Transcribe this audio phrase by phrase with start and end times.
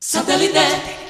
[0.00, 1.05] Satellite.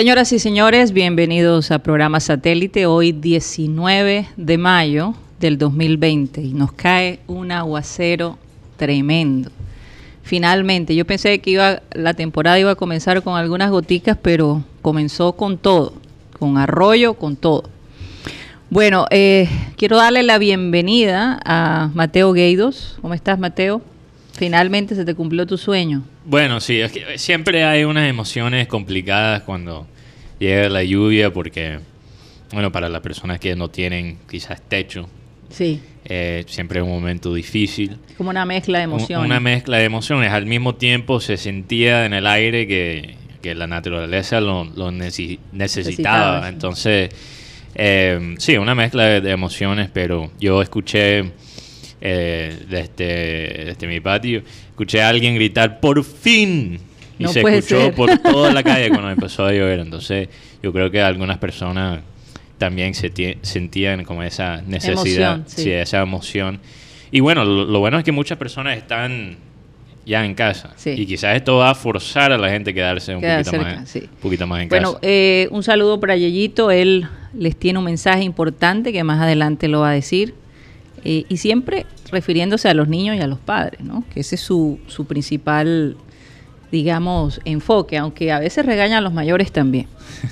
[0.00, 2.86] Señoras y señores, bienvenidos a programa satélite.
[2.86, 8.38] Hoy 19 de mayo del 2020 y nos cae un aguacero
[8.78, 9.50] tremendo.
[10.22, 15.34] Finalmente, yo pensé que iba la temporada iba a comenzar con algunas goticas, pero comenzó
[15.34, 15.92] con todo,
[16.38, 17.64] con arroyo, con todo.
[18.70, 22.96] Bueno, eh, quiero darle la bienvenida a Mateo Gueidos.
[23.02, 23.82] ¿Cómo estás, Mateo?
[24.40, 26.02] Finalmente se te cumplió tu sueño.
[26.24, 29.86] Bueno, sí, es que siempre hay unas emociones complicadas cuando
[30.38, 31.78] llega la lluvia porque,
[32.52, 35.08] bueno, para las personas que no tienen quizás techo,
[35.50, 37.98] Sí, eh, siempre es un momento difícil.
[38.08, 39.26] es como una mezcla de emociones.
[39.26, 40.32] Una mezcla de emociones.
[40.32, 45.38] Al mismo tiempo se sentía en el aire que, que la naturaleza lo, lo necesi-
[45.52, 46.42] Necesitaba, necesitaba.
[46.42, 46.48] sí.
[46.54, 47.10] Entonces,
[47.74, 51.32] eh, sí, una mezcla de, de emociones, pero yo escuché
[52.00, 56.78] eh, desde, desde mi patio, escuché a alguien gritar, por fin.
[57.18, 57.94] Y No se escuchó ser.
[57.94, 59.80] por toda la calle cuando empezó a llover.
[59.80, 60.28] Entonces,
[60.62, 62.00] yo creo que algunas personas
[62.58, 63.10] también se
[63.42, 65.62] sentían como esa necesidad, Emoción, sí.
[65.64, 66.60] sí, esa emoción.
[67.10, 69.36] Y bueno, lo, lo bueno es que muchas personas están
[70.06, 70.72] ya en casa.
[70.76, 70.90] Sí.
[70.96, 73.94] Y quizás esto va a forzar a la gente a quedarse un poquito, cerca, más,
[73.94, 74.98] un poquito más en Bueno, casa.
[75.02, 76.70] eh, un saludo para Yeyito.
[76.70, 80.34] Él les tiene un mensaje importante que más adelante lo va a decir.
[81.04, 84.04] Eh, y siempre refiriéndose a los niños y a los padres, ¿no?
[84.12, 85.96] Que ese es su, su principal,
[86.70, 89.86] digamos, enfoque, aunque a veces regaña a los mayores también.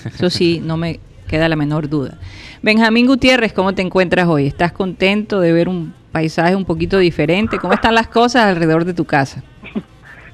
[0.05, 2.19] Eso sí, no me queda la menor duda.
[2.63, 4.47] Benjamín Gutiérrez, ¿cómo te encuentras hoy?
[4.47, 7.59] ¿Estás contento de ver un paisaje un poquito diferente?
[7.59, 9.43] ¿Cómo están las cosas alrededor de tu casa?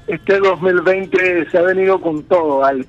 [0.07, 2.85] este 2020 se ha venido con todo, ¿vale?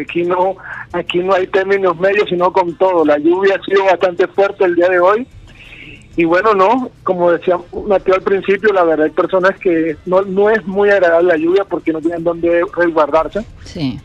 [0.00, 0.56] Aquí no,
[0.92, 3.04] aquí no hay términos medios, sino con todo.
[3.04, 5.26] La lluvia ha sido bastante fuerte el día de hoy.
[6.16, 10.48] Y bueno, no, como decía Mateo al principio, la verdad hay personas que no, no
[10.50, 13.44] es muy agradable la lluvia porque no tienen dónde resguardarse.
[13.64, 14.00] Sí.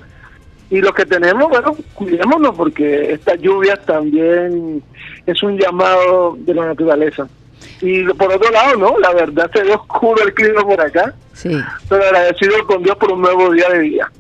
[0.70, 4.84] Y los que tenemos, bueno, cuidémonos porque esta lluvia también
[5.26, 7.28] es un llamado de la naturaleza.
[7.82, 11.58] Y por otro lado, no, la verdad se ve oscuro el clima por acá, Sí.
[11.90, 14.12] pero agradecido con Dios por un nuevo día de vida.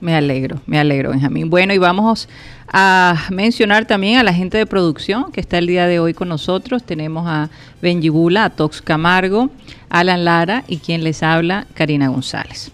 [0.00, 1.50] Me alegro, me alegro, Benjamín.
[1.50, 2.28] Bueno, y vamos
[2.72, 6.28] a mencionar también a la gente de producción que está el día de hoy con
[6.28, 6.84] nosotros.
[6.84, 7.50] Tenemos a
[7.82, 9.50] Benji Bula, a Tox Camargo,
[9.88, 12.70] Alan Lara y quien les habla, Karina González.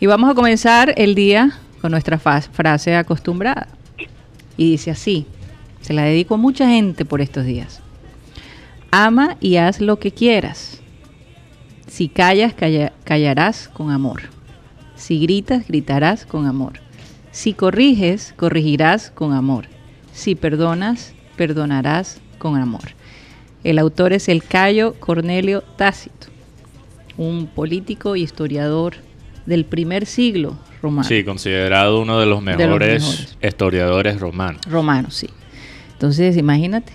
[0.00, 3.68] Y vamos a comenzar el día con nuestra frase acostumbrada.
[4.56, 5.26] Y dice así,
[5.80, 7.80] se la dedico a mucha gente por estos días.
[8.90, 10.80] Ama y haz lo que quieras.
[11.86, 14.22] Si callas, calla- callarás con amor.
[14.96, 16.74] Si gritas, gritarás con amor.
[17.32, 19.66] Si corriges, corregirás con amor.
[20.12, 22.94] Si perdonas, perdonarás con amor.
[23.62, 26.28] El autor es el Cayo Cornelio Tácito,
[27.16, 28.94] un político y historiador
[29.46, 31.06] del primer siglo romano.
[31.06, 33.38] Sí, considerado uno de los los mejores, mejores.
[33.42, 34.62] historiadores romanos.
[34.68, 35.28] Romano, sí.
[35.92, 36.92] Entonces, imagínate.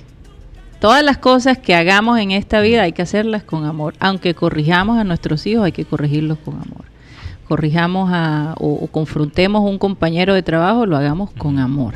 [0.79, 3.93] Todas las cosas que hagamos en esta vida hay que hacerlas con amor.
[3.99, 6.85] Aunque corrijamos a nuestros hijos, hay que corregirlos con amor.
[7.47, 11.93] Corrijamos a, o, o confrontemos a un compañero de trabajo, lo hagamos con amor.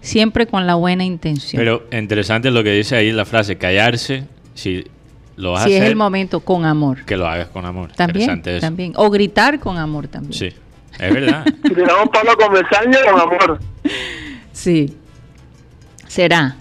[0.00, 1.60] Siempre con la buena intención.
[1.60, 4.24] Pero interesante lo que dice ahí la frase, callarse,
[4.54, 4.84] si
[5.36, 7.04] lo vas si a es el momento, con amor.
[7.04, 7.92] que lo hagas con amor.
[7.92, 8.60] También, interesante eso.
[8.66, 8.92] también.
[8.96, 10.32] O gritar con amor también.
[10.32, 10.52] Sí,
[10.98, 11.44] es verdad.
[11.62, 13.60] Si le damos palo con amor.
[14.52, 14.96] Sí.
[16.08, 16.56] Será.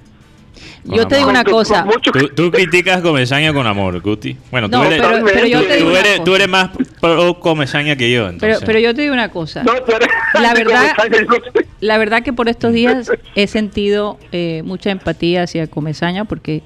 [0.86, 1.84] Con Yo te digo una cosa.
[1.86, 4.38] Mucho- tú, tú criticas comezaña con amor, Guti.
[4.52, 6.24] Bueno, tú No, eres, pero, pero yo tú, te digo tú una eres, cosa.
[6.24, 6.70] tú eres más
[7.02, 8.64] pro comezaña que yo, Pero, entonces.
[8.66, 9.64] pero yo te digo una cosa.
[9.64, 9.74] No,
[10.42, 10.94] La verdad-
[11.80, 16.64] La verdad que por estos días he sentido eh, mucha empatía hacia Comesaña porque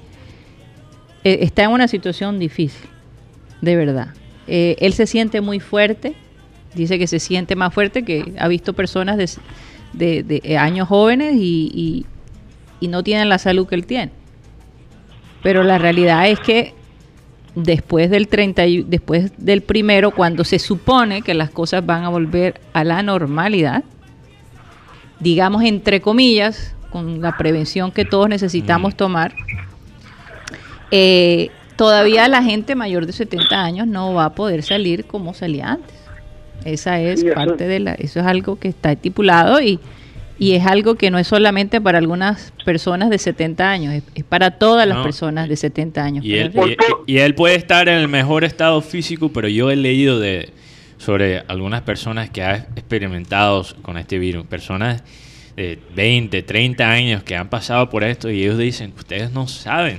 [1.24, 2.88] eh, está en una situación difícil,
[3.60, 4.08] de verdad.
[4.48, 6.14] Eh, él se siente muy fuerte,
[6.74, 9.16] dice que se siente más fuerte, que ha visto personas
[9.92, 12.06] de, de años jóvenes y, y-
[12.80, 14.10] y no tienen la salud que él tiene.
[15.42, 16.74] Pero la realidad es que
[17.54, 22.08] después del 30 y- después del primero, cuando se supone que las cosas van a
[22.08, 23.84] volver a la normalidad,
[25.20, 28.96] digamos entre comillas, con la prevención que todos necesitamos Mm.
[28.96, 29.34] tomar,
[30.90, 35.72] eh, todavía la gente mayor de 70 años no va a poder salir como salía
[35.72, 35.94] antes.
[36.64, 39.80] Esa es parte de la, eso es algo que está estipulado y,
[40.42, 44.24] y es algo que no es solamente para algunas personas de 70 años, es, es
[44.24, 45.04] para todas las No.
[45.04, 46.24] personas de 70 años.
[46.24, 46.68] Y él, Pero-
[47.06, 50.50] y- y él puede estar en el mejor estado físico, pero yo he leído de
[50.98, 55.02] sobre algunas personas que han experimentado con este virus, personas
[55.56, 59.98] de 20, 30 años que han pasado por esto y ellos dicen, ustedes no saben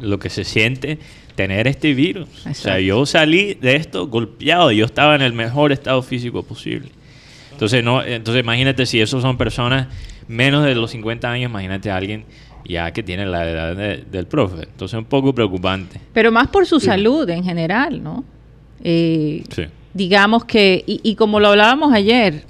[0.00, 0.98] lo que se siente
[1.34, 2.28] tener este virus.
[2.46, 6.88] O sea, yo salí de esto golpeado, yo estaba en el mejor estado físico posible.
[7.62, 9.86] Entonces, no, entonces imagínate si esos son personas
[10.26, 12.24] menos de los 50 años, imagínate a alguien
[12.64, 14.64] ya que tiene la edad de- del profe.
[14.64, 16.00] Entonces, un poco preocupante.
[16.12, 18.24] Pero más por su salud en general, ¿no?
[18.82, 19.62] Eh, Sí.
[19.94, 22.42] Digamos que, y, y como lo hablábamos ayer,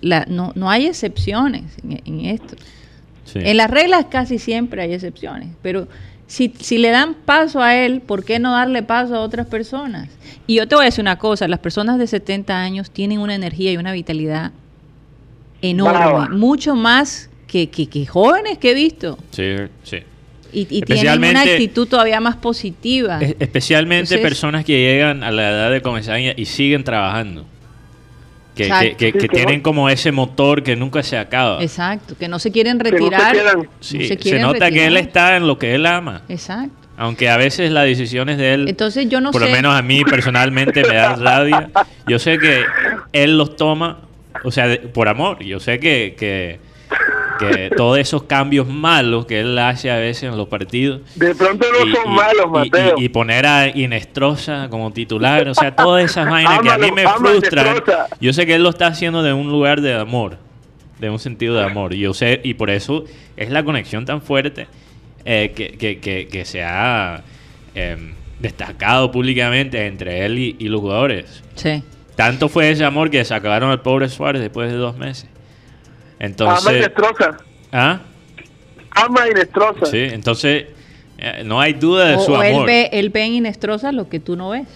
[0.00, 2.56] la- no, no hay excepciones en, en esto.
[3.26, 3.38] Sí.
[3.40, 5.86] En las reglas casi siempre hay excepciones, pero
[6.30, 10.08] si, si le dan paso a él, ¿por qué no darle paso a otras personas?
[10.46, 13.34] Y yo te voy a decir una cosa, las personas de 70 años tienen una
[13.34, 14.52] energía y una vitalidad
[15.62, 19.18] enorme, mucho más que, que- que jóvenes que he visto.
[19.32, 19.98] Sí, sí.
[20.52, 23.20] Y, y tienen una actitud todavía más positiva.
[23.20, 27.44] Es- especialmente Entonces- personas que llegan a la edad de comenzar y siguen trabajando.
[28.60, 28.88] Que, Exacto.
[28.88, 31.62] que- que- Sí, que que tienen no- como ese motor que nunca se acaba.
[31.62, 33.32] Exacto, que no se quieren no se retirar.
[33.32, 33.58] quieran.
[33.58, 36.22] no Sí, se se, quieren nota que él está en lo que él ama.
[36.28, 36.74] Exacto.
[36.98, 39.48] Aunque a veces las decisiones de él, Entonces yo no por sé.
[39.48, 41.70] lo menos a mí personalmente me da rabia.
[42.06, 42.64] Yo sé que
[43.14, 44.00] él los toma,
[44.44, 45.42] o sea, de- por amor.
[45.42, 46.14] Yo sé que,
[47.40, 51.00] que, todos esos cambios malos que él hace a veces en los partidos.
[51.16, 52.94] De pronto no y- son y- malos, y- Mateo.
[52.98, 56.92] Y, y poner a Inestrosa como titular, o sea, todas esas vainas que a mí
[56.92, 57.82] me frustran.
[58.20, 60.38] Yo sé que él lo está haciendo de un lugar de amor,
[60.98, 61.94] de un sentido de amor.
[61.94, 63.04] Yo sé, y por eso
[63.36, 64.68] es la conexión tan fuerte
[65.24, 67.22] eh, que, que- que- que se ha
[67.74, 71.42] em, destacado públicamente entre él y, y los jugadores.
[71.56, 71.82] Sí.
[72.16, 75.28] Tanto fue ese amor que sacaron al pobre Suárez después de dos meses.
[76.20, 77.36] Ama y Entonces, destroza.
[77.72, 78.00] ¿ah?
[78.92, 79.86] Ama y destroza.
[79.86, 80.66] Sí, entonces
[81.18, 82.66] eh, no hay duda de O, su o él amor.
[82.66, 84.66] ve, él ve en Inestrosa lo que tú no ves.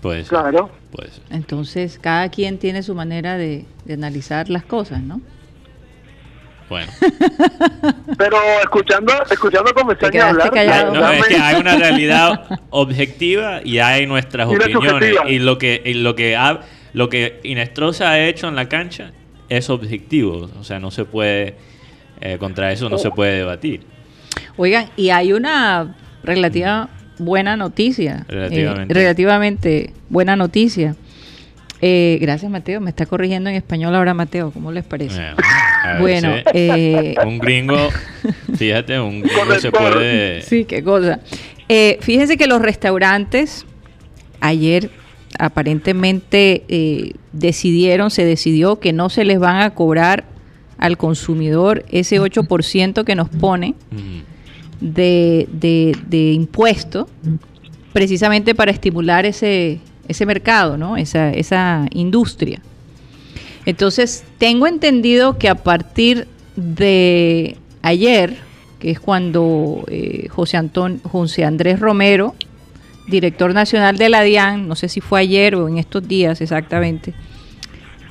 [0.00, 0.70] Puede ser, Claro.
[0.90, 1.22] puede ser.
[1.30, 5.20] Entonces, cada quien tiene su manera de, de analizar las cosas, ¿no?
[6.68, 6.90] Bueno,
[8.18, 10.94] Pero escuchando, escuchando a Comesaña quedaste hablar, callado.
[10.94, 15.14] no, es que hay una realidad objetiva y hay nuestras Y opiniones.
[15.28, 16.60] Y lo que, y lo que ha,
[16.94, 19.12] lo que Inestrosa ha hecho en la cancha
[19.56, 20.50] es objetivo.
[20.58, 21.54] O sea, no se puede,
[22.20, 23.82] eh, contra eso no se puede debatir.
[24.56, 26.88] Oigan, y hay una relativa
[27.18, 28.24] buena noticia.
[28.28, 28.92] Relativamente.
[28.92, 30.96] eh, relativamente buena noticia.
[31.84, 32.80] Eh, gracias, Mateo.
[32.80, 34.52] Me está corrigiendo en español ahora, Mateo.
[34.52, 35.20] ¿Cómo les parece?
[35.98, 37.88] Bueno, veces eh, un gringo,
[38.56, 40.42] fíjate, un gringo se puede...
[40.42, 41.18] Sí, qué cosa.
[41.68, 43.66] Eh, fíjense que los restaurantes
[44.40, 44.90] ayer
[45.38, 50.24] aparentemente eh, decidieron, se decidió que no se les van a cobrar
[50.78, 53.74] al consumidor ese 8% que nos pone
[54.80, 57.08] de, de, de impuesto,
[57.92, 60.96] precisamente para estimular ese, ese mercado, ¿no?
[60.96, 62.60] esa, esa industria.
[63.64, 68.36] Entonces, tengo entendido que a partir de ayer,
[68.78, 72.34] que es cuando eh, José, Antón, José Andrés Romero,
[73.06, 77.14] director nacional de la DIAN, no sé si fue ayer o en estos días exactamente,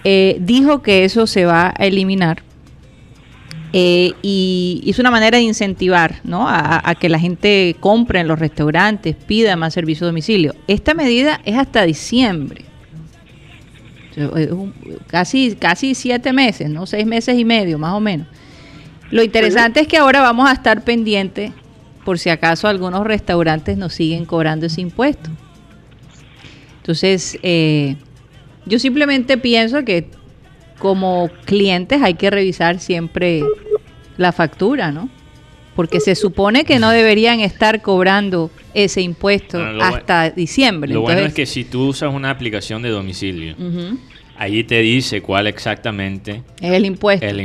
[0.04, 2.44] eh, dijo que eso se va a eliminar.
[3.74, 6.48] Eh, y, es una manera de incentivar ¿no?
[6.50, 10.54] a, a que la gente compre en los restaurantes, pida más servicio a domicilio.
[10.68, 12.66] Esta medida es hasta diciembre.
[15.08, 16.86] Casi, casi siete meses, ¿no?
[16.86, 18.28] Seis meses y medio, más o menos.
[19.10, 21.52] Lo interesante es que ahora vamos a estar pendientes
[22.04, 25.30] por si acaso algunos restaurantes nos siguen cobrando ese impuesto.
[26.78, 27.96] Entonces, eh,
[28.66, 30.10] yo simplemente pienso que
[30.80, 33.44] como clientes hay que revisar siempre
[34.18, 35.10] la factura, ¿no?
[35.76, 40.94] Porque se supone que no deberían estar cobrando ese impuesto Bueno, hasta diciembre.
[40.94, 43.56] Lo bueno es que si tú usas una aplicación de domicilio,
[44.38, 47.26] allí te dice cuál exactamente es el impuesto.
[47.26, 47.40] el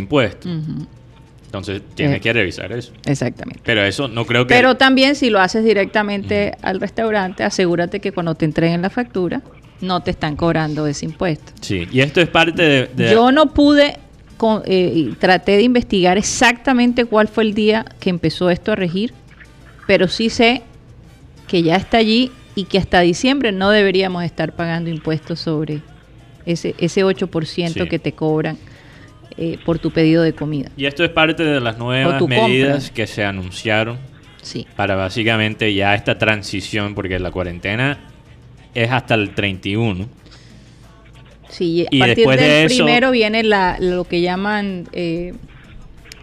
[1.46, 2.20] Entonces tienes Eh.
[2.20, 2.92] que revisar eso.
[3.06, 3.60] exactamente.
[3.64, 4.54] Pero eso no creo que...
[4.54, 9.42] Pero también si lo haces directamente al restaurante, asegúrate que cuando te entreguen la factura
[9.80, 11.52] no te están cobrando ese impuesto.
[11.60, 12.86] Sí, y esto es parte de...
[12.94, 13.96] de- Yo no pude
[14.36, 19.14] con- eh, traté de investigar exactamente cuál fue el día que empezó esto a regir,
[19.86, 20.62] pero sí sé
[21.46, 25.80] que ya está allí y que hasta diciembre no deberíamos estar pagando impuestos sobre
[26.44, 27.88] ese, ese 8% Sí.
[27.88, 28.58] que te cobran
[29.36, 30.70] eh, por tu pedido de comida.
[30.76, 32.94] Y esto es parte de las nuevas medidas compra.
[32.94, 33.98] que se anunciaron
[34.42, 34.66] Sí.
[34.76, 37.98] para básicamente ya esta transición, porque la cuarentena
[38.74, 40.06] es hasta el 31.
[41.48, 45.32] Sí, a Y partir después del de eso- primero viene la, lo que llaman eh,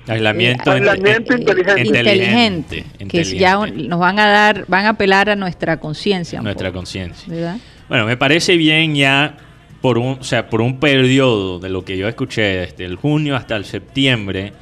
[0.05, 1.81] Aislamiento, Eh, inte- aislamiento eh, inteligente.
[1.88, 3.89] inteligente, que es ya un- inteligente.
[3.89, 7.57] nos van a dar, van a apelar a nuestra conciencia, nuestra conciencia.
[7.88, 9.38] Bueno, me parece bien ya
[9.83, 13.35] por un, o sea, por un periodo de lo que yo escuché desde el junio
[13.35, 14.53] hasta el septiembre,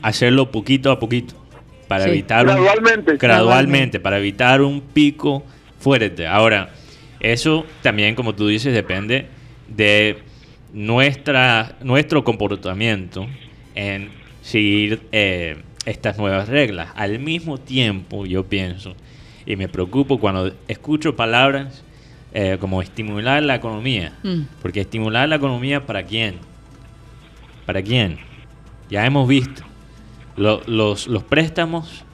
[0.00, 1.34] hacerlo poquito a poquito
[1.86, 2.10] para Sí.
[2.10, 3.16] evitar un- Gradualmente.
[3.18, 5.44] gradualmente para evitar un pico
[5.78, 6.26] fuerte.
[6.26, 6.70] Ahora,
[7.20, 9.26] eso también, como tú dices, depende
[9.68, 10.18] de
[10.72, 13.26] nuestra nuestro comportamiento
[13.74, 14.08] en
[14.40, 16.88] seguir eh, estas nuevas reglas.
[16.94, 18.94] Al mismo tiempo, yo pienso
[19.44, 21.84] y me preocupo cuando escucho palabras
[22.32, 24.12] eh, como estimular la economía.
[24.22, 24.42] Mm.
[24.62, 26.36] Porque estimular la economía para quién?
[27.66, 28.18] ¿Para quién?
[28.90, 29.62] Ya hemos visto.
[30.36, 32.04] Lo- los, los préstamos,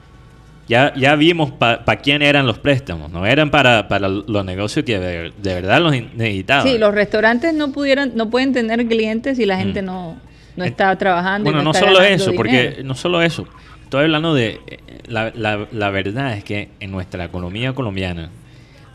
[0.67, 3.09] ya, ya vimos para quién eran los préstamos.
[3.11, 6.67] No eran para, para los negocios que de, de verdad los necesitaban.
[6.67, 9.85] Sí, los restaurantes no pudieran, no pueden tener clientes si la gente Mm.
[9.85, 10.17] no,
[10.57, 11.49] no En- está trabajando.
[11.49, 13.47] y Bueno, no solo eso, porque no solo eso.
[13.83, 18.29] Estoy hablando de eh, la, la- la verdad es que en nuestra economía colombiana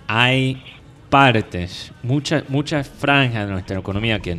[0.07, 0.62] hay
[1.16, 4.38] partes, muchas muchas franjas de nuestra economía que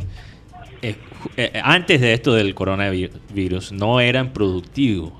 [0.81, 5.13] eh, ju- eh, antes de esto del coronavirus no eran productivos.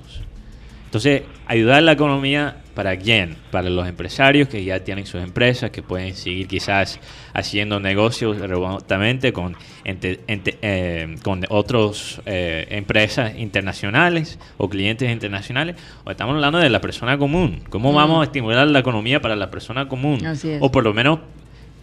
[0.86, 3.36] Entonces, ayudar a la economía para quién?
[3.52, 6.98] Para los empresarios que ya tienen sus empresas, que pueden seguir quizás
[7.32, 15.76] haciendo negocios remotamente con, ente- ente- eh, con otras empresas internacionales o clientes internacionales.
[16.04, 17.60] O estamos hablando de la persona común.
[17.70, 17.94] ¿Cómo Mm.
[17.96, 20.18] vamos a estimular la economía para la persona común?
[20.60, 21.20] O por lo menos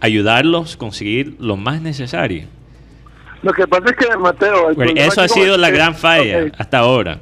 [0.02, 2.44] ayudarlos a conseguir lo más necesario.
[3.42, 4.70] Lo que pasa es que, Mateo...
[4.96, 7.18] eso ha sido la gran falla hasta ahora.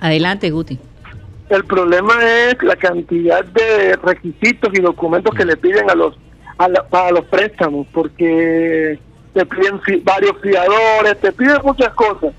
[0.00, 0.78] Adelante, Guti.
[1.48, 6.14] El problema es la cantidad de requisitos y documentos que le piden a los
[6.58, 8.98] a la- para los préstamos, porque
[9.34, 12.32] te piden fi- varios fiadores, te piden muchas cosas.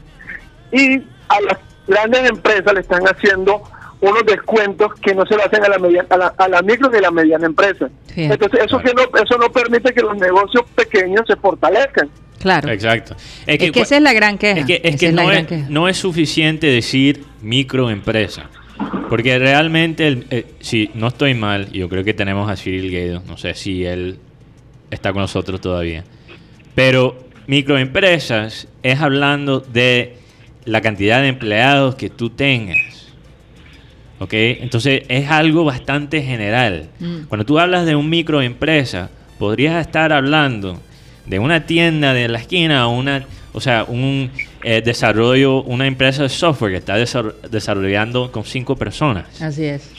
[0.71, 0.95] Y
[1.29, 3.61] a las grandes empresas le están haciendo
[4.01, 6.89] unos descuentos que no se lo hacen a la, media- a la, a la micro
[6.89, 7.89] ni a la mediana empresa.
[8.15, 12.09] Entonces, eso, que no, eso no permite que los negocios pequeños se fortalezcan.
[12.39, 12.69] Claro.
[12.71, 13.15] Exacto.
[13.47, 14.59] Es que, esa es la gran queja.
[14.59, 15.65] Es que, es que es, queja.
[15.69, 18.49] no es suficiente decir microempresa.
[19.09, 23.23] Porque realmente, el- eh, si no estoy mal, yo creo que tenemos a Cyril Gaido,
[23.27, 24.19] no sé si él
[24.91, 26.03] está con nosotros todavía.
[26.75, 30.17] Pero microempresas es hablando de
[30.65, 33.06] la cantidad de empleados que tú tengas.
[34.19, 34.33] ¿Ok?
[34.33, 36.89] Entonces es algo bastante general.
[36.99, 37.23] Mm.
[37.27, 40.79] Cuando tú hablas de un microempresa, podrías estar hablando
[41.25, 44.31] de una tienda de la esquina o una, o sea, un
[44.63, 49.41] eh, desarrollo, una empresa de software que está desar- desarrollando con cinco personas.
[49.41, 49.89] Así es.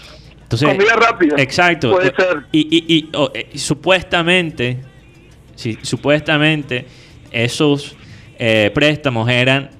[0.42, 1.34] Entonces, Comida rápida.
[1.38, 1.92] Exacto.
[1.92, 2.42] Puede ser.
[2.52, 4.78] Y, y- y, o, eh, supuestamente,
[5.54, 6.86] sí, supuestamente
[7.30, 7.94] esos
[8.38, 9.70] eh, préstamos eran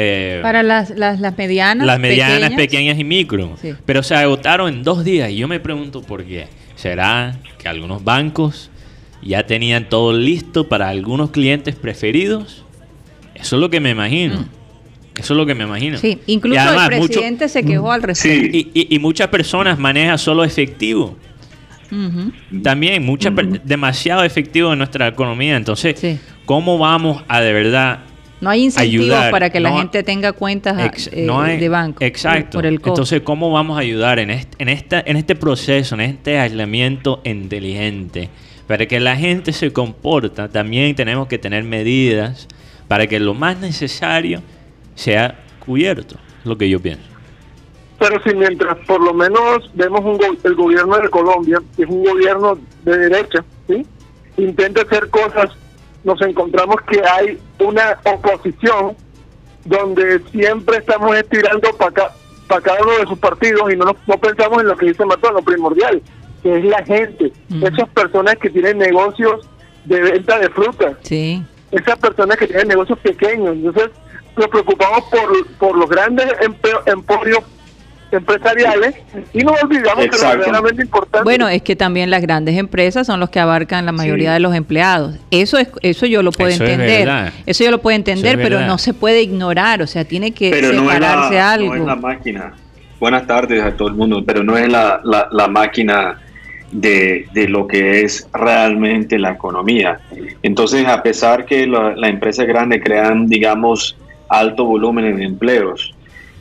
[0.00, 1.86] eh, Para las, las, las medianas.
[1.86, 3.56] las medianas, pequeñas, pequeñas y micro.
[3.60, 3.74] Sí.
[3.84, 6.46] Pero se agotaron en dos días y yo me pregunto por qué.
[6.76, 8.70] ¿Será que algunos bancos
[9.22, 12.64] ya tenían todo listo para algunos clientes preferidos?
[13.34, 14.44] Eso es lo que me imagino.
[15.16, 15.96] Eso es lo que me imagino.
[15.98, 16.00] Mm.
[16.00, 18.56] Sí, incluso además, el mucho- presidente se quejó al respecto.
[18.56, 21.16] y, y- y muchas personas manejan solo efectivo.
[22.62, 23.30] También, mucha
[23.64, 25.56] demasiado efectivo en nuestra economía.
[25.56, 26.18] Entonces, Sí.
[26.44, 28.00] ¿cómo vamos a de verdad
[28.40, 29.30] No hay incentivos ayudar?
[29.32, 32.04] para que la gente tenga cuentas Ex- eh, no hay- de banco.
[32.04, 32.58] Exacto.
[32.58, 32.90] Por el costo.
[32.90, 37.20] Entonces, ¿cómo vamos a ayudar en este, en, esta, en este proceso, en este aislamiento
[37.24, 38.28] inteligente?
[38.68, 42.46] Para que la gente se comporta, también tenemos que tener medidas
[42.86, 44.42] para que lo más necesario
[44.94, 47.02] sea cubierto, es lo que yo pienso.
[47.98, 51.88] Pero si mientras por lo menos vemos un go- el gobierno de Colombia, que es
[51.88, 53.84] un gobierno de derecha, ¿sí?
[54.36, 55.50] intenta hacer cosas,
[56.08, 58.96] nos encontramos que hay una oposición
[59.64, 62.10] donde siempre estamos estirando para
[62.48, 65.04] para cada uno de sus partidos y no, nos- no pensamos en lo que dice
[65.04, 66.00] Matón, lo primordial,
[66.42, 67.30] que es la gente,
[67.62, 69.46] esas personas que tienen negocios
[69.84, 71.44] de venta de frutas, Sí.
[71.72, 73.54] esas personas que tienen negocios pequeños.
[73.54, 73.90] Entonces,
[74.34, 76.26] nos preocupamos por, por los grandes
[76.86, 77.40] emporios
[78.16, 78.94] empresariales
[79.32, 81.24] y no olvidamos que lo verdaderamente importante.
[81.24, 84.54] Bueno, es que también las grandes empresas son los que abarcan la mayoría de los
[84.54, 85.16] empleados.
[85.30, 87.32] Eso es eso yo lo puedo entender.
[87.46, 91.38] eso yo lo puedo entender, pero no se puede ignorar, o sea, tiene que separarse
[91.38, 91.74] algo.
[91.74, 92.52] No es la máquina.
[93.00, 96.20] Buenas tardes a todo el mundo, pero no es la, la, máquina
[96.72, 100.00] de, de, lo que es realmente la economía.
[100.42, 103.96] Entonces, a pesar que las la empresas grandes crean, digamos,
[104.28, 105.94] alto volumen de empleos,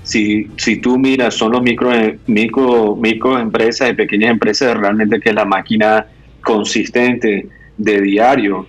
[0.07, 1.91] si, si tú miras, son los micro,
[2.27, 6.05] micro, micro empresas y pequeñas empresas realmente que es la máquina
[6.41, 7.45] consistente
[7.75, 8.65] de diario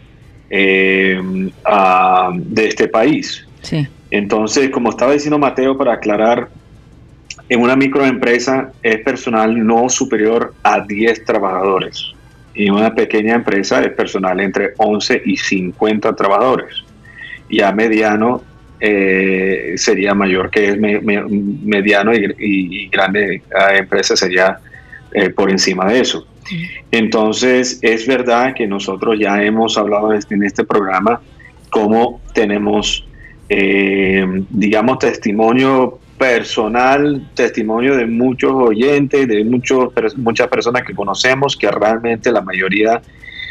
[0.50, 1.20] eh,
[2.34, 3.46] de este país.
[4.10, 6.48] Entonces, como estaba diciendo Mateo, para aclarar,
[7.48, 12.14] en una microempresa es personal no superior a 10 trabajadores
[12.52, 16.82] y una pequeña empresa es personal entre 11 y 50 trabajadores.
[17.48, 18.42] Y a mediano
[18.80, 23.42] eh, sería mayor que mediano y, grande
[23.76, 24.58] empresa sería
[25.12, 26.26] eh, por encima de eso.
[26.90, 31.20] Entonces, es verdad que nosotros ya hemos hablado en este programa
[31.70, 33.06] cómo tenemos,
[33.48, 41.70] eh, digamos, testimonio personal, testimonio de muchos oyentes, de muchos, muchas personas que conocemos, que
[41.70, 43.00] realmente la mayoría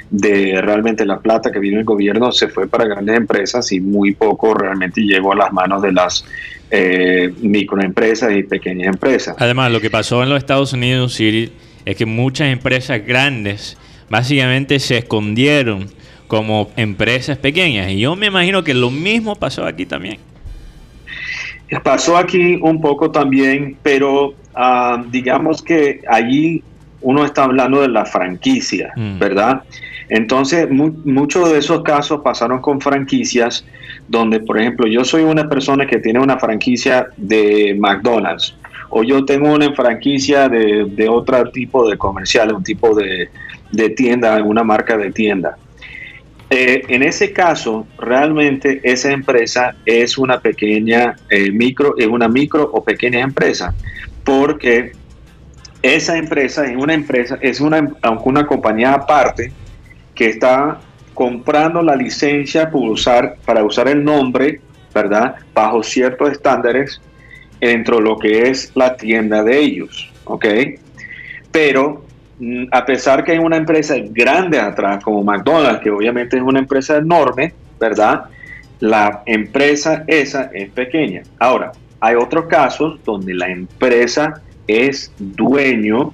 [0.09, 4.13] de realmente la plata que vino el gobierno se fue para grandes empresas y muy
[4.13, 6.25] poco realmente llegó a las manos de las
[6.71, 9.35] eh, microempresas y pequeñas empresas.
[9.39, 11.51] Además, lo que pasó en los Estados Unidos, Siri,
[11.85, 13.77] es que muchas empresas grandes
[14.09, 15.87] básicamente se escondieron
[16.27, 17.91] como empresas pequeñas.
[17.91, 20.17] Y yo me imagino que lo mismo pasó aquí también.
[21.83, 26.63] Pasó aquí un poco también, pero ah, digamos que allí
[27.01, 29.19] uno está hablando de la franquicia, mm.
[29.19, 29.63] ¿verdad?
[30.09, 33.65] Entonces, muchos de esos casos pasaron con franquicias
[34.07, 38.55] donde, por ejemplo, yo soy una persona que tiene una franquicia de McDonald's
[38.89, 43.29] o yo tengo una franquicia de, otro tipo de comercial, un tipo de,
[43.95, 45.57] tienda, alguna marca de tienda.
[46.49, 52.69] Eh, en ese caso, realmente esa empresa es una pequeña eh, micro, es una micro
[52.71, 53.75] o pequeña empresa,
[54.23, 54.93] porque
[55.81, 59.51] esa empresa es una empresa, es una, una compañía aparte
[60.17, 60.79] que está
[61.13, 64.59] comprando la licencia para usar, el nombre,
[64.93, 65.35] ¿verdad?
[65.53, 67.01] Bajo ciertos estándares
[67.59, 70.45] dentro de lo que es la tienda de ellos, ¿ok?
[71.51, 72.05] Pero
[72.39, 76.59] mm, a pesar que hay una empresa grande atrás, como McDonald's, que obviamente es una
[76.59, 78.25] empresa enorme, ¿verdad?
[78.79, 81.23] La empresa esa es pequeña.
[81.39, 86.13] Ahora, hay otros casos donde la empresa es dueño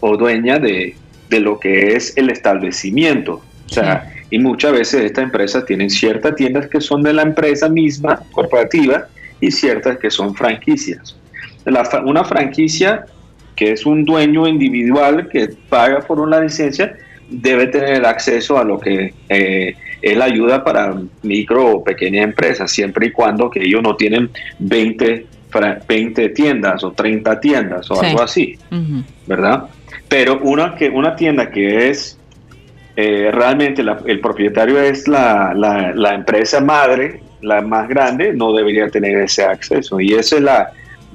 [0.00, 0.94] o dueña de
[1.32, 3.42] de lo que es el establecimiento.
[3.66, 7.68] O sea, y muchas veces estas empresas tienen ciertas tiendas que son de la empresa
[7.68, 9.08] misma, corporativa,
[9.40, 11.16] y ciertas que son franquicias.
[12.04, 13.06] una franquicia
[13.56, 16.96] que es un dueño individual que paga por una licencia,
[17.28, 22.70] debe tener acceso a lo que eh, es la ayuda para micro o pequeña empresas,
[22.70, 25.26] siempre y cuando que ellos no tienen 20,
[25.88, 28.58] 20 tiendas o 30 tiendas o algo así,
[29.26, 29.64] ¿verdad?
[30.08, 32.18] Pero una, que, una tienda que es
[32.96, 39.16] eh, realmente el propietario es la, la, empresa madre, la más grande, no debería tener
[39.18, 39.98] ese acceso.
[40.00, 40.72] Y esa es la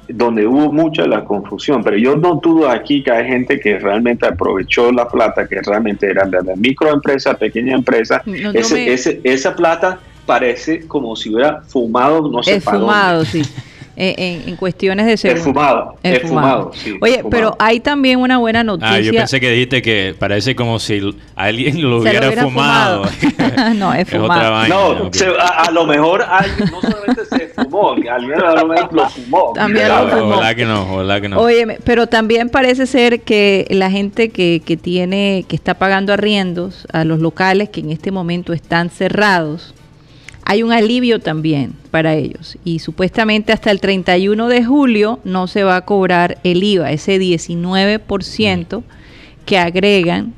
[0.09, 1.83] donde hubo mucha la confusión.
[1.83, 6.09] Pero yo no dudo aquí que hay gente que realmente aprovechó la plata, que realmente
[6.09, 8.23] era de la microempresa, pequeña empresa.
[8.53, 13.41] ese, esa plata parece como si hubiera fumado, no sé, fumado, sí.
[13.99, 15.39] Eh, en, cuestiones de seguridad.
[15.47, 16.71] Esfumado, esfumado.
[16.75, 18.93] Sí, Oye, pero hay también una buena noticia.
[18.93, 23.05] Ah, yo pensé que dijiste que parece como si alguien lo hubiera, fumado.
[23.75, 24.67] no, es fumado.
[24.67, 29.09] no, a, lo mejor alguien no solamente se fumó, que alguien a lo mejor lo
[29.09, 29.53] fumó.
[29.55, 30.35] También lo fumó.
[30.35, 31.39] Ojalá que no, ojalá que no.
[31.39, 36.85] Oye, pero también parece ser que la gente que, que tiene, que está pagando arriendos
[36.93, 39.73] a los locales que en este momento están cerrados,
[40.49, 42.57] hay un alivio también para ellos.
[42.63, 47.19] Y supuestamente hasta el 31 de julio no se va a cobrar el IVA, ese
[47.19, 48.83] 19%
[49.45, 50.33] que agregan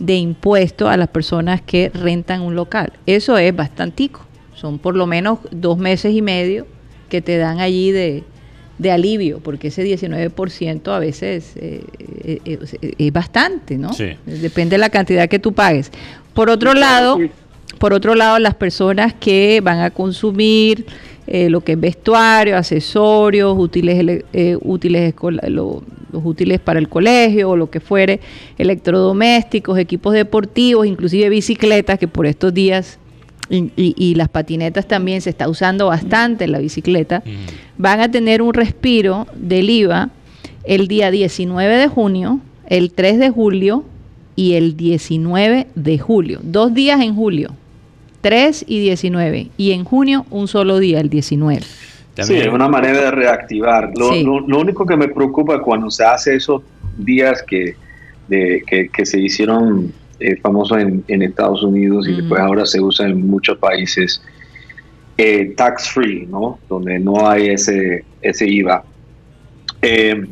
[0.00, 2.94] de impuesto a las personas que rentan un local.
[3.06, 4.26] Eso es bastantico.
[4.56, 6.66] Son por lo menos dos meses y medio
[7.08, 8.24] que te dan allí de,
[8.90, 11.84] alivio, porque ese 19% a veces eh,
[12.24, 13.92] eh, eh, es bastante, ¿no?
[14.26, 15.92] Depende de la cantidad que tú pagues.
[16.34, 17.18] Por otro lado,
[17.82, 20.86] por otro lado, las personas que van a consumir
[21.26, 25.12] eh, lo que es vestuario, accesorios, útiles, eh, útiles
[25.48, 28.20] los útiles para el colegio o lo que fuere,
[28.56, 33.00] electrodomésticos, equipos deportivos, inclusive bicicletas, que por estos días
[33.50, 37.24] y, las patinetas también se está usando bastante la bicicleta,
[37.78, 40.10] van a tener un respiro del IVA
[40.62, 43.84] el día 19 de junio, el 3 de julio
[44.36, 46.38] y el 19 de julio.
[46.44, 47.56] Dos días en julio,
[48.22, 49.48] 3 y 19.
[49.58, 51.62] Y en junio un solo día, el 19.
[52.20, 53.92] Sí, es una manera de reactivar.
[53.96, 56.62] Lo, único que me preocupa cuando se hace esos
[56.98, 57.74] días que,
[58.28, 63.56] que, se hicieron eh, famosos en, Estados Unidos y después ahora se usa en muchos
[63.58, 64.22] países,
[65.16, 66.58] eh, tax free, ¿no?
[66.68, 68.84] Donde no hay ese, ese IVA.
[69.80, 70.26] Eh,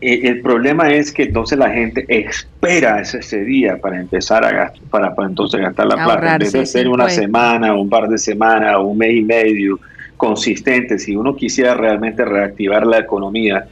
[0.00, 5.14] el problema es que entonces la gente espera ese, día para empezar a gastar, para,
[5.26, 8.98] entonces gastar la plata, en vez de ser una semana, un par de semanas, un
[8.98, 9.80] mes y medio
[10.16, 13.66] consistente, si uno quisiera realmente reactivar la economía,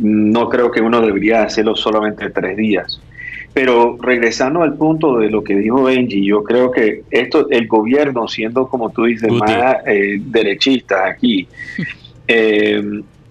[0.00, 3.00] no creo que uno debería hacerlo solamente tres días.
[3.52, 8.28] Pero regresando al punto de lo que dijo Benji, yo creo que esto, el gobierno,
[8.28, 11.48] siendo como tú dices, más eh, derechista aquí,
[12.28, 12.82] eh,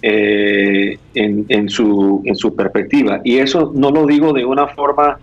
[0.08, 3.22] eh, en, su, en su perspectiva.
[3.24, 5.18] Y eso no lo digo de una forma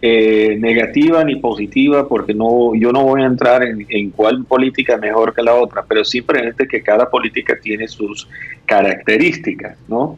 [0.00, 5.00] eh, negativa ni positiva, porque no, yo no voy a entrar en, cuál política es
[5.00, 8.28] mejor que la otra, pero simplemente que cada política tiene sus
[8.64, 10.16] características, ¿no?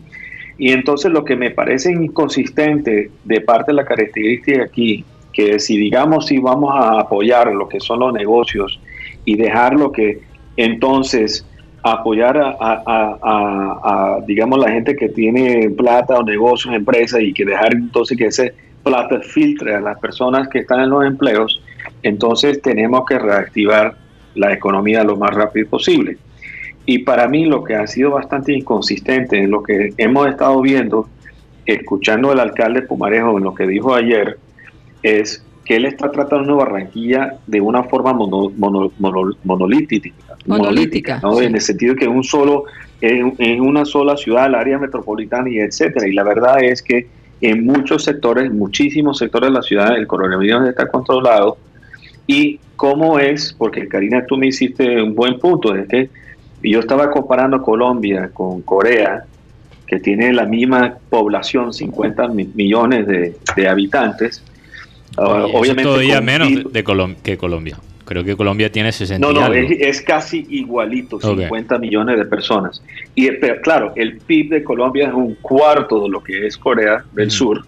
[0.58, 5.02] Y entonces lo que me parece inconsistente de parte de la característica aquí,
[5.32, 8.78] que si digamos si vamos a apoyar lo que son los negocios
[9.24, 10.20] y dejar lo que
[10.58, 11.46] entonces
[11.82, 18.18] apoyar a, digamos, la gente que tiene plata o negocios, empresas y que dejar entonces
[18.18, 21.62] que ese plata filtre a las personas que están en los empleos,
[22.02, 23.94] entonces tenemos que reactivar
[24.34, 26.18] la economía lo más rápido posible.
[26.86, 31.08] Y para mí lo que ha sido bastante inconsistente en lo que hemos estado viendo,
[31.66, 34.38] escuchando al alcalde Pumarejo en lo que dijo ayer,
[35.02, 42.08] es que él está tratando Barranquilla de una forma monolítica, monolítica, en el sentido que
[42.08, 42.64] un solo,
[43.00, 46.08] en, una sola ciudad, el área metropolitana y etcétera.
[46.08, 47.06] Y la verdad es que
[47.40, 51.56] en muchos sectores, muchísimos sectores de la ciudad, el coronavirus está controlado.
[52.26, 56.10] Y cómo es, porque Karina, tú me hiciste un buen punto, es que
[56.64, 59.22] yo estaba comparando Colombia con Corea,
[59.86, 64.42] que tiene la misma población, 50 millones de habitantes,
[65.16, 67.78] obviamente todavía menos de, que Colombia.
[68.04, 72.82] Creo que Colombia tiene 60 No, no, es, casi igualito, 50 millones de personas.
[73.14, 73.28] Y
[73.62, 77.64] claro, el PIB de Colombia es un cuarto de lo que es Corea del Sur,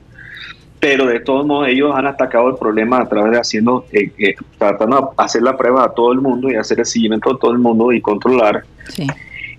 [0.81, 4.35] pero de todos modos ellos han atacado el problema a través de haciendo, eh, eh,
[4.59, 7.53] tratando de hacer la prueba a todo el mundo y hacer el seguimiento a todo
[7.53, 8.65] el mundo y controlar.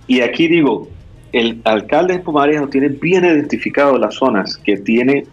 [0.06, 0.90] Y aquí digo,
[1.32, 5.24] el alcalde de Pumarejo tiene bien identificado las zonas que tiene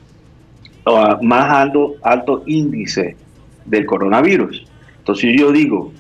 [1.21, 3.15] más alto, alto índice
[3.65, 4.65] del coronavirus.
[4.99, 5.91] Entonces yo digo,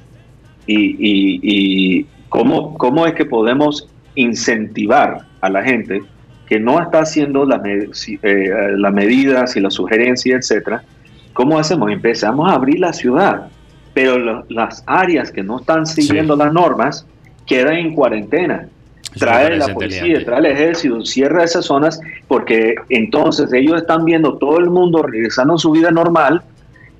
[0.67, 6.03] ¿y, y, cómo, cómo es que podemos incentivar a la gente
[6.47, 10.83] que no está haciendo las eh, la medidas y las sugerencias, etcétera?
[11.33, 11.91] ¿Cómo hacemos?
[11.91, 13.47] Empezamos a abrir la ciudad,
[13.93, 17.07] pero las áreas que no están siguiendo las normas
[17.45, 18.67] quedan en cuarentena
[19.17, 24.59] trae la policía, trae el ejército, cierra esas zonas, porque entonces ellos están viendo todo
[24.59, 26.41] el mundo regresando a su vida normal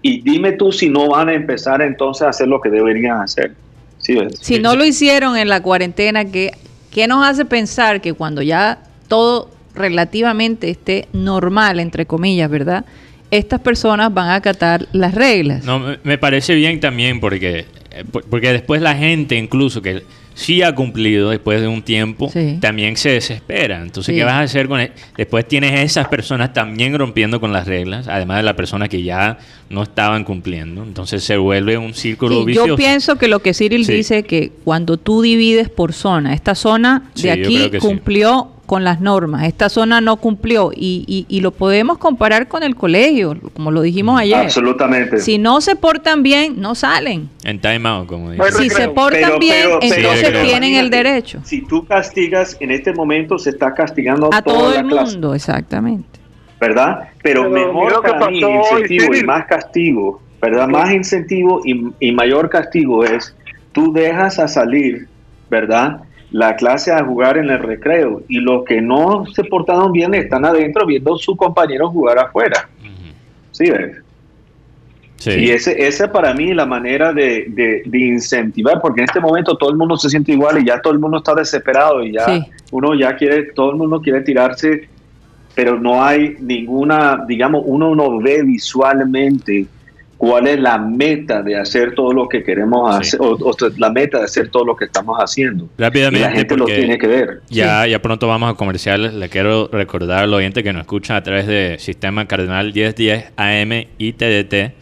[0.01, 3.53] y dime tú si no van a empezar entonces a hacer lo que deberían hacer.
[3.99, 6.51] Si no lo hicieron en la cuarentena, ¿qué,
[6.91, 12.85] ¿qué nos hace pensar que cuando ya todo relativamente esté normal, entre comillas, ¿verdad?
[13.29, 15.63] Estas personas van a acatar las reglas.
[15.63, 20.03] No, me parece bien también porque, eh, porque después la gente incluso que
[20.33, 23.81] sí ha cumplido después de un tiempo, también se desespera.
[23.81, 24.91] Entonces, ¿qué vas a hacer con él?
[24.95, 25.01] E-?
[25.17, 29.37] Después tienes esas personas también rompiendo con las reglas, además de las personas que ya
[29.69, 30.83] no estaban cumpliendo.
[30.83, 32.67] Entonces se vuelve un círculo vicioso.
[32.67, 37.11] Yo pienso que lo que Cyril dice que cuando tú divides por zona, esta zona
[37.15, 39.43] de aquí cumplió con las normas.
[39.43, 44.17] Esta zona no cumplió y, y, lo podemos comparar con el colegio, como lo dijimos
[44.17, 44.37] ayer.
[44.37, 45.17] Absolutamente.
[45.17, 47.29] Si no se portan bien, no salen.
[47.43, 48.53] En time out, como dicen.
[48.53, 51.41] Si se portan bien, entonces tienen el derecho.
[51.43, 56.21] Si tú castigas, en este momento se está castigando a todo el mundo, exactamente.
[56.57, 57.09] ¿Verdad?
[57.21, 60.69] Pero, mejor para mí, incentivo y más castigo, ¿verdad?
[60.69, 63.35] Más incentivo y, y mayor castigo es
[63.73, 65.09] tú dejas a salir,
[65.49, 66.03] ¿verdad?
[66.31, 70.45] La clase a jugar en el recreo y los que no se portaron bien están
[70.45, 72.69] adentro viendo a sus compañeros jugar afuera.
[73.51, 73.97] ¿Sí ves?
[75.25, 79.77] Y ese, esa para mí la manera de, incentivar, porque en este momento todo el
[79.77, 83.15] mundo se siente igual y ya todo el mundo está desesperado y ya uno ya
[83.15, 84.89] quiere, todo el mundo quiere tirarse,
[85.53, 89.67] pero no hay ninguna, digamos, uno no ve visualmente
[90.21, 94.25] cuál es la meta de hacer todo lo que queremos hacer, o, la meta de
[94.25, 95.67] hacer todo lo que estamos haciendo.
[95.79, 97.41] Rápidamente, la gente lo tiene que ver.
[97.49, 99.15] Ya, ya pronto vamos a comerciales.
[99.15, 103.85] Le quiero recordar al oyente que nos escucha a través de Sistema Cardenal 1010 AM
[103.97, 104.75] y TDT.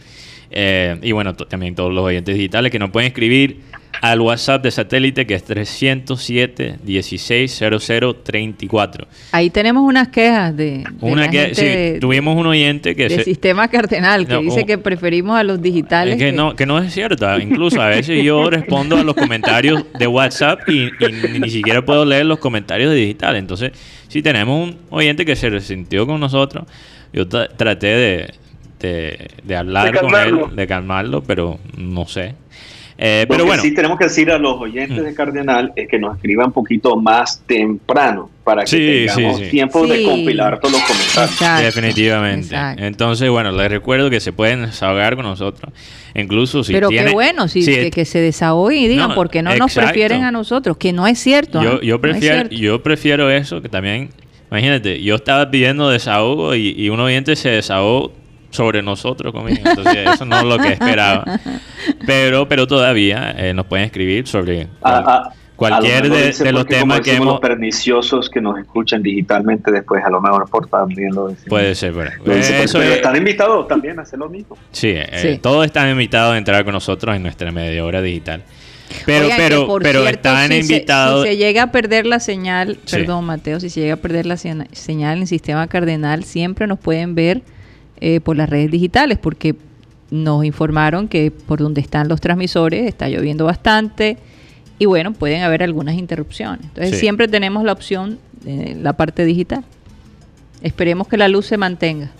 [0.50, 3.62] Eh, y bueno, también todos los oyentes digitales que nos pueden escribir
[4.00, 9.06] al WhatsApp de satélite que es 307 160034.
[9.32, 14.26] Ahí tenemos unas quejas de, una que, sí, tuvimos un oyente que de sistema cardenal
[14.26, 16.16] que dice que preferimos a los digitales.
[16.16, 20.06] que, no que no es cierto, incluso a veces yo respondo a los comentarios de
[20.06, 20.90] WhatsApp y,
[21.38, 23.34] ni siquiera puedo leer los comentarios de digital.
[23.36, 23.72] Entonces,
[24.08, 26.64] si tenemos un oyente que se resintió con nosotros,
[27.12, 28.32] yo traté de,
[28.80, 32.34] de, hablar con él, de calmarlo, pero no sé.
[33.02, 33.62] Eh, pero bueno.
[33.62, 36.96] sí tenemos que decir a los oyentes de Cardenal es que nos escriban un poquito
[36.96, 41.74] más temprano para que tengamos tiempo de compilar todos los comentarios.
[41.74, 42.54] Definitivamente.
[42.76, 45.72] Entonces, bueno, les recuerdo que se pueden desahogar con nosotros.
[46.14, 50.24] Incluso si Pero qué bueno, si, que, se desahoguen y digan, porque no nos prefieren
[50.24, 50.76] a nosotros?
[50.76, 51.62] Que no es cierto.
[51.62, 54.10] Yo, yo, prefiero, yo prefiero eso, que también,
[54.50, 58.12] imagínate, yo estaba pidiendo desahogo y, y un oyente se desahogó
[58.50, 59.62] sobre nosotros conmigo.
[59.64, 61.24] Entonces, eso no es lo que esperaba.
[62.06, 64.68] Pero, pero todavía eh, nos pueden escribir sobre
[65.56, 67.26] cualquier de, los temas que hemos.
[67.26, 71.48] los perniciosos que nos escuchan digitalmente después, a lo mejor por también lo decimos.
[71.48, 74.56] Puede ser, pero, eso están invitados también a hacer lo mismo.
[74.72, 78.42] Sí, eh, todos están invitados a entrar con nosotros en nuestra media hora digital.
[79.06, 81.24] Pero, pero, pero están invitados.
[81.24, 84.36] si se llega a perder la señal, perdón, Mateo, si se llega a perder la
[84.36, 87.42] señal en sistema cardenal, siempre nos pueden ver
[88.00, 89.54] eh, por las redes digitales, porque
[90.10, 94.16] nos informaron que por donde están los transmisores está lloviendo bastante
[94.78, 96.64] y bueno, pueden haber algunas interrupciones.
[96.64, 99.62] Entonces siempre tenemos la opción de la parte digital.
[100.62, 102.10] Esperemos que la luz se mantenga.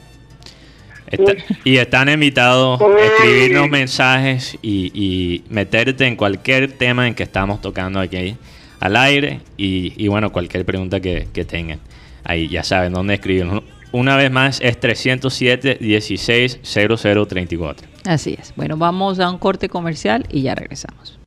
[1.65, 7.99] y están invitados a escribirnos mensajes y, meterte en cualquier tema en que estamos tocando
[7.99, 8.37] aquí
[8.79, 11.81] al aire y, bueno, cualquier pregunta que, que tengan.
[12.25, 13.63] Ahí ya saben dónde escribirnos.
[13.93, 17.89] Una vez más es 307 16 0034.
[18.05, 18.53] Así es.
[18.57, 21.19] Bueno, vamos a un corte comercial y ya regresamos.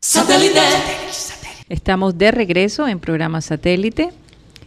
[1.69, 4.10] Estamos de regreso en programa Satélite.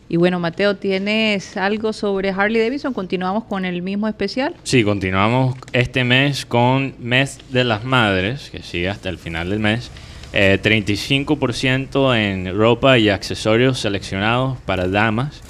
[0.08, 2.94] Y bueno, Mateo, ¿tienes algo sobre Harley Davidson?
[2.94, 4.54] ¿Continuamos con el mismo especial?
[4.62, 9.58] Sí, continuamos este mes con Mes de las Madres, que sigue hasta el final del
[9.58, 9.90] mes.
[10.32, 15.40] 35% eh, en ropa y accesorios seleccionados para damas.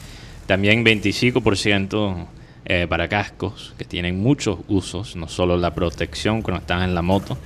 [0.46, 2.26] También 25%
[2.68, 7.02] eh, para cascos que tienen muchos usos, no solo la protección cuando estás en la
[7.02, 7.38] moto,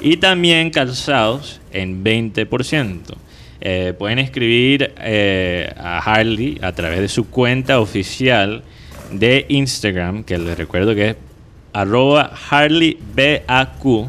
[0.00, 3.00] y también calzados en 20%.
[3.60, 8.62] Eh, pueden escribir eh, a Harley a través de su cuenta oficial
[9.12, 11.16] de Instagram, que les recuerdo que es
[11.72, 14.08] arroba HarleyBAQ.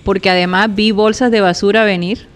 [0.04, 2.26] porque además vi bolsas de basura venir,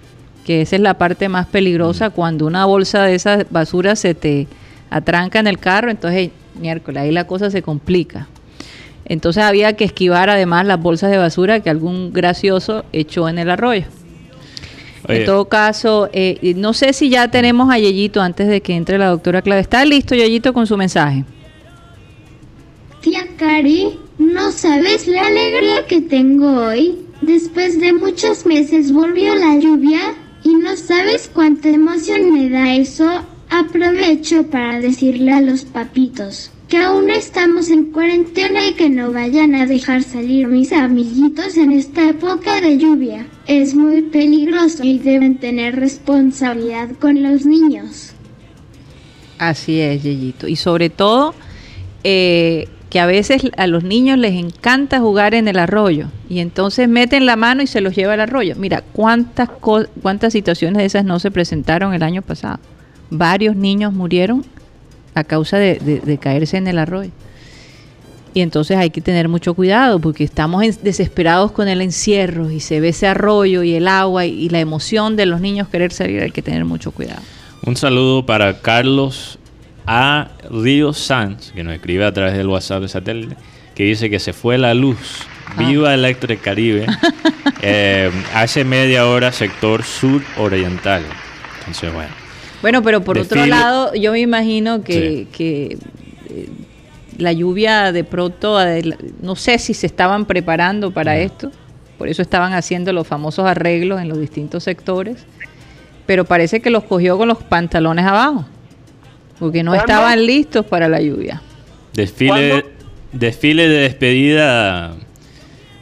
[0.44, 2.12] que esa es la parte más peligrosa, mm.
[2.12, 4.46] cuando una bolsa de esas basura se te
[4.90, 8.27] atranca en el carro, entonces miércoles, ahí la cosa se complica.
[9.05, 13.51] Entonces había que esquivar además las bolsas de basura que algún gracioso echó en el
[13.51, 13.85] arroyo.
[15.07, 16.11] En todo caso,
[16.57, 19.62] no sé si ya tenemos a Yeyito antes de que entre la doctora Clave.
[19.62, 21.24] ¿Está listo Yeyito con su mensaje?
[23.38, 26.98] Cari, no sabes la alegría que tengo hoy.
[27.20, 33.09] Después de muchos meses volvió la lluvia y no sabes cuánta emoción me da eso.
[33.48, 39.55] Aprovecho para decirle a los papitos que aún estamos en cuarentena y que no vayan
[39.55, 43.27] a dejar salir mis amiguitos en esta época de lluvia.
[43.46, 48.12] Es muy peligroso y deben tener responsabilidad con los niños.
[49.38, 50.48] Así es, Yeyito.
[50.48, 51.35] Y sobre todo,
[52.03, 56.88] eh, que a veces a los niños les encanta jugar en el arroyo y entonces
[56.88, 58.55] meten la mano y se los lleva al arroyo.
[58.57, 62.61] Mira, cuántas, cuántas situaciones de esas no se presentaron el año pasado.
[63.11, 64.44] Varios niños murieron
[65.14, 67.11] a causa de, caerse en el arroyo.
[68.35, 72.79] Y entonces hay que tener mucho cuidado porque estamos desesperados con el encierro y se
[72.81, 76.22] ve ese arroyo y el agua y, la emoción de los niños querer salir.
[76.22, 77.22] Hay que tener mucho cuidado.
[77.66, 79.38] Un saludo para Carlos
[79.90, 80.29] A.
[80.51, 83.37] Río Sanz, que nos escribe a través del WhatsApp de satélite,
[83.74, 85.27] que dice que se fue la luz.
[85.46, 85.55] Ah.
[85.62, 86.87] Viva Electric Caribe.
[87.61, 91.03] Eh, hace media hora, sector sur oriental.
[91.59, 92.11] Entonces, bueno.
[92.62, 96.48] Bueno, pero por otro lado, yo me imagino que, eh,
[97.16, 98.59] la lluvia de pronto,
[99.22, 101.51] no sé si se estaban preparando para esto,
[101.98, 105.27] por eso estaban haciendo los famosos arreglos en los distintos sectores,
[106.07, 108.46] pero parece que los cogió con los pantalones abajo,
[109.38, 111.42] porque no estaban listos para la lluvia.
[111.94, 112.64] Desfile,
[113.12, 114.94] desfile de despedida.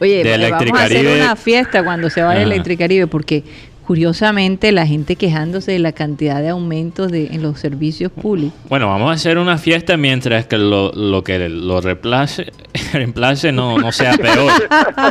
[0.00, 3.44] Oye, de vamos a hacer una fiesta cuando se vaya Electricaribe, porque
[3.86, 8.58] curiosamente la gente quejándose de la cantidad de aumentos de, en los servicios públicos.
[8.68, 12.52] Bueno, vamos a hacer una fiesta mientras que lo, lo que lo reemplace,
[12.92, 14.52] reemplace no, no sea peor.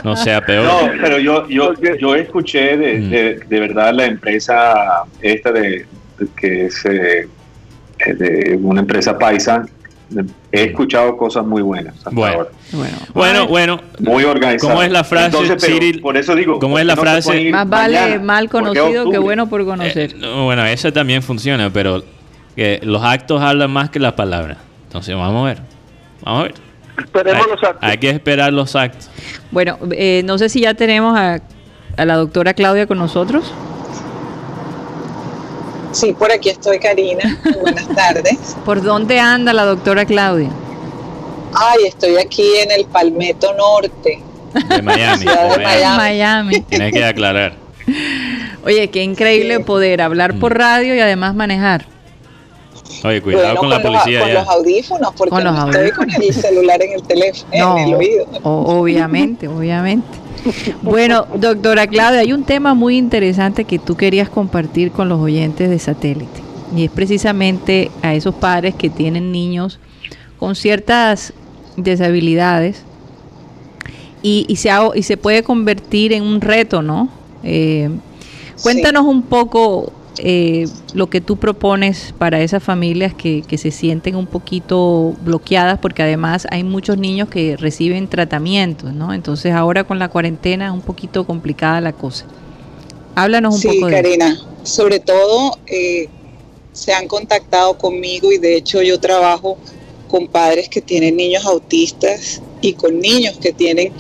[0.03, 0.65] No sea peor.
[0.65, 3.09] No, pero yo, yo, yo escuché de, mm.
[3.09, 5.85] de, de verdad la empresa esta de,
[6.35, 7.27] que es eh,
[7.97, 9.65] de una empresa paisa
[10.51, 11.95] he escuchado cosas muy buenas.
[12.11, 12.47] bueno.
[13.13, 14.73] bueno, bueno, muy organizado.
[14.73, 15.37] ¿Cómo es la frase,
[16.01, 17.51] Por eso digo, ¿cómo es la frase?
[17.51, 20.13] Más vale mal conocido que bueno por conocer.
[20.13, 22.03] Eh, bueno, eso también funciona, pero
[22.55, 24.57] que los actos hablan más que las palabras.
[24.87, 25.61] Entonces, vamos a ver.
[26.21, 26.53] Vamos a ver.
[26.97, 27.79] Esperemos los actos.
[27.81, 29.09] Hay que esperar los actos.
[29.51, 31.41] Bueno, eh, no sé si ya tenemos a,
[31.97, 33.53] a la doctora Claudia con nosotros.
[35.95, 37.39] Sí, por aquí estoy, Karina.
[37.61, 38.57] Buenas tardes.
[38.65, 40.49] ¿Por dónde anda la doctora Claudia?
[41.53, 44.21] Ay, estoy aquí en el Palmetto Norte.
[44.53, 45.25] De Miami.
[45.25, 46.61] de Miami.
[46.61, 47.53] Tienes que aclarar.
[48.65, 50.57] Oye, qué increíble poder hablar por mm.
[50.57, 51.85] radio y además manejar.
[53.05, 54.19] Oye, cuidado con, la policía.
[54.19, 57.93] con los audífonos, porque con no estoy con el celular en el teléfono, en el
[57.93, 58.25] oído.
[58.43, 60.24] Obviamente, obviamente.
[60.81, 65.69] Bueno, doctora Claudia, hay un tema muy interesante que tú querías compartir con los oyentes
[65.69, 66.41] de satélite
[66.75, 69.79] y es precisamente a esos padres que tienen niños
[70.39, 71.33] con ciertas
[71.77, 72.83] deshabilidades
[74.21, 77.09] y, se, y se puede convertir en un reto, ¿no?
[77.43, 77.91] Eh,
[78.63, 84.27] cuéntanos un poco eh, lo que tú propones para esas familias que, se sienten un
[84.27, 89.13] poquito bloqueadas, porque además hay muchos niños que reciben tratamientos, ¿no?
[89.13, 92.25] Entonces ahora con la cuarentena es un poquito complicada la cosa.
[93.15, 96.09] Háblanos un poco de Karina, sobre todo eh,
[96.73, 99.57] se han contactado conmigo y de hecho yo trabajo
[100.09, 103.93] con padres que tienen niños autistas y con niños que tienen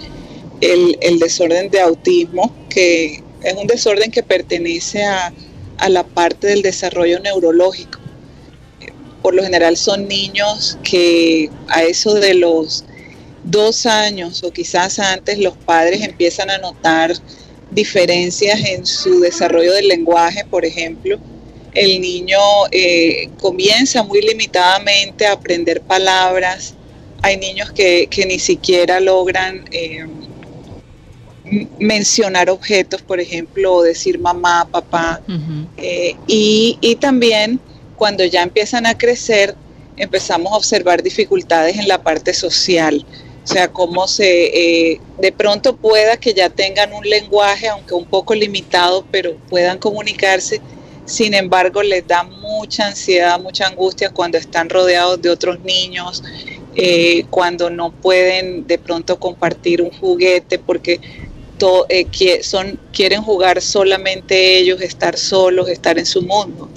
[0.59, 5.33] el, el desorden de autismo, que es un desorden que pertenece a
[5.77, 7.99] a la parte del desarrollo neurológico.
[9.21, 12.85] Por lo general son niños que a eso de los
[13.43, 17.13] dos años o quizás antes los padres empiezan a notar
[17.71, 21.19] diferencias en su desarrollo del lenguaje, por ejemplo.
[21.73, 22.39] El niño
[22.71, 26.73] eh, comienza muy limitadamente a aprender palabras.
[27.21, 30.05] Hay niños que, ni siquiera logran eh,
[31.79, 35.21] mencionar objetos, por ejemplo, decir mamá, papá.
[35.77, 37.59] Eh, y, también
[37.95, 39.55] cuando ya empiezan a crecer,
[39.97, 43.05] empezamos a observar dificultades en la parte social.
[43.43, 48.05] O sea, cómo se, eh, de pronto pueda que ya tengan un lenguaje, aunque un
[48.05, 50.59] poco limitado, pero puedan comunicarse.
[51.05, 56.23] Sin embargo, les da mucha ansiedad, mucha angustia cuando están rodeados de otros niños,
[56.75, 60.99] eh, cuando no pueden de pronto compartir un juguete, porque
[61.89, 66.69] eh, que son, quieren jugar solamente ellos, estar solos, estar en su mundo.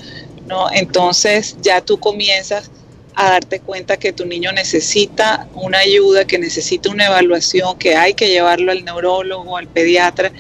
[0.47, 0.70] ¿no?
[0.72, 2.70] Entonces ya tú comienzas
[3.14, 8.14] a darte cuenta que tu niño necesita una ayuda, que necesita una evaluación, que hay
[8.14, 10.31] que llevarlo al neurólogo, al pediatra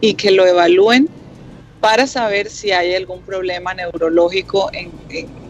[0.00, 1.08] y que lo evalúen
[1.80, 4.90] para saber si hay algún problema neurológico en,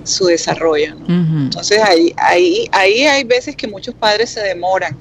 [0.04, 0.96] su desarrollo.
[1.06, 4.96] Entonces ahí, ahí, ahí hay veces que muchos padres se demoran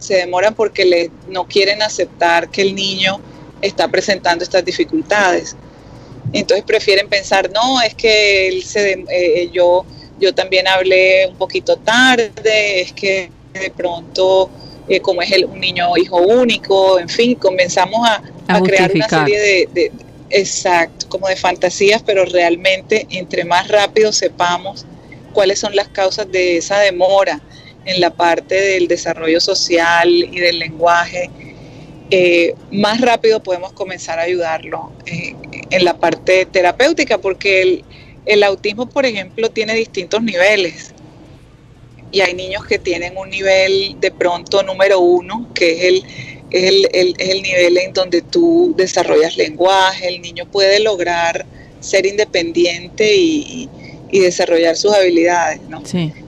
[0.00, 3.20] se demoran porque le, no quieren aceptar que el niño
[3.62, 5.54] está presentando estas dificultades.
[6.32, 9.84] Entonces prefieren pensar, no, es que él se, eh, yo,
[10.18, 14.48] yo también hablé un poquito tarde, es que de pronto,
[14.88, 18.22] eh, como es el, un niño hijo único, en fin, comenzamos a,
[18.62, 19.92] crear una serie de, de,
[20.30, 24.86] exacto, como de fantasías, pero realmente entre más rápido sepamos
[25.32, 27.40] cuáles son las causas de esa demora
[27.84, 31.30] en la parte del desarrollo social y del lenguaje,
[32.10, 35.34] eh, más rápido podemos comenzar a ayudarlo eh,
[35.70, 37.84] en la parte terapéutica, porque el,
[38.26, 40.92] el, autismo, por ejemplo, tiene distintos niveles.
[42.12, 45.84] Y hay niños que tienen un nivel de pronto número uno, que es
[46.50, 51.46] el, el, el nivel en donde tú desarrollas lenguaje, el niño puede lograr
[51.80, 53.68] ser independiente y,
[54.10, 55.60] y desarrollar sus habilidades.
[55.68, 55.82] ¿no?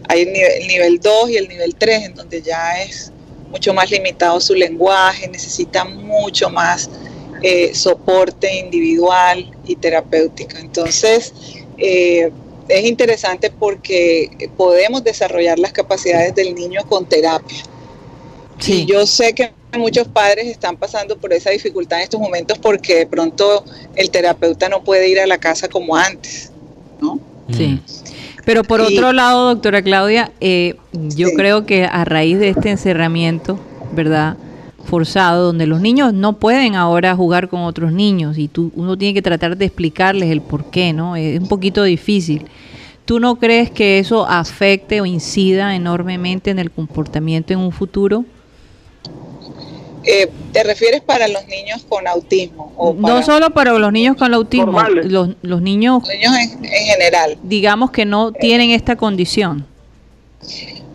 [0.09, 3.13] Hay el nivel, el nivel 2 y el nivel 3, en donde ya es
[3.51, 6.89] mucho más limitado su lenguaje, necesita mucho más
[7.43, 10.57] eh, soporte individual y terapéutico.
[10.57, 11.35] Entonces,
[11.77, 12.31] eh,
[12.69, 17.63] es interesante porque podemos desarrollar las capacidades del niño con terapia.
[18.59, 18.83] Sí.
[18.83, 22.95] Y yo sé que muchos padres están pasando por esa dificultad en estos momentos porque
[22.95, 23.65] de pronto
[23.97, 26.53] el terapeuta no puede ir a la casa como antes,
[27.01, 27.19] ¿no?
[27.51, 27.69] Sí.
[27.69, 27.81] Mm.
[28.45, 33.59] Pero por otro lado, doctora Claudia, eh, yo creo que a raíz de este encerramiento,
[33.95, 34.37] ¿verdad?
[34.85, 39.15] Forzado, donde los niños no pueden ahora jugar con otros niños y tú, uno tiene
[39.15, 41.15] que tratar de explicarles el por qué, ¿no?
[41.15, 42.47] Es un poquito difícil.
[43.05, 48.25] ¿Tú no crees que eso afecte o incida enormemente en el comportamiento en un futuro?
[50.05, 52.73] Eh, ¿Te refieres para los niños con autismo?
[52.77, 57.39] O no solo para los niños con autismo, los, los, niños, niños en, general.
[57.43, 58.33] Digamos que no eh.
[58.41, 59.67] tienen esta condición.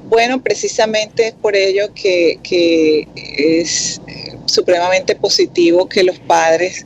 [0.09, 4.01] Bueno, precisamente es por ello que, que es
[4.45, 6.85] supremamente positivo que los padres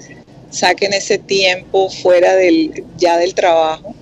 [0.50, 3.96] saquen ese tiempo fuera del, ya del trabajo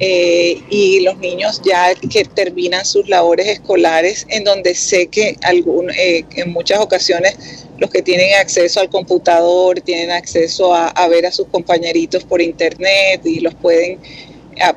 [0.00, 5.90] eh, y los niños ya que terminan sus labores escolares, en donde sé que algún,
[5.90, 11.32] eh, en muchas ocasiones los que tienen acceso al computador tienen acceso a, ver a
[11.32, 13.98] sus compañeritos por internet y los pueden,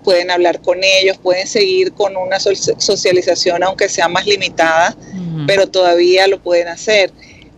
[0.03, 4.95] pueden hablar con ellos, pueden seguir con una socialización aunque sea más limitada,
[5.47, 7.11] pero todavía lo pueden hacer.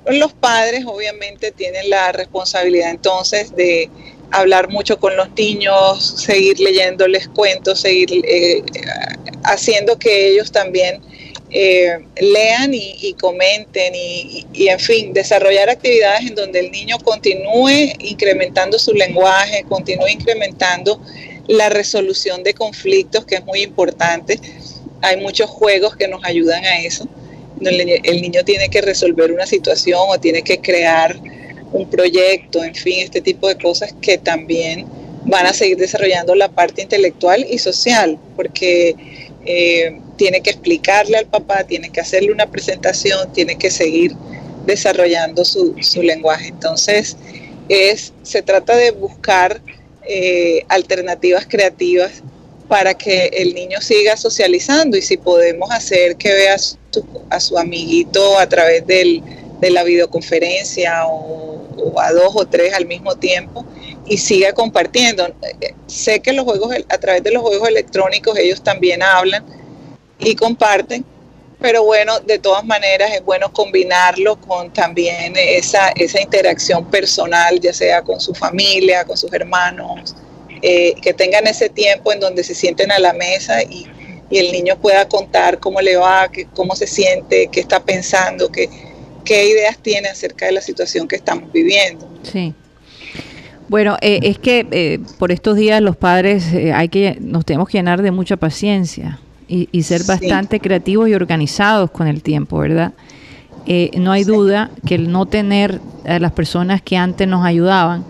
[0.05, 3.89] Los padres obviamente tienen la responsabilidad entonces de
[4.33, 8.63] hablar mucho con los niños, seguir leyéndoles cuentos, seguir eh,
[9.43, 11.01] haciendo que ellos también
[11.51, 18.79] eh, lean y, comenten y, en fin, desarrollar actividades en donde el niño continúe incrementando
[18.79, 20.99] su lenguaje, continúe incrementando
[21.47, 24.39] la resolución de conflictos, que es muy importante.
[25.01, 27.07] Hay muchos juegos que nos ayudan a eso.
[27.61, 31.19] El niño tiene que resolver una situación o tiene que crear
[31.73, 34.85] un proyecto, en fin, este tipo de cosas que también
[35.25, 38.95] van a seguir desarrollando la parte intelectual y social, porque
[39.45, 44.13] eh, tiene que explicarle al papá, tiene que hacerle una presentación, tiene que seguir
[44.65, 46.49] desarrollando su, lenguaje.
[46.49, 47.17] Entonces,
[47.69, 49.61] es, se trata de buscar
[50.05, 52.21] eh, alternativas creativas
[52.67, 56.55] para que el niño siga socializando y si podemos hacer que vea
[57.29, 59.21] a su amiguito a través del,
[59.59, 61.62] de la videoconferencia o,
[61.97, 63.65] a dos o tres al mismo tiempo
[64.05, 65.27] y siga compartiendo.
[65.87, 69.45] Sé que los juegos, a través de los juegos electrónicos ellos también hablan
[70.19, 71.05] y comparten,
[71.59, 77.73] pero bueno, de todas maneras es bueno combinarlo con también esa, esa interacción personal, ya
[77.73, 80.15] sea con su familia, con sus hermanos,
[80.61, 83.85] eh, que tengan ese tiempo en donde se sienten a la mesa y,
[84.29, 88.51] y el niño pueda contar cómo le va, que, cómo se siente, qué está pensando,
[88.51, 88.69] que
[89.23, 92.07] qué ideas tiene acerca de la situación que estamos viviendo.
[92.23, 92.53] Sí.
[93.69, 97.69] Bueno, eh, es que eh, por estos días los padres eh, hay que nos tenemos
[97.69, 102.93] que llenar de mucha paciencia y, ser bastante creativos y organizados con el tiempo, ¿verdad?
[103.97, 108.03] no hay duda que el no tener a las personas que antes nos ayudaban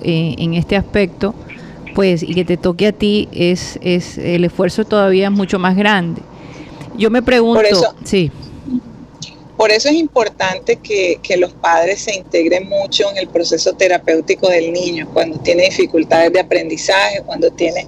[0.00, 1.34] en este aspecto,
[1.94, 5.76] pues y que te toque a ti es es el esfuerzo todavía es mucho más
[5.76, 6.22] grande.
[6.96, 7.62] Yo me pregunto,
[8.04, 8.30] sí.
[9.60, 14.72] Por eso es importante que, los padres se integren mucho en el proceso terapéutico del
[14.72, 17.86] niño cuando tiene dificultades de aprendizaje, cuando tiene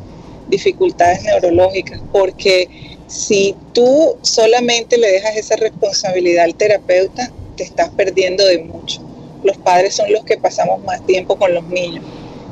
[0.48, 2.68] dificultades neurológicas, porque
[3.06, 9.00] si tú solamente le dejas esa responsabilidad al terapeuta, te estás perdiendo de mucho.
[9.42, 12.04] Los padres son los que pasamos más tiempo con los niños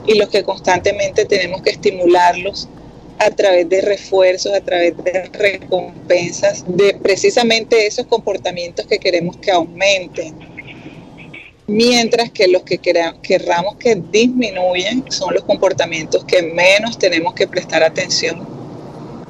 [0.06, 2.70] y los que constantemente tenemos que estimularlos
[3.20, 9.50] a través de refuerzos, a través de recompensas, de precisamente esos comportamientos que queremos que
[9.50, 10.34] aumenten.
[11.66, 17.82] Mientras que los que querramos que disminuyan son los comportamientos que menos tenemos que prestar
[17.82, 18.48] atención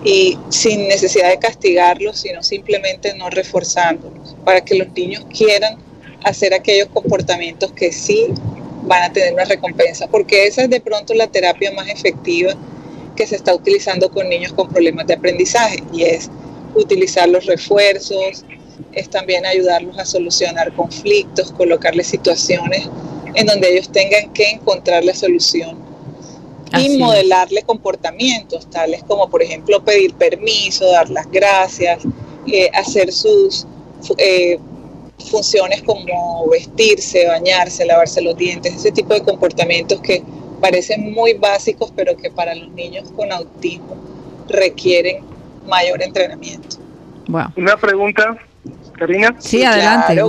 [0.04, 5.76] y sin necesidad de castigarlos, sino simplemente no reforzándolos, para que los niños quieran
[6.22, 8.28] hacer aquellos comportamientos que sí
[8.84, 12.54] van a tener una recompensa, porque esa es de pronto la terapia más efectiva
[13.20, 16.30] que se está utilizando con niños con problemas de aprendizaje y es
[16.74, 18.46] utilizar los refuerzos,
[18.92, 22.88] es también ayudarlos a solucionar conflictos, colocarles situaciones
[23.34, 25.76] en donde ellos tengan que encontrar la solución
[26.78, 31.98] y modelarle comportamientos tales como por ejemplo pedir permiso, dar las gracias,
[32.50, 33.66] eh, hacer sus
[34.16, 34.58] eh,
[35.30, 40.22] funciones como vestirse, bañarse, lavarse los dientes, ese tipo de comportamientos que
[40.60, 43.96] parecen muy básicos, pero que para los niños con autismo
[44.48, 45.24] requieren
[45.66, 46.76] mayor entrenamiento.
[47.56, 48.36] Una pregunta,
[48.98, 49.34] Karina.
[49.38, 50.20] Sí, adelante.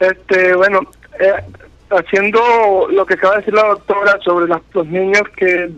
[0.00, 0.80] Este, bueno,
[1.20, 1.32] eh,
[1.90, 5.68] haciendo lo que acaba de decir la doctora sobre los niños que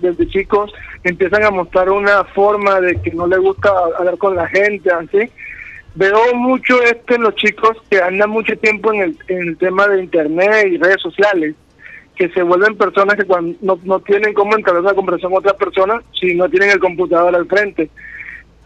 [0.00, 0.72] desde chicos
[1.04, 5.30] empiezan a mostrar una forma de que no les gusta hablar con la gente, así.
[5.94, 9.88] Veo mucho esto en los chicos que andan mucho tiempo en el, en el tema
[9.88, 11.54] de internet y redes sociales
[12.20, 15.56] que se vuelven personas que cuando no, no tienen cómo entablar una conversación con otra
[15.56, 17.88] persona si no tienen el computador al frente.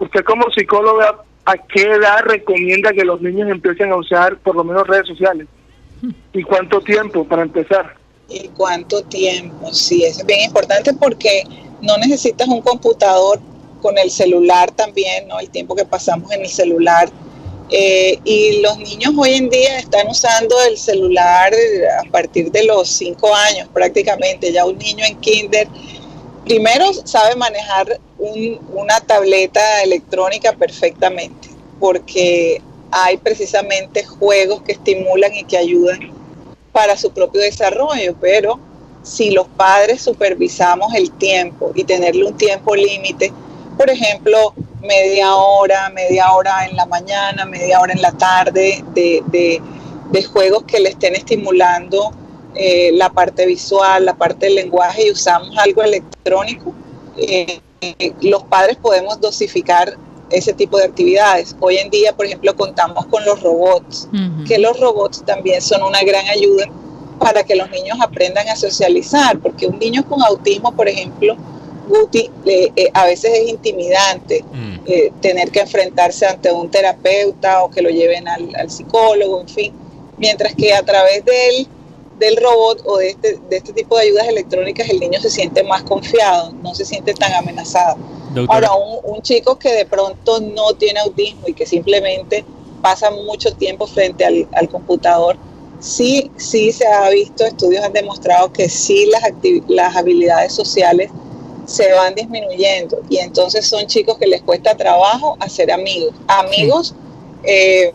[0.01, 4.65] Usted como psicóloga, ¿a qué edad recomienda que los niños empiecen a usar por lo
[4.65, 5.47] menos redes sociales?
[6.33, 7.95] ¿Y cuánto tiempo para empezar?
[8.29, 9.73] ¿Y cuánto tiempo?
[9.73, 11.45] Sí, es bien importante porque
[11.81, 13.39] no necesitas un computador
[13.81, 15.39] con el celular también, ¿no?
[15.39, 17.09] El tiempo que pasamos en el celular
[17.77, 21.53] eh, y los niños hoy en día están usando el celular
[22.01, 24.53] a partir de los cinco años prácticamente.
[24.53, 25.67] Ya un niño en kinder
[26.45, 31.49] primero sabe manejar una tableta electrónica perfectamente
[31.81, 32.63] porque
[32.93, 36.13] hay precisamente juegos que estimulan y que ayudan
[36.71, 38.61] para su propio desarrollo, pero
[39.03, 43.33] si los padres supervisamos el tiempo y tenerle un tiempo límite,
[43.77, 49.63] por ejemplo, media hora, media hora en la mañana, media hora en la tarde de,
[50.33, 52.13] juegos que le estén estimulando
[52.55, 56.73] eh, la parte visual, la parte del lenguaje y usamos algo electrónico,
[57.17, 57.61] eh,
[58.23, 59.97] los padres podemos dosificar
[60.31, 61.55] ese tipo de actividades.
[61.61, 64.09] Hoy en día, por ejemplo, contamos con los robots,
[64.47, 66.67] que los robots también son una gran ayuda
[67.19, 71.37] para que los niños aprendan a socializar, porque un niño con autismo, por ejemplo,
[71.89, 74.75] Guti, eh, a veces es intimidante mm.
[74.87, 79.73] eh, tener que enfrentarse ante un terapeuta o que lo lleven al, psicólogo, en fin,
[80.17, 81.67] mientras que a través del,
[82.19, 85.63] del robot o de este, de este tipo de ayudas electrónicas el niño se siente
[85.63, 87.97] más confiado, no se siente tan amenazado.
[88.49, 88.71] Ahora,
[89.05, 92.45] un, chico que de pronto no tiene autismo y que simplemente
[92.83, 95.37] pasa mucho tiempo frente al, al computador,
[95.79, 99.23] sí, sí se ha visto, estudios han demostrado que sí las,
[99.69, 101.11] las habilidades sociales
[101.67, 106.95] se van disminuyendo y entonces son chicos que les cuesta trabajo hacer amigos, amigos
[107.45, 107.93] eh,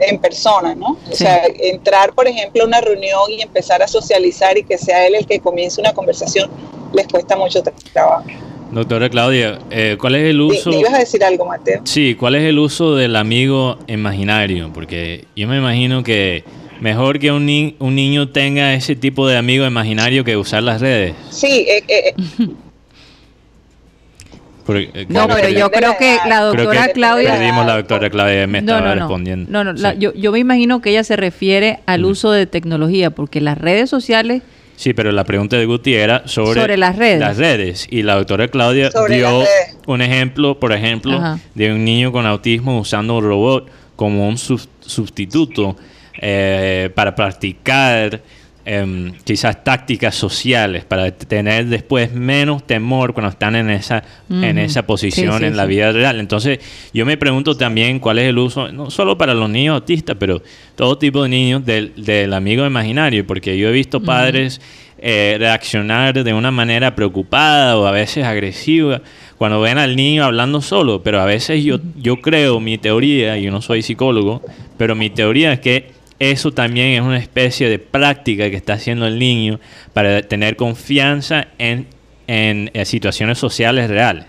[0.00, 0.96] en persona, ¿no?
[1.10, 5.06] O sea, entrar, por ejemplo, a una reunión y empezar a socializar y que sea
[5.06, 6.50] él el que comience una conversación,
[6.92, 7.62] les cuesta mucho
[7.92, 8.24] trabajo.
[8.72, 10.70] Doctora Claudia, eh, ¿cuál es el uso?
[10.70, 11.82] ¿Me ibas a decir algo, Mateo?
[11.84, 14.72] Sí, ¿cuál es el uso del amigo imaginario?
[14.72, 16.42] Porque yo me imagino que
[16.80, 21.14] mejor que un, un niño tenga ese tipo de amigo imaginario que usar las redes.
[21.30, 22.14] Sí, eh, eh
[24.68, 27.32] eh, no, pero yo creo que la doctora Claudia.
[27.32, 29.50] Perdimos la doctora Claudia, me no, estaba respondiendo.
[29.50, 33.40] No, no, yo, yo, me imagino que ella se refiere al uso de tecnología, porque
[33.40, 34.42] las redes sociales.
[34.76, 37.20] Sí, pero la pregunta de Guti era sobre, sobre las redes.
[37.20, 37.86] Las redes.
[37.90, 39.44] Y la doctora Claudia dio
[39.86, 45.76] un ejemplo, por ejemplo, de un niño con autismo usando un robot como un sustituto
[46.20, 48.20] eh, para practicar
[48.66, 54.86] Em, quizás tácticas sociales para tener después menos temor cuando están en esa, en esa
[54.86, 56.18] posición en la vida real.
[56.18, 56.60] Entonces,
[56.94, 60.42] yo me pregunto también cuál es el uso, no solo para los niños autistas, pero
[60.76, 64.62] todo tipo de niños del, del amigo imaginario, porque yo he visto padres
[64.96, 69.02] eh, reaccionar de una manera preocupada o a veces agresiva
[69.36, 73.50] cuando ven al niño hablando solo, pero a veces yo, yo creo, mi teoría, yo
[73.50, 74.40] no soy psicólogo,
[74.78, 79.06] pero mi teoría es que eso también es una especie de práctica que está haciendo
[79.06, 79.60] el niño
[79.92, 81.88] para tener confianza en,
[82.26, 84.26] en, situaciones sociales reales.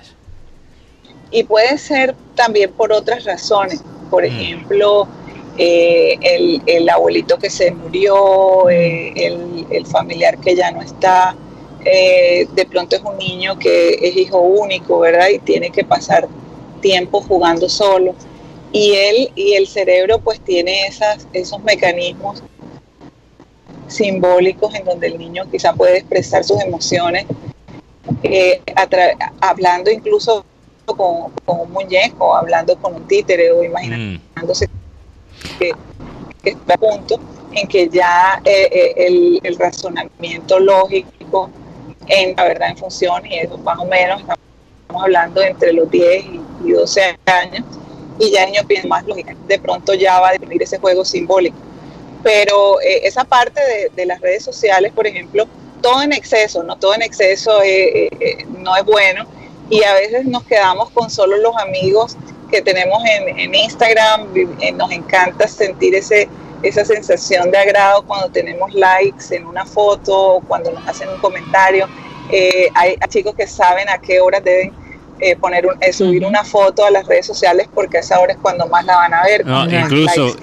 [1.31, 3.83] Y puede ser también por otras razones.
[4.09, 4.25] Por mm.
[4.25, 5.07] ejemplo,
[5.57, 11.35] eh, el, el, abuelito que se murió, eh, el, el, familiar que ya no está.
[11.85, 15.27] eh, de pronto es un niño que es hijo único, ¿verdad?
[15.29, 16.27] Y tiene que pasar
[16.81, 18.15] tiempo jugando solo.
[18.75, 22.43] Y él y el cerebro pues tiene esas, esos mecanismos
[23.87, 27.25] simbólicos en donde el niño quizá puede expresar sus emociones,
[28.23, 28.61] eh,
[29.39, 30.43] hablando incluso
[30.85, 35.57] con, un muñeco, hablando con un títere o imaginándose mm.
[35.57, 35.71] que,
[36.43, 37.17] está a punto
[37.53, 41.49] en que ya eh, eh, el, razonamiento lógico
[42.07, 46.25] en la verdad en función y eso más o menos estamos hablando entre los 10
[46.65, 47.63] y 12 años
[48.19, 49.35] y ya el niño piensa más lógica.
[49.47, 51.57] De pronto ya va a definir ese juego simbólico.
[52.23, 53.61] Pero eh, esa parte
[53.95, 55.47] de, las redes sociales, por ejemplo,
[55.81, 57.59] todo en exceso, no todo en exceso
[58.49, 59.25] no es bueno
[59.69, 62.15] y a veces nos quedamos con solo los amigos
[62.49, 64.27] que tenemos en, en Instagram,
[64.75, 66.27] nos encanta sentir ese
[66.67, 71.87] esa sensación de agrado cuando tenemos likes en una foto, cuando nos hacen un comentario.
[72.31, 74.73] Eh, hay, chicos que saben a qué horas deben
[75.19, 78.33] eh, poner un, eh, subir una foto a las redes sociales porque a esa hora
[78.33, 79.45] es cuando más la van a ver.
[79.83, 80.35] incluso,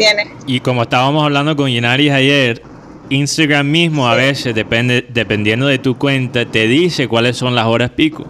[0.47, 2.62] y como estábamos hablando con Yenaris ayer,
[3.11, 7.91] Instagram mismo a veces, depende, dependiendo de tu cuenta, te dice cuáles son las horas
[7.91, 8.25] pico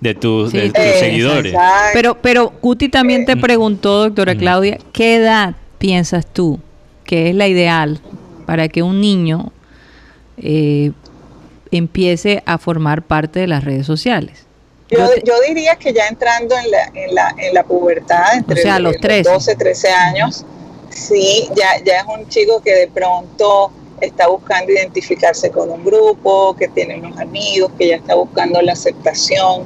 [0.00, 1.54] de, tus seguidores.
[1.92, 6.60] Pero, pero Cuti también te preguntó, doctora Claudia, ¿qué edad piensas tú
[7.04, 8.00] que es la ideal
[8.46, 9.52] para que un niño
[10.36, 10.92] eh,
[11.70, 14.43] empiece a formar parte de las redes sociales?
[15.24, 19.56] Yo, diría que ya entrando en la, en la, en la pubertad, entre los, 12,
[19.56, 20.44] 13 años,
[20.90, 23.70] sí, ya, ya es un chico que de pronto
[24.00, 28.72] está buscando identificarse con un grupo, que tiene unos amigos, que ya está buscando la
[28.72, 29.64] aceptación,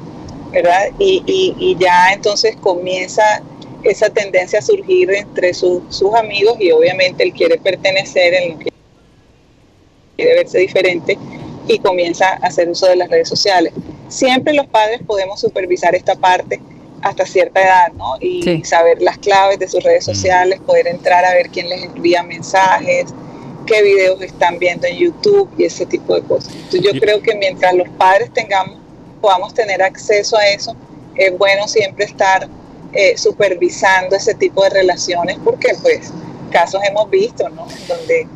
[0.52, 0.88] ¿verdad?
[0.98, 3.42] Y, y, y ya entonces comienza
[3.82, 8.56] esa tendencia a surgir entre sus amigos y obviamente él quiere pertenecer, él
[10.16, 11.16] quiere verse diferente
[11.68, 13.72] y comienza a hacer uso de las redes sociales.
[14.08, 16.60] Siempre los padres podemos supervisar esta parte
[17.02, 18.16] hasta cierta edad, ¿no?
[18.20, 20.10] Y saber las claves de sus redes mm.
[20.12, 23.14] sociales, poder entrar a ver quién les envía mensajes,
[23.66, 26.54] qué videos están viendo en YouTube y ese tipo de cosas.
[26.54, 28.78] Entonces yo creo que mientras los padres tengamos,
[29.20, 30.74] podamos tener acceso a eso,
[31.14, 32.48] es bueno siempre estar
[32.92, 36.12] eh, supervisando ese tipo de relaciones, porque pues
[36.50, 37.66] casos hemos visto, ¿no?
[37.86, 38.26] Donde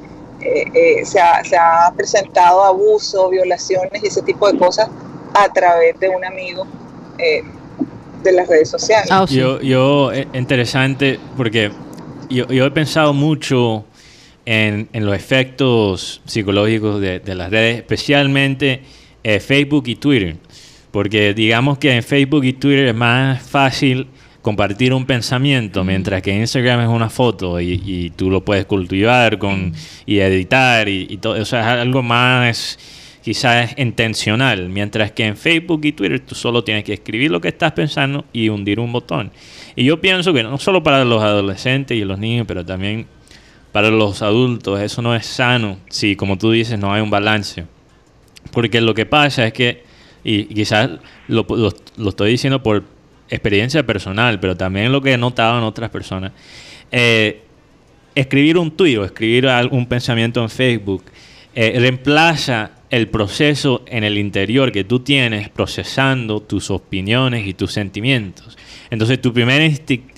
[0.43, 4.88] eh, eh, se, ha, presentado abuso, violaciones y ese tipo de cosas
[5.34, 6.66] a través de un amigo
[8.22, 9.09] de las redes sociales.
[9.11, 11.70] Ah, yo, yo, interesante, porque
[12.28, 13.84] yo, yo he pensado mucho
[14.45, 18.82] en, en, los efectos psicológicos de, de las redes, especialmente
[19.22, 20.36] Facebook y Twitter.
[20.90, 24.09] Porque digamos que en Facebook y Twitter es más fácil
[24.43, 29.72] compartir un pensamiento, mientras que Instagram es una foto y, tú lo puedes cultivar con,
[30.05, 32.78] y editar y, todo, o sea, es algo más
[33.22, 37.49] quizás intencional, mientras que en Facebook y Twitter tú solo tienes que escribir lo que
[37.49, 39.30] estás pensando y hundir un botón.
[39.76, 43.07] Y yo pienso que no solo para los adolescentes y los niños, pero también
[43.70, 47.64] para los adultos, eso no es sano si, como tú dices, no hay un balance.
[48.51, 49.84] Porque lo que pasa es que,
[50.24, 50.90] y quizás
[51.28, 51.47] lo,
[51.97, 52.82] lo estoy diciendo por
[53.33, 56.33] experiencia personal, pero también lo que he notado en otras personas,
[56.91, 57.43] eh,
[58.14, 61.05] escribir un tuit o escribir algún pensamiento en Facebook
[61.55, 67.72] eh, reemplaza el proceso en el interior que tú tienes procesando tus opiniones y tus
[67.72, 68.59] sentimientos.
[68.91, 69.72] Entonces tu primer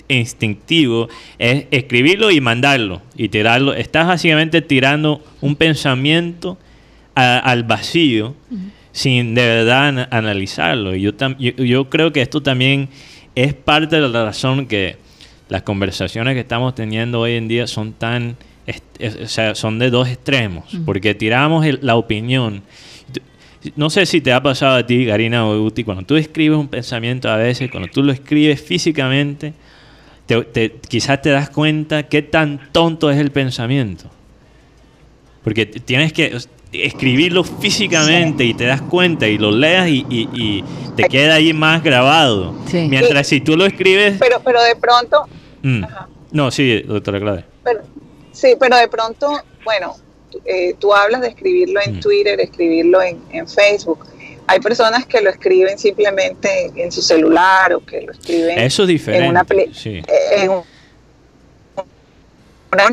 [0.09, 1.07] instintivo
[1.39, 3.73] es escribirlo y mandarlo y tirarlo.
[3.73, 6.57] Estás básicamente tirando un pensamiento
[7.15, 8.35] al vacío
[8.95, 10.95] sin de verdad analizarlo.
[10.95, 12.87] Y yo, yo, creo que esto también
[13.35, 14.95] es parte de la razón que
[15.49, 18.37] las conversaciones que estamos teniendo hoy en día son tan,
[19.21, 22.63] o sea, son de dos extremos, porque tiramos la opinión.
[23.75, 26.69] No sé si te ha pasado a ti, Karina o Guti, cuando tú escribes un
[26.69, 29.51] pensamiento a veces, cuando tú lo escribes físicamente,
[30.87, 34.09] quizás te das cuenta qué tan tonto es el pensamiento.
[35.43, 36.37] Porque tienes que,
[36.83, 40.63] escribirlo físicamente y te das cuenta y lo leas y,
[40.95, 42.53] te queda ahí más grabado.
[42.71, 44.15] Mientras si tú lo escribes...
[44.19, 45.27] Pero, pero de pronto...
[45.61, 45.83] Mm.
[46.31, 47.45] No, sí, doctora Claudia.
[48.31, 49.95] sí, pero de pronto, bueno,
[50.45, 51.99] eh, tú hablas de escribirlo en mm.
[51.99, 54.05] Twitter, escribirlo en, Facebook.
[54.47, 58.89] Hay personas que lo escriben simplemente en su celular o que lo escriben Eso es
[58.89, 60.01] diferente, en una sí.
[60.07, 60.51] en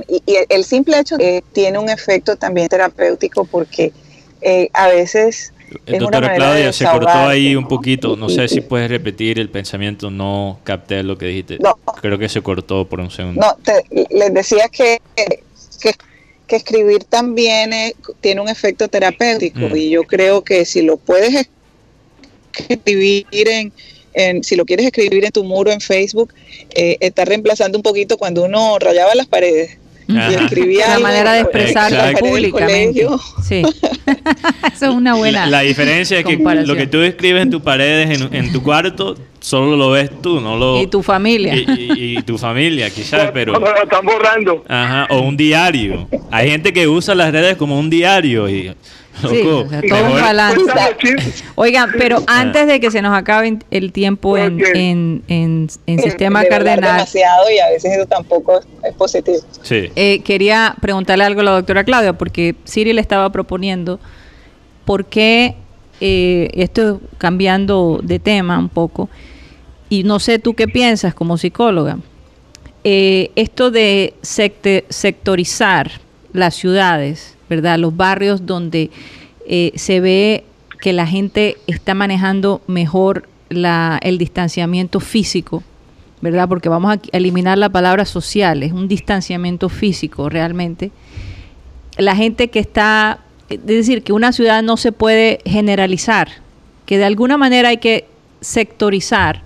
[0.08, 3.92] y, el simple hecho de tiene un efecto también terapéutico porque
[4.40, 5.52] eh, a veces...
[5.86, 8.14] Doctora Claudia, se cortó ahí un poquito.
[8.14, 10.10] No sé si puedes repetir el pensamiento.
[10.10, 11.58] No capté lo que dijiste.
[12.02, 13.40] Creo que se cortó por un segundo.
[13.40, 13.56] No,
[14.10, 15.00] les decía que,
[16.46, 17.70] que escribir también
[18.20, 19.76] tiene un efecto terapéutico mm.
[19.76, 21.48] y yo creo que si lo puedes
[22.68, 23.72] escribir en,
[24.14, 26.32] en, si lo quieres escribir en tu muro en Facebook,
[26.74, 31.40] eh, está reemplazando un poquito cuando uno rayaba las paredes y escribía la manera de
[31.40, 33.06] expresarlo públicamente.
[33.46, 33.62] Sí.
[34.74, 35.46] Eso es una buena.
[35.46, 39.76] La, diferencia es que lo que tú escribes en tus paredes, en, tu cuarto, solo
[39.76, 40.80] lo ves tú, no lo.
[40.80, 41.54] Y tu familia.
[41.54, 43.58] Y, tu familia, quizás, pero.
[43.58, 44.64] lo están borrando.
[44.68, 46.08] Ajá, o un diario.
[46.30, 48.74] Hay gente que usa las redes como un diario y
[49.20, 50.60] Sí, todo un balance.
[51.54, 55.22] Oigan, pero antes de que se nos acabe el tiempo en, en,
[55.86, 56.92] en, sistema cardenal.
[56.92, 59.38] demasiado y a veces eso tampoco es positivo.
[59.70, 64.00] Eh, quería preguntarle algo a la doctora Claudia, porque Siri le estaba proponiendo
[64.84, 65.56] por qué,
[66.00, 69.08] eh, esto cambiando de tema un poco,
[69.88, 71.98] y no sé tú qué piensas como psicóloga,
[72.82, 75.92] eh, esto de sectorizar
[76.32, 77.78] las ciudades ¿verdad?
[77.78, 78.90] Los barrios donde
[79.46, 80.44] eh, se ve
[80.80, 85.62] que la gente está manejando mejor el distanciamiento físico,
[86.22, 86.48] ¿verdad?
[86.48, 90.92] Porque vamos a eliminar la palabra social, es un distanciamiento físico realmente.
[91.98, 93.18] La gente que está,
[93.50, 96.28] es decir, que una ciudad no se puede generalizar,
[96.86, 98.06] que de alguna manera hay que
[98.40, 99.42] sectorizar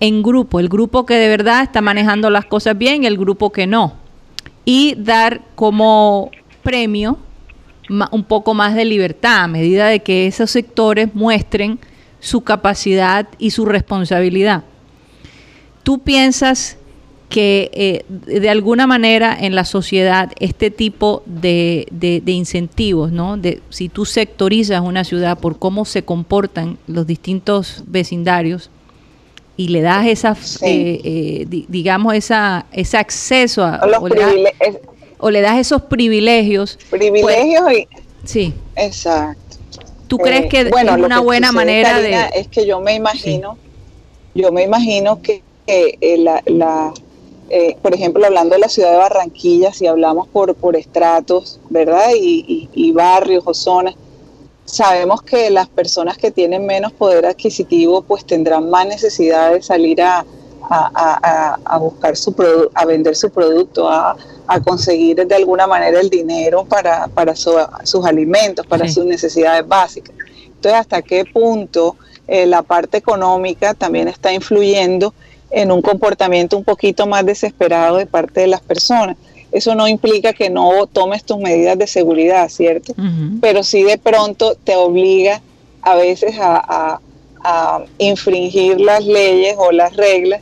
[0.00, 3.52] en grupo, el grupo que de verdad está manejando las cosas bien y el grupo
[3.52, 3.92] que no.
[4.64, 6.30] Y dar como
[6.62, 7.18] premio
[7.88, 11.78] un poco más de libertad a medida de que esos sectores muestren
[12.20, 14.64] su capacidad y su responsabilidad.
[15.82, 16.78] ¿Tú piensas
[17.28, 21.86] que eh, de alguna manera en la sociedad este tipo de,
[22.26, 23.36] incentivos, ¿no?
[23.36, 28.70] De, si tú sectorizas una ciudad por cómo se comportan los distintos vecindarios
[29.56, 33.86] y le das esa, eh, eh, digamos, esa, ese acceso a...
[33.86, 34.78] Los o le das
[35.30, 36.78] esos privilegios.
[36.90, 37.88] Privilegios pues, y...
[38.26, 38.54] Sí.
[38.76, 39.56] Exacto.
[40.06, 42.14] ¿Tú crees que bueno, es una buena manera de...?
[42.34, 43.56] Es que yo me imagino,
[44.34, 46.92] yo me imagino que eh, la,
[47.50, 52.10] eh, por ejemplo, hablando de la ciudad de Barranquilla, si hablamos por, por estratos, ¿verdad?
[52.16, 53.94] Y, barrios o zonas,
[54.64, 60.00] sabemos que las personas que tienen menos poder adquisitivo pues tendrán más necesidad de salir
[60.00, 60.24] a,
[60.70, 62.34] a, buscar su
[62.74, 64.16] a vender su producto, a,
[64.64, 70.14] conseguir de alguna manera el dinero para, para sus alimentos, para sus necesidades básicas.
[70.46, 71.96] Entonces, ¿hasta qué punto
[72.28, 75.14] eh, la parte económica también está influyendo
[75.50, 79.16] en un comportamiento un poquito más desesperado de parte de las personas?
[79.50, 82.92] Eso no implica que no tomes tus medidas de seguridad, ¿cierto?
[83.40, 85.40] Pero sí de pronto te obliga
[85.80, 86.98] a veces a,
[87.44, 90.40] a infringir las leyes o las reglas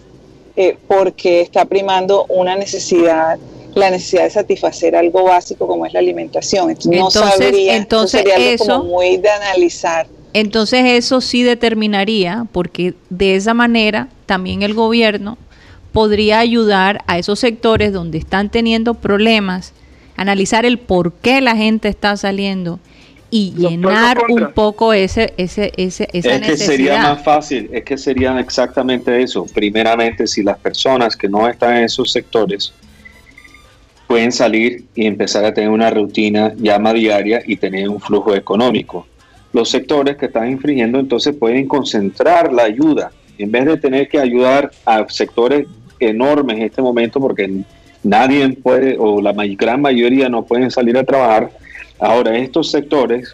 [0.57, 3.39] eh, porque está primando una necesidad
[3.75, 6.71] la necesidad de satisfacer algo básico como es la alimentación.
[6.71, 10.07] Entonces, no sabría, entonces eso, como muy de analizar.
[10.35, 15.37] Entonces eso sí determinaría, porque de esa manera también el gobierno
[15.93, 19.75] podría ayudar a esos sectores donde están teniendo problemas,
[20.17, 22.79] analizar el por qué la gente está saliendo
[23.35, 27.97] y llenar un poco ese, ese, ese, esa es que sería más fácil, es que
[27.97, 29.47] serían exactamente eso.
[29.55, 32.75] Primeramente, si las personas que no están en esos sectores
[34.07, 39.07] pueden salir y empezar a tener una rutina llama diaria y tener un flujo económico.
[39.55, 44.21] Los sectores que están infringiendo entonces pueden concentrar la ayuda en vez de tener que
[44.21, 45.67] ayudar a sectores
[45.99, 47.63] enormes en este momento porque
[48.03, 51.51] nadie puede o la gran mayoría no pueden salir a trabajar
[52.03, 53.33] Ahora, estos sectores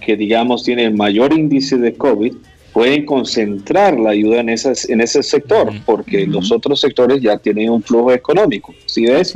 [0.00, 2.34] que digamos tienen mayor índice de COVID
[2.72, 7.70] pueden concentrar la ayuda en, esas, en ese sector, porque los otros sectores ya tienen
[7.70, 9.32] un flujo económico, ¿sí ves?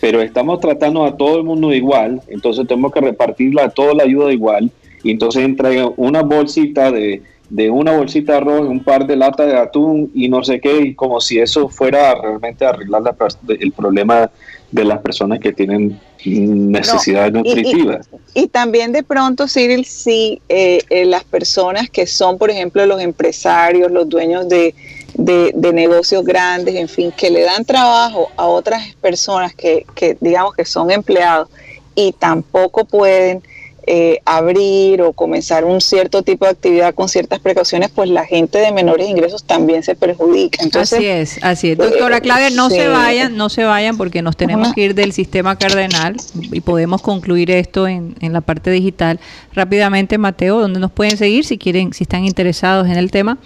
[0.00, 4.32] Pero estamos tratando a todo el mundo igual, entonces tenemos que repartirla toda la ayuda
[4.32, 4.70] igual,
[5.02, 9.48] y entonces entra una bolsita de, de una bolsita de arroz, un par de latas
[9.48, 13.02] de atún y no sé qué, y como si eso fuera realmente arreglar
[13.48, 14.30] el problema
[14.74, 18.08] de las personas que tienen necesidades nutritivas.
[18.34, 23.00] Y, también de pronto, Cyril, si eh, eh, las personas que son, por ejemplo, los
[23.00, 24.74] empresarios, los dueños de,
[25.14, 30.54] de, negocios grandes, en fin, que le dan trabajo a otras personas que, que digamos
[30.54, 31.48] que son empleados
[31.94, 33.44] y tampoco pueden
[33.86, 38.58] eh, abrir o comenzar un cierto tipo de actividad con ciertas precauciones, pues la gente
[38.58, 40.62] de menores ingresos también se perjudica.
[40.62, 41.78] Entonces, así es, así es.
[41.78, 45.56] Doctora Clave, no se vayan, no se vayan porque nos tenemos que ir del sistema
[45.56, 49.20] cardenal y podemos concluir esto en, en la parte digital.
[49.52, 53.38] Rápidamente, Mateo, ¿dónde nos pueden seguir si quieren, si están interesados en el tema?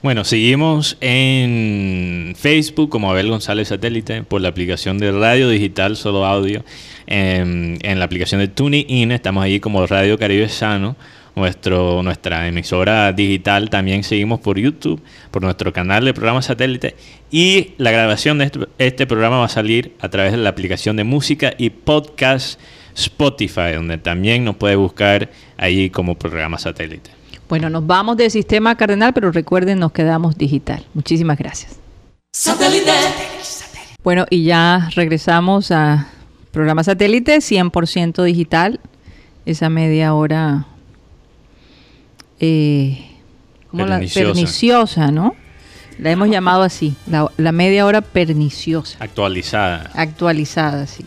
[0.00, 6.24] Bueno, seguimos en Facebook como Abel González Satélite por la aplicación de Radio Digital Solo
[6.24, 6.64] Audio.
[7.06, 10.96] En, en la aplicación de TuneIn estamos ahí como Radio Caribe Sano
[11.38, 13.70] nuestro, nuestra emisora digital.
[13.70, 16.94] También seguimos por YouTube, por nuestro canal de programa satélite.
[17.30, 20.96] Y la grabación de este, este, programa va a salir a través de la aplicación
[20.96, 22.60] de música y podcast
[22.94, 27.17] Spotify, donde también nos puede buscar ahí como programa satélite.
[27.48, 30.84] Bueno, nos vamos del sistema cardenal, pero recuerden, nos quedamos digital.
[30.94, 31.78] Muchísimas gracias.
[32.32, 32.92] Satélite.
[34.02, 36.08] Bueno, y ya regresamos a
[36.52, 38.80] programa satélite 100% digital.
[39.46, 40.66] Esa media hora
[42.38, 43.06] eh,
[43.70, 44.20] como perniciosa.
[44.20, 45.34] la perniciosa, ¿no?
[45.98, 48.98] La hemos llamado así, la, media hora perniciosa.
[49.00, 49.90] Actualizada.
[49.94, 51.04] Actualizada, sí.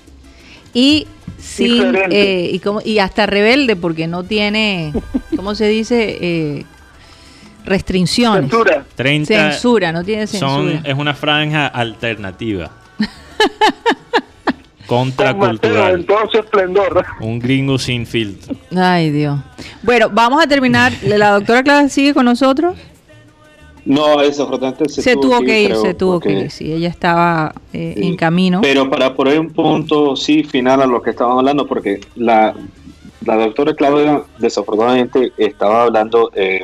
[0.73, 1.07] Y
[1.37, 4.93] sin, eh, y, como, y hasta rebelde porque no tiene,
[5.35, 6.17] ¿cómo se dice?
[6.21, 6.65] Eh,
[7.65, 8.49] restricciones.
[8.49, 8.85] Censura.
[9.25, 10.81] censura, no tiene censura.
[10.83, 12.71] es una franja alternativa.
[14.91, 16.01] contracultural.
[16.01, 17.05] En todo su esplendor.
[17.21, 18.53] Un gringo sin filtro.
[18.75, 19.39] Ay, Dios.
[19.83, 20.91] Bueno, vamos a terminar.
[21.03, 22.75] ¿La doctora Clara sigue con nosotros?
[23.83, 24.47] No, eso,
[24.87, 28.61] se, se tuvo, que ir, se tuvo que ir, sí, ella estaba eh, en camino.
[28.61, 32.53] Pero para poner un punto, sí, final a lo que estábamos hablando, porque la,
[33.25, 36.61] la doctora Claudia desafortunadamente estaba hablando eh,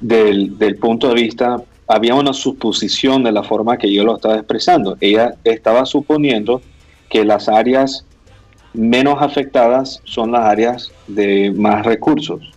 [0.00, 4.36] del, del punto de vista, había una suposición de la forma que yo lo estaba
[4.36, 4.96] expresando.
[5.00, 6.62] Ella estaba suponiendo
[7.10, 8.06] que las áreas
[8.72, 12.50] menos afectadas son las áreas de más recursos.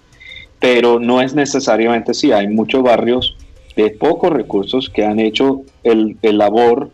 [0.60, 2.32] Pero no es necesariamente así.
[2.32, 3.36] Hay muchos barrios
[3.76, 6.90] de pocos recursos que han hecho el, labor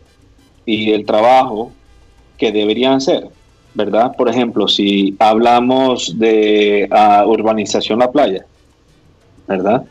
[0.66, 1.72] y el trabajo
[2.38, 3.28] que deberían hacer,
[3.74, 4.16] ¿verdad?
[4.16, 8.44] Por ejemplo, si hablamos de ah, urbanización la playa,
[9.46, 9.84] ¿verdad?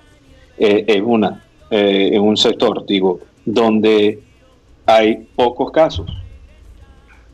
[0.58, 4.20] Eh, una, eh, un sector, digo, donde
[4.86, 6.12] hay pocos casos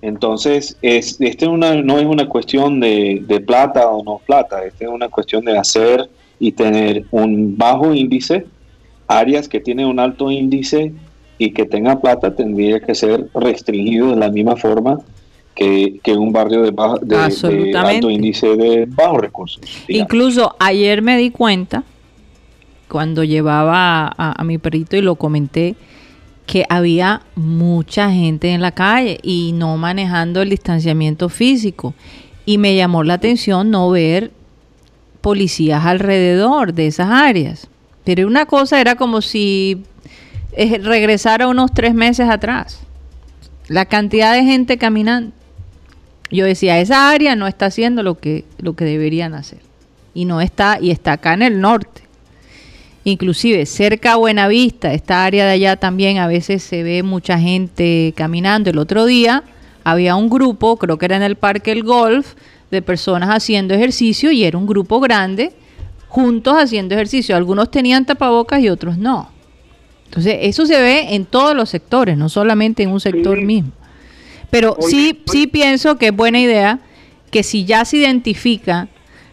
[0.02, 4.92] entonces, es, este una, no es una cuestión de, plata o no plata, este es
[4.92, 6.10] una cuestión de hacer
[6.40, 8.46] y tener un bajo índice,
[9.08, 10.94] áreas que tienen un alto índice
[11.38, 15.00] y que tenga plata tendría que ser restringido de la misma forma
[15.56, 16.72] que, un barrio de,
[17.02, 19.62] de, alto índice de bajos recursos.
[19.88, 21.84] Incluso ayer me di cuenta,
[22.88, 25.76] cuando llevaba a mi perrito y lo comenté,
[26.48, 31.94] que había mucha gente en la calle y no manejando el distanciamiento físico.
[32.46, 34.32] Y me llamó la atención no ver
[35.28, 37.68] policías alrededor de esas áreas.
[38.06, 39.84] Pero una cosa era como si
[40.54, 42.80] eh, regresara unos tres meses atrás.
[43.68, 45.34] La cantidad de gente caminando.
[46.32, 49.60] Yo decía, esa área no está haciendo lo que, lo que deberían hacer.
[50.14, 52.04] Y no está, y está acá en el norte
[53.04, 58.14] inclusive cerca a Buenavista, esta área de allá también a veces se ve mucha gente
[58.18, 58.70] caminando.
[58.70, 59.44] El otro día
[59.86, 62.34] había un grupo, creo que era en el Parque El Golf,
[62.72, 65.54] de personas haciendo ejercicio y era un grupo grande
[66.08, 67.36] juntos haciendo ejercicio.
[67.36, 69.30] Algunos tenían tapabocas y otros no.
[70.06, 73.72] Entonces, eso se ve en todos los sectores, no solamente en un sector mismo.
[74.50, 76.80] Pero sí, sí pienso que es buena idea
[77.30, 78.88] que si ya se identifica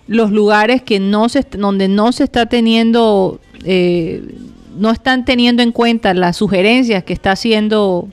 [0.08, 4.22] los lugares que no se, donde no se está teniendo eh,
[4.76, 8.08] no están teniendo en cuenta las sugerencias que está haciendo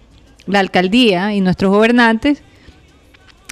[0.46, 2.44] la alcaldía y nuestros gobernantes,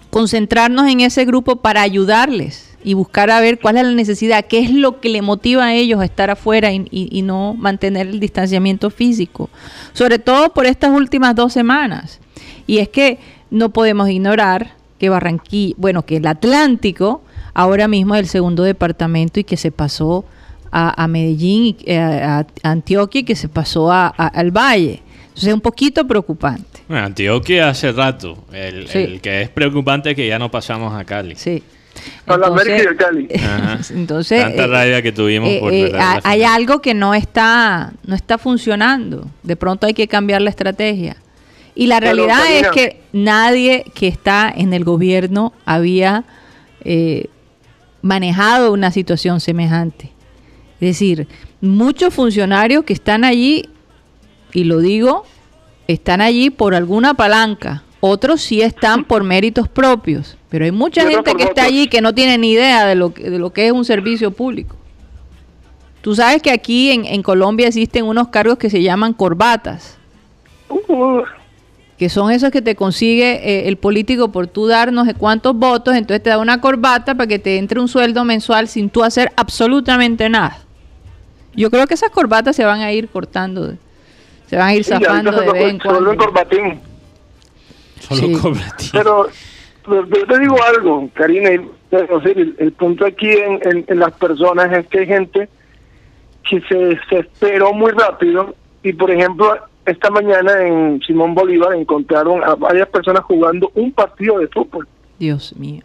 [0.10, 4.60] concentrarnos en ese grupo para ayudarles y buscar a ver cuál es la necesidad, qué
[4.60, 8.90] es lo que le motiva a ellos a estar afuera y, no mantener el distanciamiento
[8.90, 9.50] físico,
[9.94, 12.20] sobre todo por estas últimas dos semanas.
[12.66, 13.20] Y es que
[13.52, 17.22] no podemos ignorar que Barranquilla, bueno, que el Atlántico
[17.54, 20.26] ahora mismo es el segundo departamento y que se pasó
[20.72, 25.02] a, Medellín, eh, a, Antioquia y que se pasó al Valle.
[25.40, 26.82] Entonces es un poquito preocupante.
[26.90, 28.44] Bueno, Antioquia hace rato.
[28.52, 31.36] El, que es preocupante es que ya no pasamos a Cali.
[31.36, 31.64] Sí.
[32.28, 33.28] Entonces, Cali.
[33.92, 39.30] entonces Tanta rabia que tuvimos eh, eh, hay algo que no está, no está funcionando.
[39.44, 41.16] De pronto hay que cambiar la estrategia.
[41.74, 46.26] Y la realidad es que nadie que está en el gobierno había
[48.02, 50.12] manejado una situación semejante.
[50.82, 51.30] Es decir,
[51.62, 53.70] muchos funcionarios que están allí,
[54.54, 55.24] y lo digo,
[55.88, 57.84] están allí por alguna palanca.
[58.02, 62.14] Otros sí están por méritos propios, pero hay mucha gente que está allí que no
[62.14, 64.76] tiene ni idea de lo, que, de lo que es un servicio público.
[66.02, 69.98] Tú sabes que aquí en, Colombia existen unos cargos que se llaman corbatas,
[70.70, 71.24] uh.
[71.98, 76.24] que son esos que te consigue eh, el político por tú darnos cuántos votos, entonces
[76.24, 80.30] te da una corbata para que te entre un sueldo mensual sin tú hacer absolutamente
[80.30, 80.60] nada.
[81.54, 83.74] Yo creo que esas corbatas se van a ir cortando,
[84.50, 86.18] se van a ir zafando de vez en cuando.
[86.18, 86.80] corbatín.
[88.00, 88.90] Solo corbatín.
[88.92, 89.30] Pero,
[89.86, 95.00] pero, yo te digo algo, Karina, el, punto aquí en, en, las personas es que
[95.00, 95.50] hay gente
[96.50, 102.44] que se, se esperó muy rápido y, por ejemplo, esta mañana en Simón Bolívar encontraron
[102.44, 104.88] a varias personas jugando un partido de fútbol.
[105.20, 105.84] Dios mío,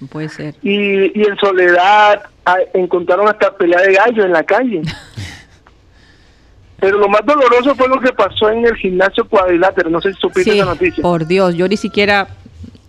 [0.00, 0.54] no puede ser.
[0.62, 2.22] Y, y en Soledad
[2.72, 4.82] encontraron hasta pelea de gallo en la calle.
[6.80, 9.90] Pero lo más doloroso fue lo que pasó en el gimnasio cuadrilátero.
[9.90, 11.02] No sé si supiste esa noticia.
[11.02, 12.28] Por Dios, yo ni siquiera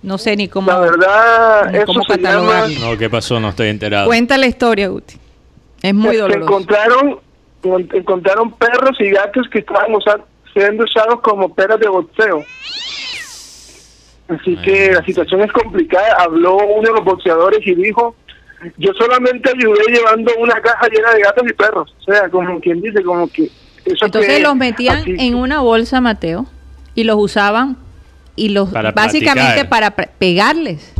[0.01, 0.71] no sé ni cómo.
[0.71, 2.67] La verdad, eso se llama...
[2.79, 3.39] No, ¿qué pasó?
[3.39, 4.05] No estoy enterado.
[4.05, 5.15] Cuenta la historia, Guti.
[5.81, 6.41] Es muy doloroso.
[6.41, 7.19] Encontraron,
[7.63, 9.91] encontraron perros y gatos que estaban
[10.53, 12.43] siendo usados como perros de boxeo.
[14.27, 16.17] Así que la situación es complicada.
[16.19, 18.15] Habló uno de los boxeadores y dijo,
[18.77, 21.95] yo solamente ayudé llevando una caja llena de gatos y perros.
[21.99, 23.49] O sea, como quien dice, como que...
[23.85, 26.47] Eso Entonces los metían en una bolsa, Mateo,
[26.95, 27.77] y los usaban
[28.35, 30.93] y los básicamente para pegarles.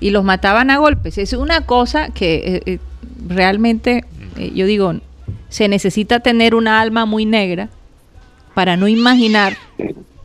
[0.00, 1.18] Y los mataban a golpes.
[1.18, 2.78] Es una cosa que eh, eh,
[3.26, 4.04] realmente,
[4.36, 4.94] eh, yo digo,
[5.48, 7.68] se necesita tener una alma muy negra
[8.54, 9.56] para no imaginar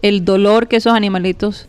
[0.01, 1.67] el dolor que esos animalitos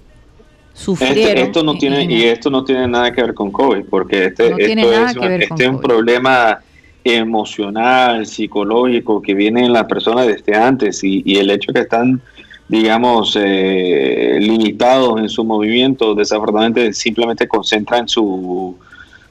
[0.74, 1.44] sufrieron.
[1.44, 4.92] esto no tiene y esto no tiene nada que ver con COVID, porque este, esto
[4.92, 5.16] es,
[5.50, 6.58] este un problema
[7.04, 12.22] emocional, psicológico que viene en las personas desde antes y, y el hecho que están
[12.68, 18.76] digamos, eh, limitados en su movimiento, desafortunadamente simplemente concentran su,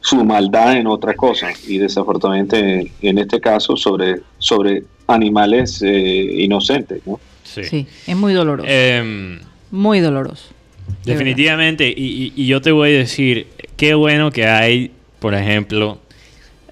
[0.01, 7.01] su maldad en otra cosa y desafortunadamente en este caso sobre, sobre animales eh, inocentes.
[7.05, 7.19] ¿no?
[7.43, 7.87] Sí.
[8.07, 8.69] es muy doloroso.
[8.69, 9.39] Em,
[9.71, 10.49] muy doloroso.
[11.03, 13.47] definitivamente, y, y yo te voy a decir,
[13.77, 15.97] qué bueno que hay, por ejemplo,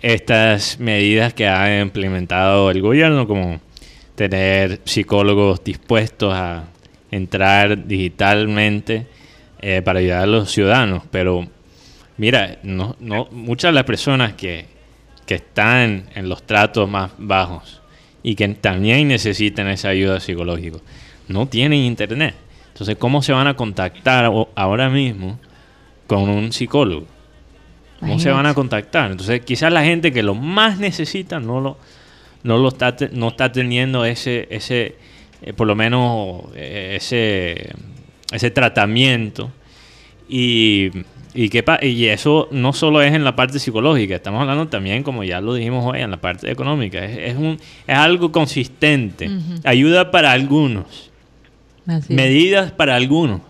[0.02, 3.60] estas medidas que ha implementado el gobierno como
[4.16, 6.66] tener psicólogos dispuestos a
[7.12, 9.08] entrar digitalmente
[9.60, 11.04] eh, para ayudar a los ciudadanos.
[11.12, 11.48] Pero
[12.18, 12.60] mira,
[13.32, 14.66] muchas de las personas que,
[15.26, 17.82] que están en los tratos más bajos
[18.24, 20.80] y que también necesitan esa ayuda psicológica
[21.28, 22.36] no tienen internet.
[22.74, 25.40] Entonces, ¿cómo se van a contactar ahora mismo
[26.08, 27.06] con un psicólogo?
[28.02, 29.12] ¿Cómo se van a contactar?
[29.12, 31.78] Entonces, quizás la gente que lo más necesita no lo,
[32.44, 34.96] no lo está no está teniendo ese ese
[35.42, 37.74] eh, por lo menos eh, ese
[38.32, 39.52] ese tratamiento
[40.28, 40.92] y
[41.34, 45.24] y, que, y eso no solo es en la parte psicológica, estamos hablando también, como
[45.24, 47.06] ya lo dijimos hoy, en la parte económica.
[47.06, 49.30] Es, un, es algo consistente.
[49.64, 51.10] Ayuda para algunos.
[52.10, 53.42] medidas para algunos.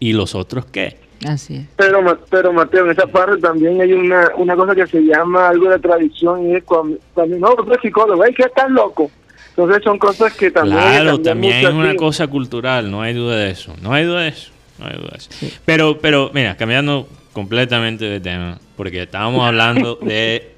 [0.00, 0.96] ¿Y los otros qué?
[1.26, 1.66] Así es.
[1.76, 5.68] Pero, pero Mateo, en esa parte también hay una, una cosa que se llama algo
[5.68, 9.10] de tradición y es cuando, no, tú eres psicólogo, hay que estar loco.
[9.50, 10.78] Entonces son cosas que también...
[10.78, 14.28] Claro, también es una cosa cultural, no hay duda de eso, no hay duda de
[14.28, 15.30] eso, no hay duda de eso.
[15.66, 20.54] Pero, pero, mira, cambiando completamente de tema, porque estábamos hablando de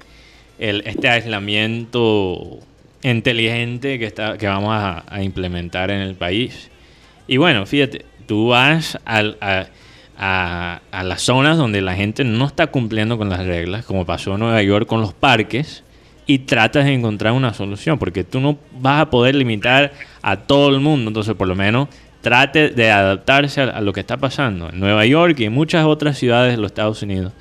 [0.59, 2.59] el, este aislamiento
[3.01, 6.69] inteligente que, está, que vamos a, a implementar en el país.
[7.27, 9.37] Y bueno, fíjate, tú vas al...
[9.41, 9.65] A,
[10.17, 14.39] a, las zonas donde la gente no está cumpliendo con las reglas, como pasó en
[14.39, 15.83] Nueva York con los parques,
[16.25, 19.91] y tratas de encontrar una solución, porque tú no vas a poder limitar
[20.21, 21.89] a todo el mundo, entonces por lo menos
[22.21, 24.69] trate de adaptarse a, lo que está pasando.
[24.69, 27.33] En Nueva York y en muchas otras ciudades de los Estados Unidos,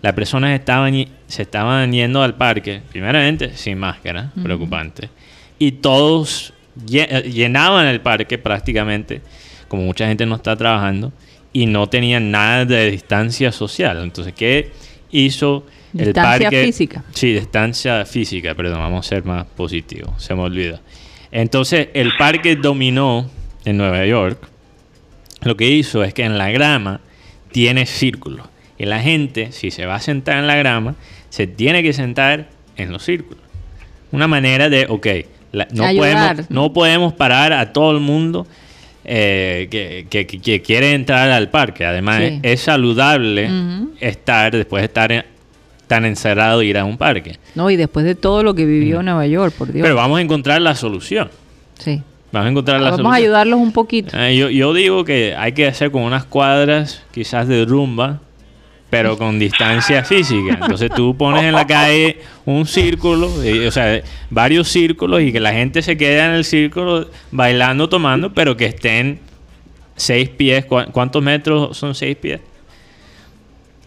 [0.00, 0.94] las personas estaban,
[1.26, 5.10] se estaban yendo al parque, primeramente sin máscara, preocupante,
[5.58, 6.52] y todos
[6.86, 9.20] llenaban el parque prácticamente,
[9.66, 11.12] como mucha gente no está trabajando,
[11.52, 14.02] y no tenían nada de distancia social.
[14.02, 14.70] Entonces, ¿qué
[15.10, 15.64] hizo
[15.96, 17.04] el distancia física.
[17.12, 20.80] Sí, distancia física, perdón, vamos a ser más positivos, se me olvida.
[21.30, 23.30] Entonces, el parque dominó
[23.64, 24.48] en Nueva York.
[25.42, 27.00] Lo que hizo es que en la grama
[27.52, 28.46] tiene círculos.
[28.76, 30.94] Y la gente, si se va a sentar en la grama,
[31.30, 33.42] se tiene que sentar en los círculos.
[34.12, 35.06] Una manera de, ok,
[35.72, 38.46] no, podemos, no podemos parar a todo el mundo
[39.10, 41.86] eh, que, quiere entrar al parque.
[41.86, 43.48] Además, es, saludable
[44.00, 45.24] estar, después de estar
[45.86, 47.38] tan encerrado, ir a un parque.
[47.54, 49.82] No, y después de todo lo que vivió en Nueva York, por Dios.
[49.82, 51.30] Pero vamos a encontrar la solución.
[51.78, 52.02] Sí.
[52.30, 54.14] Vamos a encontrar la Vamos a ayudarlos un poquito.
[54.14, 58.20] Eh, yo, yo digo que hay que hacer con unas cuadras, quizás de rumba,
[58.90, 60.58] pero con distancia física.
[60.60, 63.30] Entonces tú pones en la calle un círculo,
[63.66, 68.32] o sea, varios círculos y que la gente se quede en el círculo bailando, tomando,
[68.32, 69.20] pero que estén
[69.96, 70.64] seis pies.
[70.64, 72.40] ¿Cuántos metros son seis pies?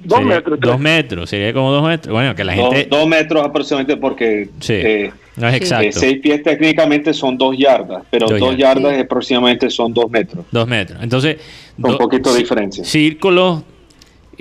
[0.03, 0.59] Dos metros.
[0.59, 2.11] Dos metros, sería como dos metros.
[2.11, 2.87] Bueno, que la gente...
[2.89, 4.49] Dos, metros aproximadamente porque...
[4.59, 5.87] Sí, eh, no es exacto.
[5.87, 10.45] Eh, seis pies técnicamente son dos yardas, pero dos, yardas aproximadamente son dos metros.
[10.51, 10.99] Dos metros.
[11.03, 11.37] Entonces...
[11.77, 12.83] Un poquito de diferencia.
[12.83, 13.63] Círculos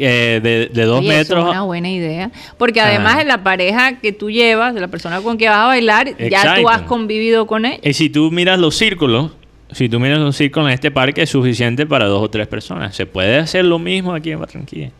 [0.01, 1.45] eh, de, dos metros.
[1.45, 2.31] Es una buena idea.
[2.57, 5.67] Porque además de la pareja que tú llevas, de la persona con que vas a
[5.67, 7.81] bailar, ya tú has convivido con él.
[7.83, 9.33] Y si tú miras los círculos,
[9.73, 12.95] si tú miras un círculo en este parque es suficiente para dos o tres personas.
[12.95, 14.91] Se puede hacer lo mismo aquí en Barranquilla.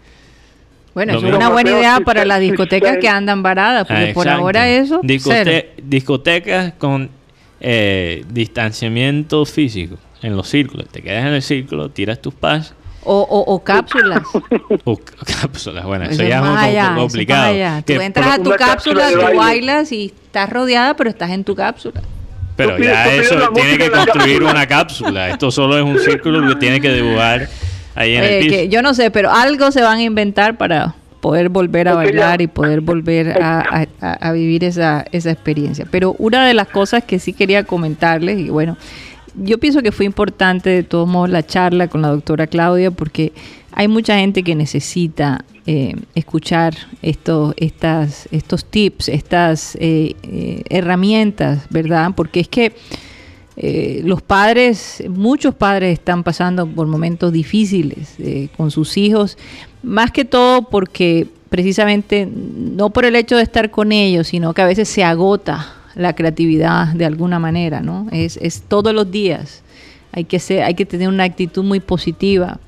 [0.95, 5.01] Bueno, es una buena idea para las discotecas que andan varadas, porque por ahora eso.
[5.83, 7.11] discotecas con
[7.61, 10.89] eh, distanciamiento físico en los círculos.
[10.89, 12.75] Te quedas en el círculo, tiras tus pasos
[13.05, 14.23] o, o, cápsulas.
[14.85, 14.99] o
[15.41, 17.83] cápsulas, bueno, eso, ya es un poco complicado.
[17.87, 22.03] Tú entras a tu cápsula, tú bailas y estás rodeada, pero estás en tu cápsula.
[22.57, 25.31] Pero ya eso tiene que construir una cápsula.
[25.31, 27.49] Esto solo es un círculo que tiene que dibujar
[27.95, 28.65] ahí en el eh, piso.
[28.65, 32.47] yo no sé, pero algo se van a inventar para poder volver a bailar y
[32.47, 35.87] poder volver a, a, vivir esa, esa experiencia.
[35.91, 38.77] Pero una de las cosas que sí quería comentarles, y bueno,
[39.37, 43.33] yo pienso que fue importante de todos modos la charla con la doctora Claudia porque
[43.73, 51.67] hay mucha gente que necesita eh, escuchar estos, estas, estos tips, estas eh, eh, herramientas,
[51.71, 52.13] ¿verdad?
[52.17, 52.75] Porque es que
[54.05, 58.17] los padres, muchos padres están pasando por momentos difíciles
[58.57, 59.37] con sus hijos,
[59.83, 64.63] más que todo porque precisamente no por el hecho de estar con ellos, sino que
[64.63, 68.07] a veces se agota la creatividad de alguna manera, ¿no?
[68.13, 69.63] Es, es todos los días.
[70.13, 72.59] Hay que, ser, hay que tener una actitud muy positiva.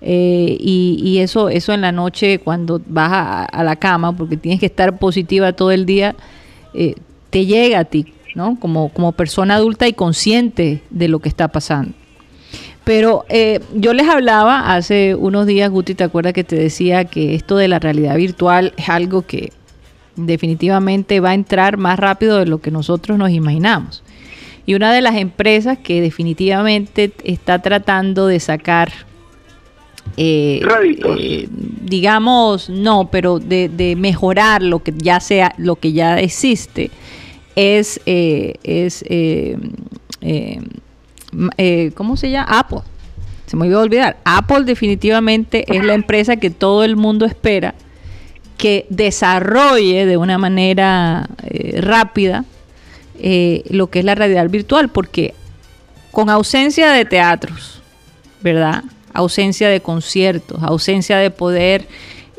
[0.00, 4.66] Eh, y, eso, eso en la noche cuando vas a, la cama, porque tienes que
[4.66, 6.14] estar positiva todo el día,
[6.72, 6.94] eh,
[7.30, 8.58] te llega a ti, ¿no?
[8.60, 11.92] Como, como persona adulta y consciente de lo que está pasando.
[12.84, 17.34] Pero eh, yo les hablaba hace unos días, Guti, ¿te acuerdas que te decía que
[17.34, 19.52] esto de la realidad virtual es algo que
[20.26, 24.02] definitivamente va a entrar más rápido de lo que nosotros nos imaginamos.
[24.66, 28.92] Y una de las empresas que definitivamente está tratando de sacar,
[30.16, 30.60] eh,
[31.18, 31.48] eh,
[31.82, 36.90] digamos, no, pero de, mejorar lo que ya sea, lo que ya existe,
[37.56, 39.04] es, eh, es
[41.94, 42.58] ¿cómo se llama?
[42.58, 42.80] Apple.
[43.46, 44.18] Se me iba a olvidar.
[44.24, 47.74] Apple definitivamente es la empresa que todo el mundo espera
[48.58, 52.44] que desarrolle de una manera eh, rápida
[53.20, 55.34] eh, lo que es la realidad virtual, porque
[56.10, 57.80] con ausencia de teatros,
[58.42, 58.84] ¿verdad?
[59.14, 61.86] Ausencia de conciertos, ausencia de poder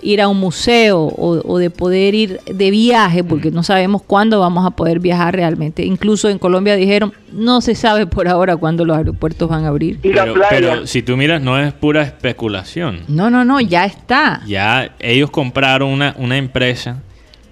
[0.01, 4.65] ir a un museo o, de poder ir de viaje, porque no sabemos cuándo vamos
[4.65, 5.85] a poder viajar realmente.
[5.85, 9.99] Incluso en Colombia dijeron, no se sabe por ahora cuándo los aeropuertos van a abrir.
[10.01, 13.01] Pero, si tú miras, no es pura especulación.
[13.07, 14.41] No, no, no, ya está.
[14.45, 17.01] Ya ellos compraron una, una empresa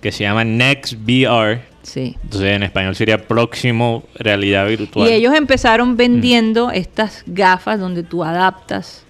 [0.02, 1.62] que se llama NextVR.
[1.84, 2.18] Sí.
[2.22, 5.08] Entonces en español sería próximo realidad virtual.
[5.08, 9.04] Y ellos empezaron vendiendo estas gafas donde tú adaptas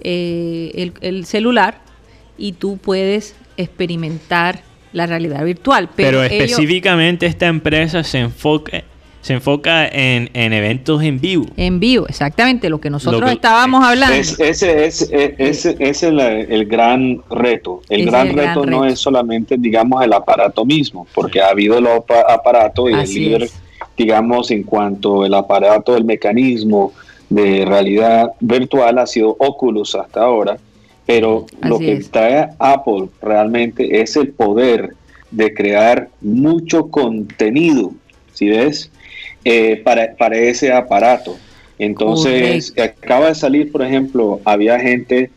[0.00, 1.81] eh, el, el celular
[2.42, 4.62] y tú puedes experimentar
[4.92, 5.88] la realidad virtual.
[5.94, 8.82] Pero, específicamente esta empresa se enfoca
[9.20, 11.46] se enfoca en, eventos en vivo.
[11.56, 14.16] En vivo, exactamente, lo que nosotros estábamos hablando.
[14.16, 17.82] ese es, ese, es el, gran reto.
[17.88, 22.90] El, gran, reto no es solamente, digamos, el aparato mismo, porque ha habido el aparato
[22.90, 23.48] y el líder,
[23.96, 26.92] digamos, en cuanto el aparato, el mecanismo
[27.30, 30.58] de realidad virtual ha sido Oculus hasta ahora
[31.06, 34.94] pero lo que trae Apple realmente es el poder
[35.30, 37.92] de crear mucho contenido,
[38.32, 38.90] si ves?
[39.44, 41.36] Eh, para, para, ese aparato.
[41.78, 45.30] Entonces, acaba de salir, por ejemplo, había gente,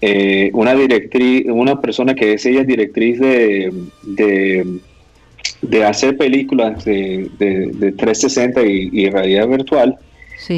[0.00, 3.72] eh, una directriz, una persona que es ella directriz de,
[5.62, 9.98] de, hacer películas de, de, 360 y, realidad virtual.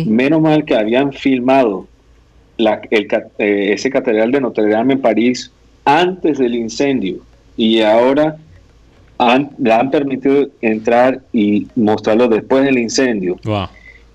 [0.04, 1.88] Menos mal que habían filmado
[2.68, 5.50] eh, ese catedral de Notre Dame en París
[5.84, 7.18] antes del incendio
[7.56, 8.36] y ahora
[9.18, 13.36] han, le han permitido entrar y mostrarlo después del incendio.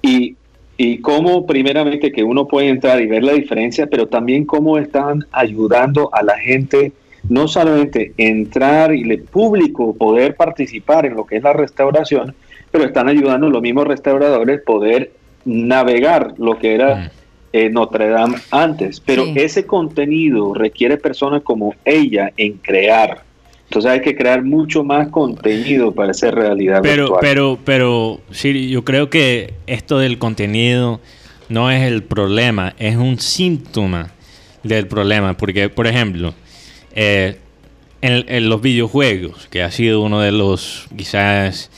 [0.01, 0.35] Y,
[0.77, 5.25] y cómo primeramente que uno puede entrar y ver la diferencia, pero también cómo están
[5.31, 6.91] ayudando a la gente
[7.29, 12.35] no solamente entrar y el público poder participar en lo que es la restauración,
[12.71, 15.11] pero están ayudando los mismos restauradores poder
[15.45, 17.09] navegar lo que era mm.
[17.57, 23.23] Eh, Notre Dame antes, pero ese contenido requiere personas como ella en crear.
[23.63, 27.19] Entonces hay que crear mucho más contenido para hacer realidad pero, virtual.
[27.21, 30.99] Pero, pero, sí, yo creo que esto del contenido
[31.47, 34.11] no es el problema, es un síntoma
[34.63, 35.37] del problema.
[35.37, 36.33] Porque, por ejemplo,
[36.93, 37.37] Eh,
[38.01, 41.71] en, los videojuegos, que ha sido uno de los, quizás,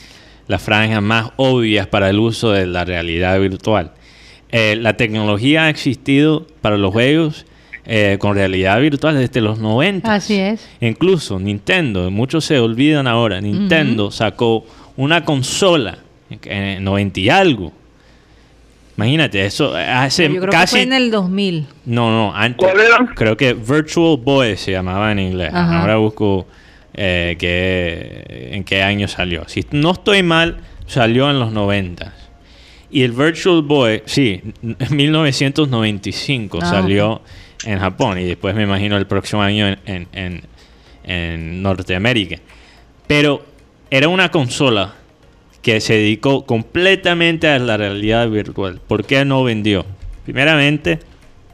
[0.48, 3.92] las franjas más obvias para el uso de la realidad virtual.
[4.50, 7.44] Eh, la tecnología ha existido para los juegos
[7.84, 10.12] eh, con realidad virtual desde los 90.
[10.12, 10.66] Así es.
[10.80, 14.64] Incluso Nintendo, muchos se olvidan ahora, Nintendo sacó
[14.96, 15.98] una consola
[16.44, 17.72] en 90 y algo.
[18.96, 20.74] Imagínate, eso hace Yo creo casi...
[20.76, 21.66] Que fue en el 2000.
[21.86, 22.56] No, no, antes.
[22.66, 22.98] ¿Cuál era?
[23.14, 25.50] Creo que Virtual Boy se llamaba en inglés.
[25.54, 25.80] Ajá.
[25.82, 26.48] Ahora busco
[26.94, 29.44] eh, qué- en qué año salió.
[29.46, 32.12] Si no estoy mal, salió en los 90.
[32.90, 37.20] Y el Virtual Boy, sí, en 1995 Ah, salió
[37.64, 40.42] en Japón y después me imagino el próximo año en, en- en-
[41.04, 42.36] en Norteamérica.
[43.06, 43.44] Pero
[43.90, 44.94] era una consola
[45.62, 48.80] que se dedicó completamente a la realidad virtual.
[48.86, 49.84] ¿Por qué no vendió?
[50.24, 51.00] Primeramente,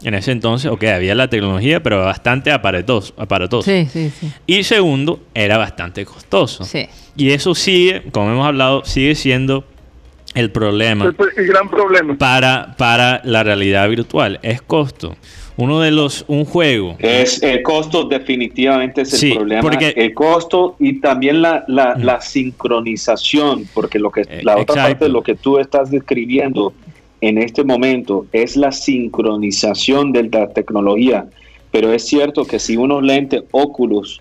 [0.03, 3.15] en ese entonces, ok, había la tecnología, pero bastante aparatoso.
[3.17, 3.71] aparatoso.
[3.71, 4.31] Sí, sí, sí.
[4.47, 6.65] Y segundo, era bastante costoso.
[6.65, 6.87] Sí.
[7.17, 9.65] Y eso sigue, como hemos hablado, sigue siendo
[10.35, 12.17] el problema El, el gran problema.
[12.19, 14.39] para, para la realidad virtual.
[14.43, 15.17] Es costo.
[15.57, 16.97] Uno de los, un juego.
[16.99, 19.63] Es el costo definitivamente es el Sí, problema.
[19.63, 22.03] porque- el costo y también la, la, Mm.
[22.03, 24.83] la sincronización, porque lo que Eh, la otra exacto.
[24.83, 26.73] parte de lo que tú estás describiendo
[27.21, 31.27] en este momento es la sincronización de la tecnología.
[31.71, 34.21] Pero es cierto que si unos lentes Oculus,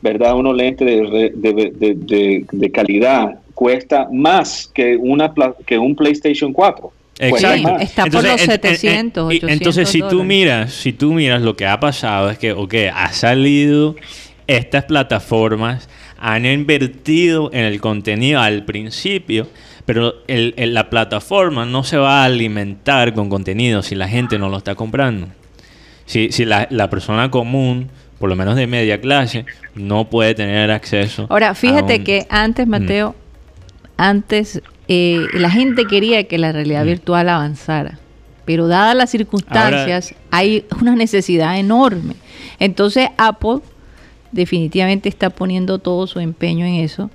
[0.00, 0.34] ¿verdad?
[0.36, 5.76] Unos lentes de, re- de, de- de- de calidad cuesta más que, una, pla- que
[5.76, 6.92] un PlayStation 4.
[7.30, 7.80] Cuesta Exacto.
[7.82, 11.42] Está por los en- en- 700, y 800 Entonces, si tú miras, si tú miras
[11.42, 13.96] lo que ha pasado es que, ok, ha salido
[14.46, 15.88] estas plataformas,
[16.20, 19.48] han invertido en el contenido al principio,
[19.84, 24.38] pero el- el- la plataforma no se va a alimentar con contenido si la gente
[24.38, 25.26] no lo está comprando.
[26.06, 27.88] Si, si la, la persona común,
[28.20, 29.44] por lo menos de media clase,
[29.74, 31.26] no puede tener acceso.
[31.28, 32.70] Ahora, fíjate a un- que antes, Mm.
[33.98, 36.86] Antes eh, la gente quería que la realidad Mm.
[36.86, 37.98] virtual avanzara,
[38.46, 42.14] pero dadas las circunstancias, hay una necesidad enorme.
[42.58, 43.58] Entonces, Apple
[44.32, 47.10] definitivamente está poniendo todo su empeño en eso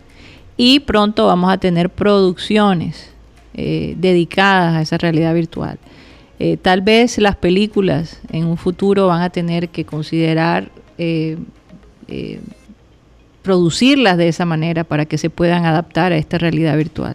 [0.57, 3.09] y pronto vamos a tener producciones
[3.55, 5.79] eh, dedicadas a esa realidad virtual.
[6.39, 10.69] Eh, tal vez las películas en un futuro van a tener que considerar
[13.43, 17.13] producirlas de esa manera para que se puedan adaptar a esta realidad virtual.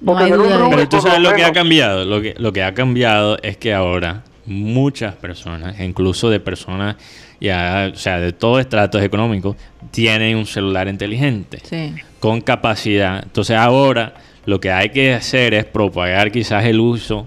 [0.00, 2.04] No O hay duda de Pero tú sabes lo que ha cambiado.
[2.04, 6.96] Lo que, lo que ha cambiado es que ahora muchas personas, incluso de personas
[7.40, 9.56] ya, o sea, de todos estratos económicos,
[9.90, 11.94] tienen un celular inteligente Sí.
[12.20, 13.22] con capacidad.
[13.22, 14.14] Entonces ahora
[14.46, 17.26] lo que hay que hacer es propagar quizás el uso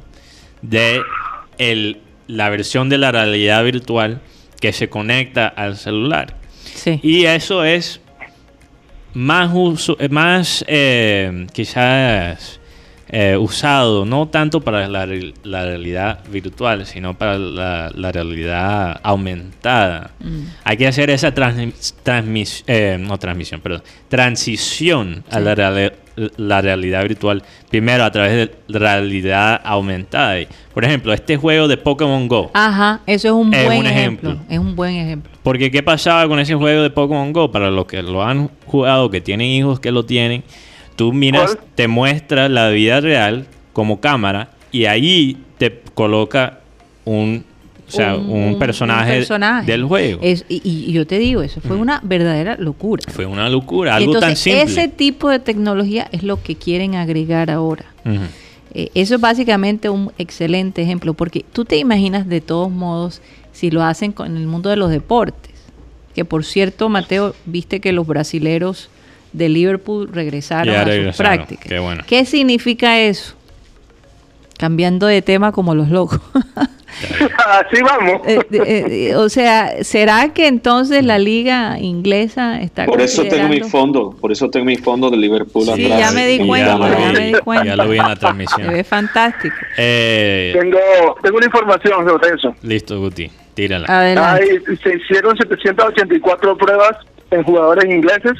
[0.61, 1.01] de
[1.57, 4.21] el, la versión de la realidad virtual
[4.59, 6.35] que se conecta al celular.
[6.73, 6.99] Sí.
[7.03, 8.00] Y eso es
[9.13, 12.60] más uso, eh, más eh, quizás
[13.13, 15.05] eh, usado, no tanto para la,
[15.43, 20.11] la realidad virtual, sino para la, la realidad aumentada.
[20.21, 20.39] Mm.
[20.63, 25.91] Hay que hacer esa transmis- eh, no transmisión, perdón, transición a la, reali-
[26.37, 28.31] la realidad virtual, primero a través
[28.67, 30.37] de realidad aumentada.
[30.73, 32.49] Por ejemplo, este juego de Pokémon Go.
[32.53, 34.29] Ajá, eso es un Es buen un ejemplo.
[34.31, 34.53] ejemplo.
[34.53, 35.31] Es un buen ejemplo.
[35.43, 37.51] Porque ¿qué pasaba con ese juego de Pokémon Go?
[37.51, 40.43] Para los que lo han jugado, que tienen hijos que lo tienen,
[40.95, 41.67] tú miras, ¿Cuál?
[41.75, 46.59] te muestra la vida real como cámara y ahí te coloca
[47.05, 47.43] un,
[47.87, 49.25] o sea, Un- un, un personaje,
[49.65, 50.19] del juego.
[50.21, 53.03] Es- y, y yo te digo, eso fue una verdadera locura.
[53.11, 54.61] Fue una locura, algo Entonces, tan simple.
[54.83, 57.85] ese tipo de tecnología es lo que quieren agregar ahora.
[58.73, 63.69] Eh, eso es básicamente un excelente ejemplo, porque tú te imaginas de todos modos si
[63.69, 65.51] lo hacen con el mundo de los deportes.
[66.15, 68.89] Que por cierto, Mateo, viste que los brasileros
[69.33, 71.65] de Liverpool regresaron Ya a sus prácticas.
[71.67, 72.03] qué bueno.
[72.07, 73.35] ¿Qué significa eso?
[74.57, 76.19] Cambiando de tema como los locos.
[77.47, 78.21] Así vamos.
[78.27, 83.47] Eh, eh, eh, o sea, ¿será que entonces la liga inglesa está Por eso tengo
[83.47, 85.99] mi fondo, por eso tengo mi fondo de Liverpool Sí, atrás.
[85.99, 87.65] ya me di cuenta, ya me di cuenta.
[87.71, 88.67] Ya lo vi en la Se transmisión.
[88.73, 89.55] ve fantástico.
[89.77, 90.77] Eh, Tengo,
[91.23, 92.55] tengo una información sobre eso.
[92.61, 93.87] listo, Guti, tírala.
[93.87, 94.43] Adelante.
[94.43, 96.97] Hay- se hicieron 784 pruebas
[97.31, 98.33] en jugadores ingleses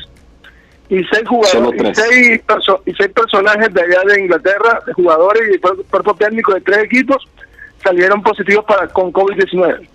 [0.92, 5.44] y seis, jugadores, y seis, perso- y seis personajes de allá de Inglaterra, de jugadores
[5.56, 7.26] y cuerpo técnico de tres equipos,
[7.84, 9.88] salieron positivos para con COVID-19.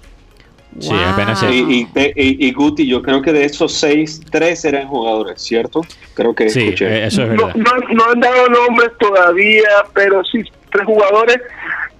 [0.79, 1.51] Sí, apenas Wow.
[1.53, 5.41] Y, y, te- y- y Guti, yo creo que de esos seis, tres eran jugadores,
[5.41, 5.83] ¿cierto?
[6.15, 6.87] Creo que Sí, escuché.
[6.87, 7.55] eh, eso es No, verdad.
[7.57, 10.43] no, no han dado nombres todavía, pero sí,
[10.73, 11.39] tres jugadores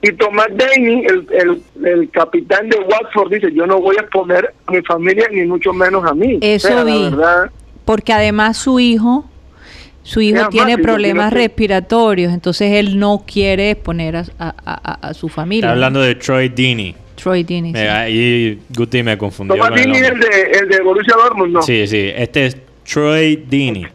[0.03, 4.53] Y Tomás Daly, el, el, el, capitán de Watford, dice, yo no voy a exponer
[4.67, 6.39] a mi familia, ni mucho menos a mí.
[6.43, 7.11] Eso vi,
[7.87, 9.25] porque además su hijo,
[10.03, 15.69] su hijo tiene problemas respiratorios, entonces él no quiere exponer a, a, a, su familia.
[15.69, 16.95] Está hablando de Troy Deeney.
[17.15, 17.73] Troy Deeney.
[18.13, 19.57] Y Guti me confundió.
[19.57, 21.63] Tomás es el de, el de Borussia Dortmund, ¿no?
[21.63, 23.87] Sí, sí, este es Troy Deeney.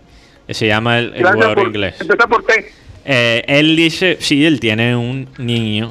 [0.50, 1.96] Se llama el, jugador inglés.
[2.00, 2.72] Empieza por T.
[3.04, 5.90] Eh, él dice, sí, él tiene un niño.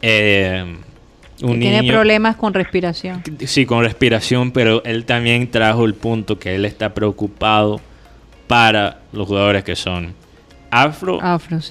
[0.00, 0.64] Eh,
[1.42, 3.22] un tiene problemas con respiración.
[3.46, 7.80] Sí, con respiración, pero él también trajo el punto que él está preocupado
[8.46, 10.14] para los jugadores que son
[10.70, 11.20] afro,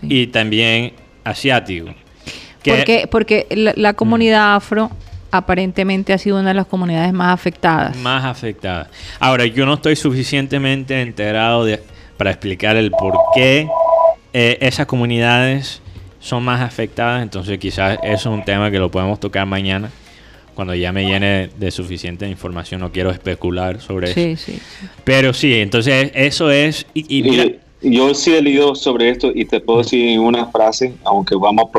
[0.03, 0.93] y también
[1.23, 1.95] asiáticos.
[2.63, 4.91] porque porque la, comunidad afro
[5.31, 7.95] aparentemente ha sido una de las comunidades más afectadas.
[7.97, 8.87] Más afectadas.
[9.19, 11.81] Ahora, yo no estoy suficientemente enterado de,
[12.17, 13.67] para explicar el por qué
[14.33, 15.81] eh, esas comunidades
[16.21, 19.91] son más afectadas, entonces quizás eso es un tema que lo podemos tocar mañana
[20.55, 24.43] cuando ya me llene de suficiente información, no quiero especular sobre eso.
[24.45, 24.59] Sí.
[25.03, 26.85] Pero sí, entonces eso es...
[26.93, 31.33] Y, yo sí he leído sobre esto y te puedo decir en una frase, aunque
[31.33, 31.71] vamos a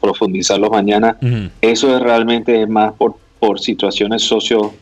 [0.00, 1.16] profundizarlo mañana,
[1.60, 4.74] eso es realmente más por, por situaciones socio,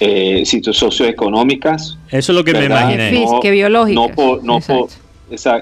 [0.00, 1.96] eh, socioeconómicas.
[2.10, 3.24] Eso es lo que me imaginé.
[3.40, 4.08] que biológicas.
[4.08, 4.90] No por, no por,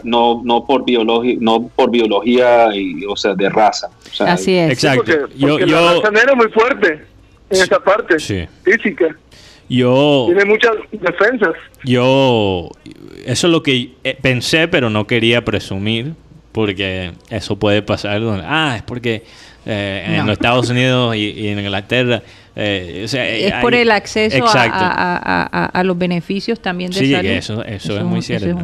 [0.05, 3.89] no, no por biología, no por biología y, o sea, de raza.
[4.21, 4.73] Así es.
[4.73, 5.05] Exacto.
[5.05, 7.05] porque, yo, la raza es muy fuerte
[7.51, 9.17] en esa parte física.
[9.69, 11.55] Yo tiene muchas defensas.
[11.85, 12.71] Yo
[13.25, 16.15] eso es lo que eh, pensé, pero no quería presumir
[16.53, 18.23] porque eso puede pasar.
[18.45, 19.25] Ah, es porque
[19.67, 22.23] eh, en los Estados Unidos y en Inglaterra
[22.59, 28.23] eh, es por el acceso a, los beneficios también de sí, eso, eso, es muy
[28.23, 28.59] cierto.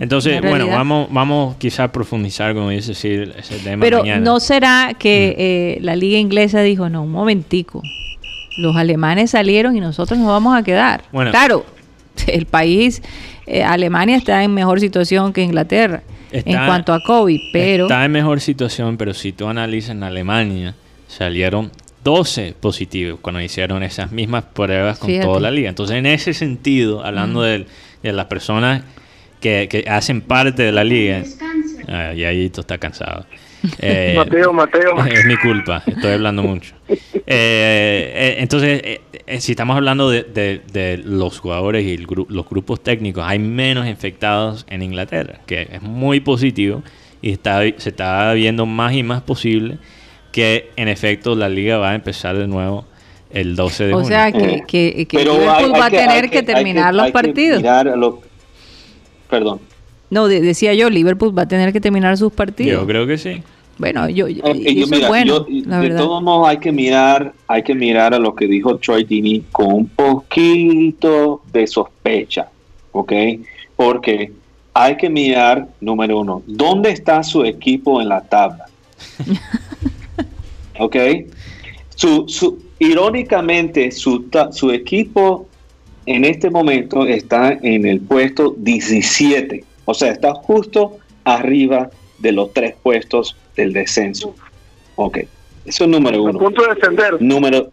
[0.00, 5.34] Entonces, bueno, vamos, vamos quizás a profundizar, como dice ese tema Pero ¿no será que
[5.36, 5.40] mm.
[5.40, 7.82] eh, la liga inglesa dijo, no, un momentico,
[8.56, 11.04] los alemanes salieron y nosotros nos vamos a quedar?
[11.10, 11.66] claro,
[12.26, 13.02] el país,
[13.46, 16.02] eh, Alemania está en mejor situación que Inglaterra
[16.32, 17.84] en cuanto a COVID, pero...
[17.84, 20.74] Está en mejor situación, pero si tú analizas en Alemania,
[21.06, 21.70] salieron
[22.06, 25.68] 12 positivos cuando hicieron esas mismas pruebas con toda la liga.
[25.68, 27.66] Entonces, en ese sentido, hablando de,
[28.00, 28.84] las personas
[29.40, 31.24] que, hacen parte de la liga,
[31.88, 33.26] ah, y ahí tú está cansado.
[33.80, 35.04] Eh, Mateo, Mateo.
[35.12, 36.76] Es mi culpa, estoy hablando mucho.
[37.28, 39.00] Eh, eh, entonces,
[39.40, 45.40] si estamos hablando de, los jugadores y los grupos técnicos, hay menos infectados en Inglaterra,
[45.44, 46.84] que es muy positivo
[47.20, 49.78] y está, se está viendo más y más posible
[50.36, 52.84] que en efecto la liga va a empezar de nuevo
[53.30, 54.04] el 12 de junio.
[54.04, 57.62] O sea que, que, Liverpool va a tener que, terminar los partidos.
[59.30, 59.60] Perdón.
[60.10, 62.82] No, decía yo, Liverpool va a tener que terminar sus partidos.
[62.82, 63.42] Yo creo que sí.
[63.78, 64.26] Bueno, yo,
[65.08, 69.04] bueno, de todos modos hay que mirar, hay que mirar a lo que dijo Troy
[69.04, 72.50] Dini con un poquito de sospecha,
[72.92, 73.12] ¿ok?
[73.74, 74.32] Porque
[74.74, 78.66] hay que mirar, número uno, ¿dónde está su equipo en la tabla?
[80.78, 80.96] ¿ok?
[81.94, 85.48] Su, irónicamente, su, su equipo
[86.06, 92.52] en este momento está en el puesto 17, o sea, está justo arriba de los
[92.52, 94.34] tres puestos del descenso.
[94.96, 95.18] Ok,
[95.64, 96.38] eso es número uno.
[96.38, 97.20] A punto de descender.
[97.20, 97.70] Número.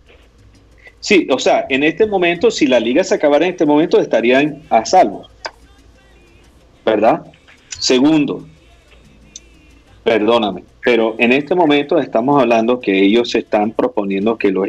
[1.00, 4.64] Sí, o sea, en este momento, si la liga se acabara en este momento, estarían
[4.70, 5.28] a salvo.
[6.86, 7.26] ¿Verdad?
[7.80, 8.48] Segundo,
[10.04, 14.68] perdóname, pero en este momento estamos hablando que ellos están proponiendo que los,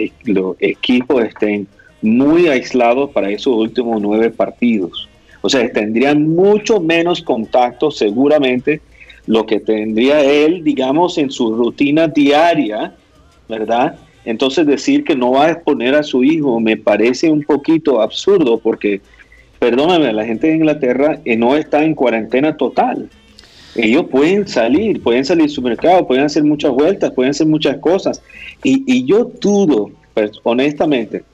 [0.60, 1.66] equipos estén
[2.02, 5.08] muy aislados para esos últimos nueve partidos.
[5.40, 8.80] O sea, tendrían mucho menos contacto seguramente
[9.26, 12.94] lo que tendría él, digamos, en su rutina diaria,
[13.48, 13.96] ¿verdad?
[14.24, 18.58] Entonces decir que no va a exponer a su hijo me parece un poquito absurdo
[18.58, 19.00] porque,
[19.58, 23.08] perdóname, la gente de Inglaterra eh, no está en cuarentena total
[23.74, 28.22] ellos pueden salir, pueden salir su mercado, pueden hacer muchas vueltas, pueden hacer muchas cosas.
[28.62, 31.24] Y, yo dudo, pues, honestamente,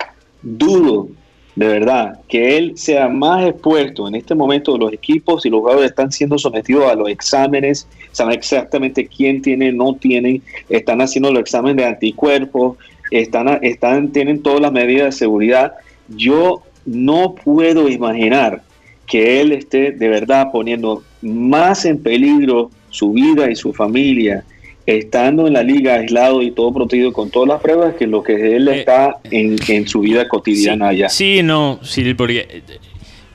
[0.42, 1.08] dudo
[1.56, 4.78] de verdad que él sea más expuesto en este momento.
[4.78, 9.72] Los equipos y los jugadores están siendo sometidos a los exámenes, saben exactamente quién tiene,
[9.72, 12.78] no tiene, están haciendo los exámenes de anticuerpos,
[13.10, 15.74] están, están, tienen todas las medidas de seguridad.
[16.08, 18.62] Yo no puedo imaginar
[19.11, 24.45] que él esté de verdad poniendo más en peligro su vida y su familia
[24.87, 28.57] estando en la liga aislado y todo protegido con todas las pruebas que lo que
[28.57, 31.09] él eh, está en, su vida cotidiana allá.
[31.09, 32.62] Sí, no, sí, porque eh,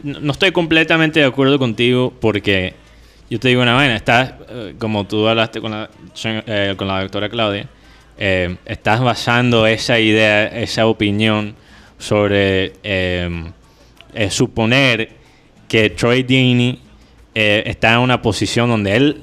[0.04, 2.74] no estoy completamente de acuerdo contigo porque
[3.30, 5.90] yo te digo una vaina, está, eh, como tú hablaste con la,
[6.78, 7.68] con la doctora Claudia,
[8.18, 11.56] eh, estás basando esa idea, esa opinión
[11.98, 13.30] sobre eh,
[14.30, 15.10] suponer
[15.68, 16.80] que Troy Deeney
[17.34, 19.22] está en una posición donde él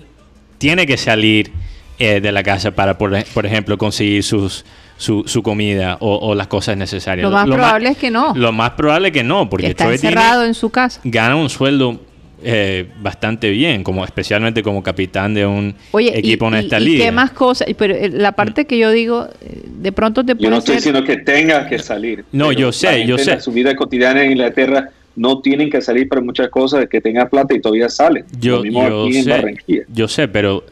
[0.58, 1.50] tiene que salir
[1.98, 3.14] de la casa para, por,
[3.46, 4.64] ejemplo, conseguir sus,
[4.96, 7.24] su, comida o, las cosas necesarias.
[7.24, 8.34] Lo más probable es que no.
[8.34, 11.00] Lo más probable es que no, porque está encerrado en su casa.
[11.04, 12.00] Gana un sueldo
[12.44, 17.04] eh, bastante bien, como especialmente como capitán de un equipo en esta liga.
[17.04, 20.34] Y qué más cosas, pero eh, la parte que yo digo, eh, de pronto te
[20.34, 22.24] puede Yo no estoy diciendo que tenga que salir.
[22.32, 23.40] No, yo sé, yo sé.
[23.40, 27.54] su vida cotidiana en Inglaterra no tienen que salir para muchas cosas, que tenga plata
[27.54, 28.24] y todavía salen.
[28.38, 29.56] Yo, sé,
[29.88, 30.64] yo sé, pero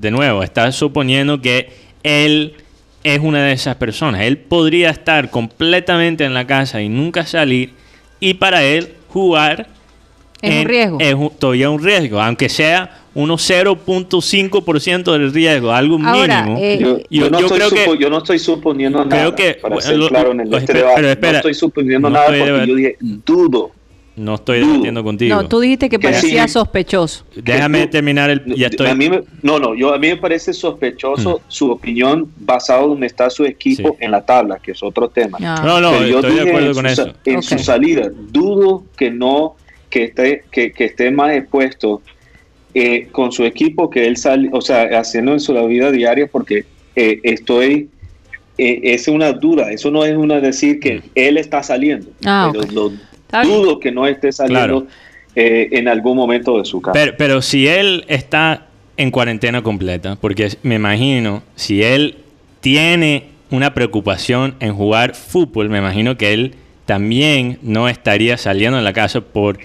[0.00, 1.70] de nuevo, estás suponiendo que
[2.02, 2.54] él
[3.04, 4.22] es una de esas personas.
[4.22, 7.70] Él podría estar completamente en la casa y nunca salir
[8.20, 9.68] y para él jugar
[10.42, 10.98] es un riesgo.
[11.00, 16.56] Es todavía un riesgo, aunque sea unos 0.5% del riesgo, algo mínimo.
[16.58, 19.34] Eh, yo, no creo que, yo no estoy suponiendo nada.
[19.34, 23.72] Que, para ser claro en este debate, no estoy suponiendo nada porque yo dije dudo.
[24.16, 25.36] No estoy debatiendo contigo.
[25.36, 27.24] No, tú dijiste que, parecía sospechoso.
[27.34, 28.44] Déjame terminar el.
[28.54, 28.86] Ya estoy.
[28.86, 29.10] A mí
[29.42, 31.50] no, no, yo a mí me parece sospechoso mm.
[31.50, 35.38] su opinión basado donde está su equipo en la tabla, que es otro tema.
[35.38, 37.12] No, no, estoy de acuerdo con eso.
[37.24, 39.56] En su salida, dudo que no
[39.90, 42.02] que esté, que, esté más expuesto
[42.74, 46.64] eh, con su equipo que él sale, o sea, haciendo en su vida diaria, porque
[46.94, 47.88] eh, estoy,
[48.58, 51.02] eh, es una duda, eso no es una decir que mm.
[51.14, 52.92] él está saliendo, ah, pero
[53.44, 54.86] dudo que no esté saliendo
[55.38, 56.94] en algún momento de su casa.
[56.94, 62.16] Pero, pero si él está en cuarentena completa, porque me imagino, si él
[62.60, 66.54] tiene una preocupación en jugar fútbol, me imagino que él
[66.86, 69.58] también no estaría saliendo de la casa por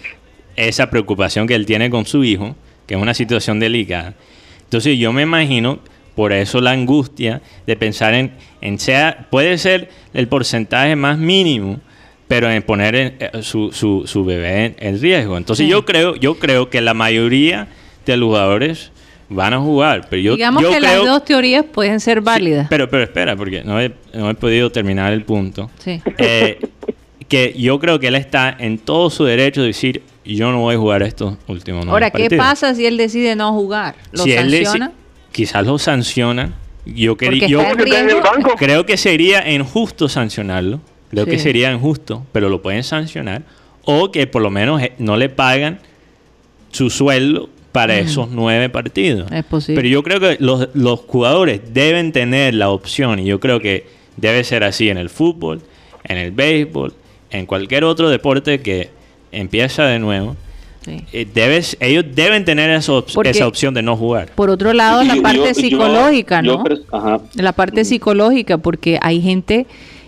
[0.55, 4.15] esa preocupación que él tiene con su hijo, que es una situación delicada.
[4.63, 5.79] Entonces yo me imagino,
[6.15, 11.79] por eso la angustia de pensar en, en sea, puede ser el porcentaje más mínimo,
[12.27, 15.37] pero en poner eh, su, su, su, bebé en, riesgo.
[15.37, 17.67] Entonces yo creo, yo creo que la mayoría
[18.05, 18.91] de los jugadores
[19.29, 20.07] van a jugar.
[20.09, 22.67] Pero yo, Digamos que las dos teorías pueden ser válidas.
[22.69, 25.69] pero, pero espera, porque no he, no he podido terminar el punto.
[25.79, 26.01] Sí.
[26.17, 26.59] Eh,
[27.31, 30.75] que yo creo que él está en todo su derecho de decir, yo no voy
[30.75, 33.95] a jugar estos últimos Ahora, ¿qué pasa si él decide no jugar?
[34.11, 34.91] ¿Lo sanciona?
[35.31, 36.55] quizás lo sanciona.
[36.85, 37.63] Yo, quería, yo
[38.57, 40.81] creo que sería injusto sancionarlo.
[41.09, 43.43] Creo que sería injusto, pero lo pueden sancionar.
[43.85, 45.79] O que por lo menos eh, no le pagan
[46.71, 49.31] su sueldo para esos nueve partidos.
[49.31, 49.81] Es posible.
[49.81, 53.87] Pero yo creo que los, los jugadores deben tener la opción, y yo creo que
[54.17, 55.61] debe ser así en el fútbol,
[56.03, 56.93] en el béisbol,
[57.31, 58.89] en cualquier otro deporte que
[59.31, 60.35] empieza de nuevo,
[60.87, 64.31] eh, debes, ellos deben tener esa, esa, opción de no jugar.
[64.33, 66.63] Por otro lado, la parte psicológica, ¿no?
[67.35, 69.67] La parte psicológica, porque hay gente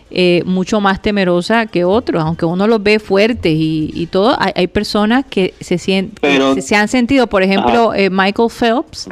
[0.10, 5.26] eh, mucho más temerosa que otros, aunque uno los ve fuertes y, todo, hay, personas
[5.30, 9.10] que se, sienten, se, han sentido, por ejemplo, eh, Michael Phelps,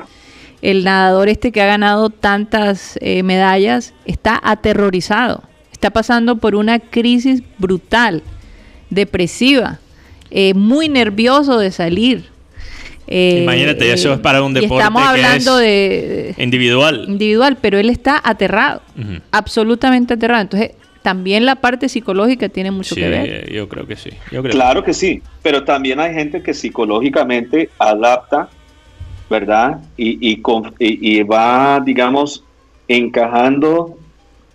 [0.63, 5.43] el nadador este que ha ganado tantas medallas, está aterrorizado
[5.81, 8.21] está pasando por una crisis brutal,
[8.91, 9.79] depresiva,
[10.29, 12.25] eh, muy nervioso de salir.
[13.07, 17.05] Eh, Imagínate, eso es para un deporte estamos hablando de individual.
[17.07, 18.83] Individual, pero él está aterrado,
[19.31, 20.43] absolutamente aterrado.
[20.43, 20.71] Entonces,
[21.01, 23.51] también la parte psicológica tiene mucho que ver.
[23.51, 24.11] Yo creo que sí.
[24.51, 28.49] claro que sí, pero también hay gente que psicológicamente adapta,
[29.31, 29.79] ¿verdad?
[29.97, 30.39] Y, y,
[30.79, 32.43] y va, digamos,
[32.87, 33.97] encajando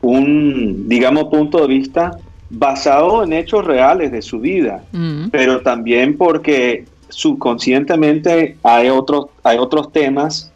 [0.06, 2.18] un, digamos, punto de vista
[2.48, 5.28] basado en hechos reales de su vida, mm.
[5.30, 10.52] pero también porque subconscientemente hay otros, hay otros temas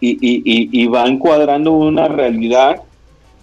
[0.00, 2.82] y, y, y, va encuadrando una realidad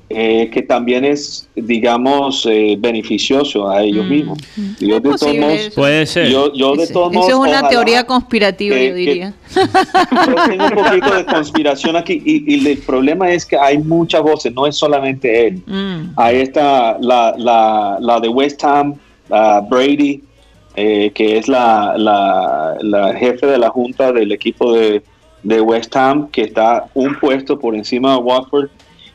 [0.07, 4.10] eh, que también es, digamos, eh, beneficioso a ellos mm.
[4.10, 4.40] mismos.
[4.80, 6.30] Yo de todos Puede ser.
[6.30, 9.34] Yo, yo de todos Eso es una teoría conspirativa, yo diría.
[9.56, 14.53] yo tengo un poquito de conspiración aquí y, el problema es que hay muchas voces,
[14.53, 15.64] no es solamente él.
[15.65, 16.11] Mm.
[16.18, 18.95] Ahí está la, la, la de West Ham,
[19.27, 20.22] Brady,
[20.76, 25.02] eh, que es la, la, la, jefe de la junta del equipo de,
[25.41, 28.69] de West Ham, que está un puesto por encima de Watford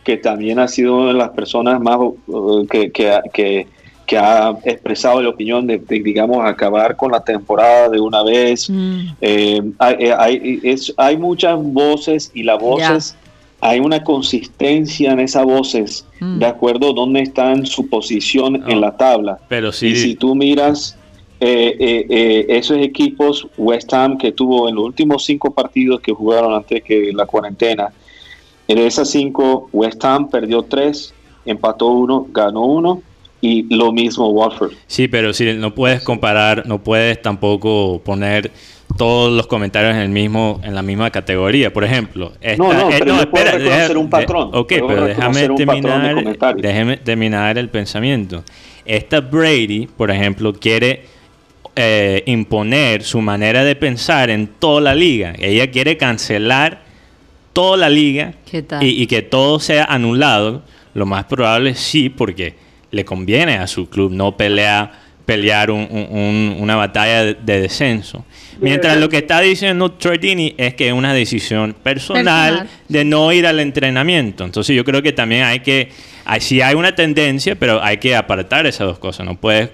[0.04, 3.66] que también ha sido una de las personas más uh, que, que,
[4.06, 8.68] que, ha expresado la opinión de, digamos, acabar con la temporada de una vez.
[8.68, 9.00] Mm.
[9.20, 13.16] Eh, hay, eh, hay, es, hay, muchas voces y las voces,
[13.60, 16.40] hay una consistencia en esas voces, mm.
[16.40, 19.38] de acuerdo a dónde están su posición en la tabla.
[19.48, 19.88] Pero sí.
[19.88, 20.96] Y si tú miras...
[21.42, 26.84] Eh, esos equipos, West Ham que tuvo en los últimos cinco partidos que jugaron antes
[26.84, 27.90] que la cuarentena,
[28.70, 31.12] En esas cinco, West Ham perdió tres,
[31.44, 33.02] empató uno, ganó uno
[33.40, 34.74] y lo mismo Watford.
[34.86, 38.52] Sí, pero si no puedes comparar, no puedes tampoco poner
[38.96, 41.72] todos los comentarios en el mismo en la misma categoría.
[41.72, 44.50] Por ejemplo, no, no, pero no, espera, reconocer un patrón.
[44.52, 48.44] ok, pero déjame terminar, déjame terminar el pensamiento.
[48.84, 51.06] Esta Brady, por ejemplo, quiere
[51.74, 55.34] eh, imponer su manera de pensar en toda la liga.
[55.40, 56.88] Ella quiere cancelar
[57.52, 58.34] toda la liga
[58.80, 60.62] y, que todo sea anulado.
[60.94, 62.54] Lo más probable sí, porque
[62.90, 64.92] le conviene a su club no pelea,
[65.24, 68.24] pelear una batalla de, descenso.
[68.60, 73.46] Mientras lo que está diciendo Tordini es que es una decisión personal, de no ir
[73.46, 74.44] al entrenamiento.
[74.44, 75.90] Entonces yo creo que también hay que,
[76.40, 79.24] sí hay una tendencia, pero hay que apartar esas dos cosas.
[79.24, 79.70] No puedes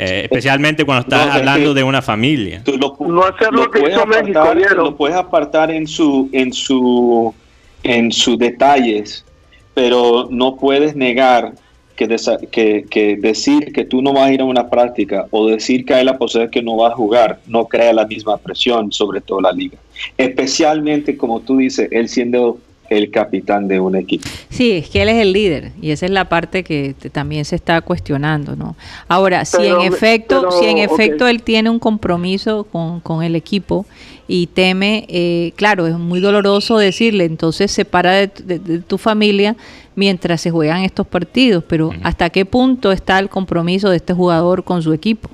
[0.00, 2.62] eh, especialmente cuando estás hablando de una familia.
[2.66, 7.34] no hacer lo, que puedes apartar, lo puedes apartar en su en su
[7.82, 9.26] en sus detalles,
[9.74, 11.52] pero no puedes negar
[11.96, 15.92] que, que, decir que tú no vas a ir a una práctica o decir que
[15.92, 19.42] hay la posibilidad que no vas a jugar no crea la misma presión sobre toda
[19.42, 19.76] la liga.
[20.16, 22.58] Especialmente, como tú dices, él siendo
[22.90, 24.28] el capitán de un equipo.
[24.50, 27.54] Sí, es que él es el líder y esa es la parte que también se
[27.54, 28.76] está cuestionando, ¿no?
[29.06, 33.86] Ahora, si en efecto, si en efecto él tiene un compromiso con, con el equipo
[34.26, 39.56] y teme, eh, claro, es muy doloroso decirle, entonces separa de, de, tu familia
[39.94, 44.64] mientras se juegan estos partidos, pero ¿hasta qué punto está el compromiso de este jugador
[44.64, 45.30] con su equipo?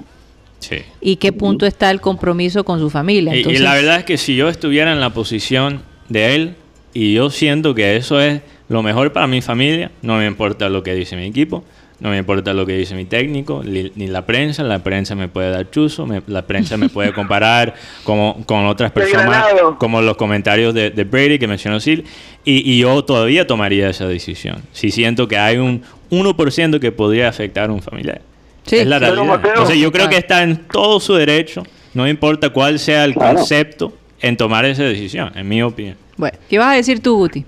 [0.58, 0.76] Sí.
[1.00, 3.34] ¿Y qué punto está el compromiso con su familia?
[3.34, 6.56] y la verdad es que si yo estuviera en la posición de él,
[6.96, 8.40] y yo siento que eso es
[8.70, 9.90] lo mejor para mi familia.
[10.00, 11.62] No me importa lo que dice mi equipo,
[12.00, 14.62] no me importa lo que dice mi técnico, ni, la prensa.
[14.62, 19.44] La prensa me puede dar chuzo, la prensa me puede comparar con, con otras personas,
[19.78, 22.08] como los comentarios de, Brady que mencionó Sil.
[22.46, 24.62] Y, yo todavía tomaría esa decisión.
[24.72, 28.22] Si siento que hay un 1% que podría afectar a un familiar.
[28.64, 29.38] Sí, es la realidad.
[29.44, 31.62] Entonces yo creo que está en todo su derecho,
[31.92, 33.92] no importa cuál sea el concepto,
[34.22, 36.05] en tomar esa decisión, en mi opinión.
[36.16, 37.44] Bueno, ¿qué vas a decir tú, Guti?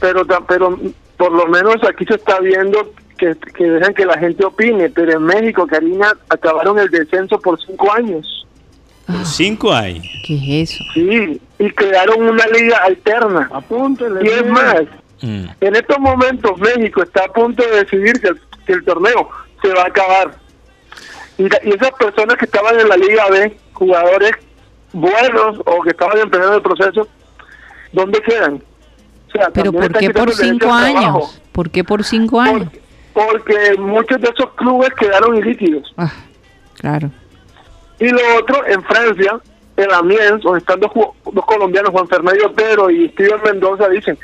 [0.00, 0.78] Pero, pero
[1.16, 5.12] por lo menos aquí se está viendo que, que dejan que la gente opine, pero
[5.12, 8.46] en México, Karina, acabaron el descenso por cinco años.
[9.06, 10.06] ¿Por cinco años?
[10.26, 10.84] ¿Qué es eso?
[10.94, 13.48] Sí, y crearon una liga alterna.
[13.52, 14.20] Apúntele.
[14.22, 14.82] Y es más,
[15.22, 15.46] mm.
[15.60, 19.30] en estos momentos México está a punto de decidir que el, torneo
[19.62, 20.34] se va a acabar.
[21.38, 24.32] Y, y, esas personas que estaban en la Liga B, jugadores
[24.92, 27.08] buenos o que estaban empezando el proceso,
[27.92, 28.62] ¿dónde quedan?
[29.52, 31.40] Pero ¿por qué por cinco años?
[31.52, 32.68] ¿Por qué por cinco años?
[33.12, 35.92] Porque, muchos de esos clubes quedaron ilíquidos.
[35.96, 36.12] Ah,
[36.74, 37.10] claro.
[37.98, 39.40] Y lo otro, en Francia,
[39.76, 40.92] en Amiens, donde están dos,
[41.46, 44.16] colombianos, Juan Fernando Otero y Steven Mendoza, dicen,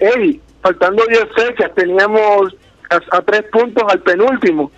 [0.00, 2.56] hey, faltando 10 fechas, teníamos
[2.90, 4.70] a, tres puntos al penúltimo.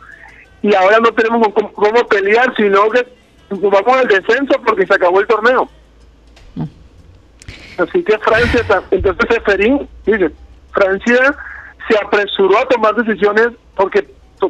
[0.62, 3.07] Y ahora no tenemos cómo pelear, sino que
[3.51, 5.69] vamos al descenso porque se acabó el torneo.
[7.78, 10.31] Así que Francia, entonces Seferín dice,
[10.73, 11.36] Francia
[11.89, 14.09] se apresuró a tomar decisiones porque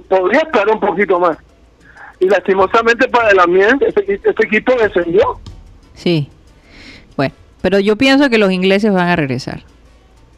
[0.09, 1.37] podría estar un poquito más.
[2.21, 5.39] Y lastimosamente para el ambiente, este, equipo descendió.
[5.95, 6.29] Sí.
[7.17, 9.63] Bueno, pero yo pienso que los ingleses van a regresar.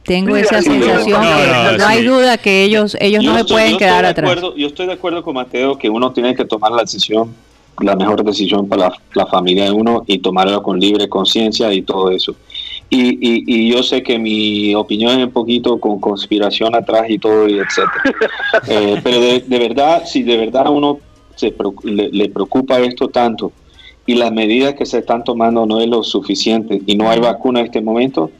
[0.02, 1.20] Tengo esa sensación.
[1.20, 4.40] No, hay duda que ellos ellos no se pueden quedar atrás.
[4.56, 7.34] yo estoy de acuerdo con Mateo que uno tiene que tomar la decisión,
[7.80, 12.10] la mejor decisión para la familia de uno y tomarlo con libre conciencia y todo
[12.10, 12.34] eso.
[12.90, 17.46] Y, y, yo sé que mi opinión es un poquito con conspiración atrás y todo,
[17.46, 18.02] y etcétera.
[18.66, 20.98] Eh, pero de, verdad, si de verdad a uno
[21.34, 21.54] se,
[21.84, 23.52] le, preocupa esto tanto
[24.06, 27.60] y las medidas que se están tomando no es lo suficiente y no hay vacuna
[27.60, 28.30] en este momento,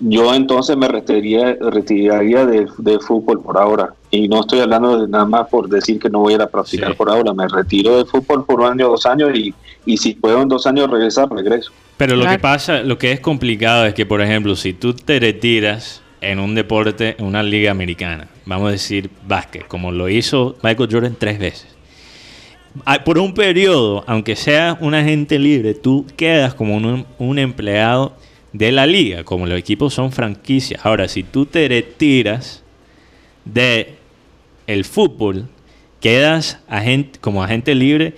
[0.00, 3.94] yo entonces me retiraría, retiraría del de fútbol por ahora.
[4.10, 6.48] Y no estoy hablando de nada más por decir que no voy a ir a
[6.48, 7.32] practicar por ahora.
[7.32, 9.54] Me retiro del fútbol por un año, dos años y,
[9.84, 11.70] y si puedo en dos años regresar, regreso.
[11.96, 15.20] Pero lo que pasa, lo que es complicado es que, por ejemplo, si tú te
[15.20, 20.56] retiras en un deporte, en una liga americana, vamos a decir básquet, como lo hizo
[20.62, 21.66] Michael Jordan tres veces.
[22.86, 28.14] Ah, por un periodo, aunque seas un agente libre, tú quedas como un, un empleado
[28.52, 30.84] de la liga, como los equipos son franquicias.
[30.84, 32.62] Ahora, si tú te retiras
[33.44, 33.94] de
[34.66, 35.48] el fútbol,
[36.00, 38.14] quedas agente, como agente libre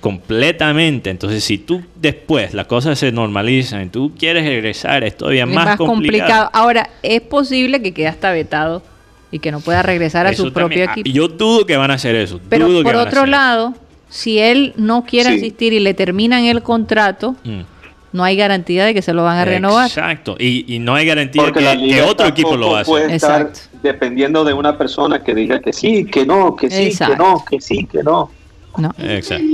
[0.00, 1.10] completamente.
[1.10, 5.76] Entonces, si tú después las cosas se normalizan y tú quieres regresar, es todavía más,
[5.76, 6.48] complicado.
[6.52, 8.82] Ahora, es posible que quede hasta vetado
[9.30, 11.10] y que no pueda regresar a su propio ah, equipo.
[11.10, 12.40] Yo dudo que van a hacer eso.
[12.48, 13.74] Pero por otro lado,
[14.08, 17.73] si él no quiere asistir y le terminan el contrato, mm.
[18.14, 19.88] No hay garantía de que se lo van a renovar.
[19.88, 22.88] Exacto, y, no hay garantía que, otro equipo lo hace.
[22.88, 23.50] Puede estar
[23.82, 27.60] dependiendo de una persona que diga que sí, que no, que sí, que no, que
[27.60, 28.30] sí, que no.
[28.78, 28.94] No.
[28.98, 29.44] Exacto.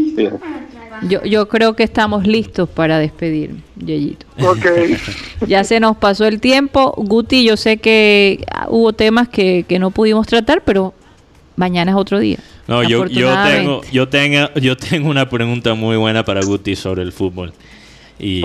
[1.09, 4.27] Yo, yo creo que estamos listos para despedir, Yeyito.
[4.39, 4.99] Okay.
[5.47, 6.93] ya se nos pasó el tiempo.
[6.99, 10.93] Guti, yo sé que hubo temas que, que no pudimos tratar, pero
[11.57, 12.37] mañana es otro día.
[12.69, 17.01] No, yo, yo, tengo, yo, tengo, yo tengo una pregunta muy buena para Guti sobre
[17.01, 17.55] el fútbol
[18.21, 18.43] y,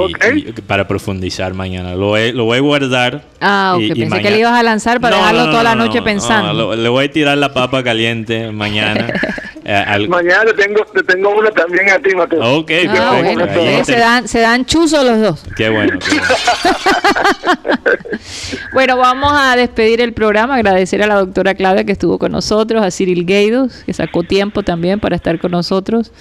[0.68, 1.96] para profundizar mañana.
[1.96, 3.24] Lo, voy a guardar.
[3.42, 3.96] Ah, ok.
[3.96, 6.76] Pensé que le ibas a lanzar para dejarlo toda la noche pensando.
[6.76, 9.08] le voy a tirar la papa caliente mañana.
[9.68, 12.60] Eh, mañana te tengo, te tengo una también a ti, Mateo.
[12.60, 13.86] Ok, ah, perfecto.
[13.86, 15.44] se, dan, se dan chuzos los dos.
[15.58, 15.98] Qué bueno.
[18.74, 18.98] bueno.
[18.98, 20.54] vamos a despedir el programa.
[20.54, 24.62] Agradecer a la doctora Claudia que estuvo con nosotros, a Cyril Gaidos, que sacó tiempo
[24.62, 26.12] también para estar con nosotros.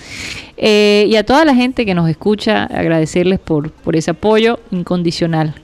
[0.57, 5.55] Eh, y a toda la gente que nos escucha, agradecerles por, por ese apoyo incondicional.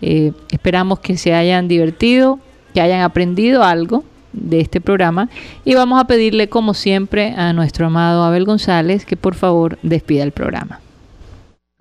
[0.00, 2.40] Eh, esperamos que se hayan divertido,
[2.72, 4.02] que hayan aprendido algo
[4.32, 5.28] de este programa
[5.64, 10.22] y vamos a pedirle como siempre a nuestro amado Abel González que por favor despida
[10.22, 10.80] el programa.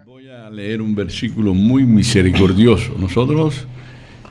[0.05, 2.93] Voy a leer un versículo muy misericordioso.
[2.97, 3.65] Nosotros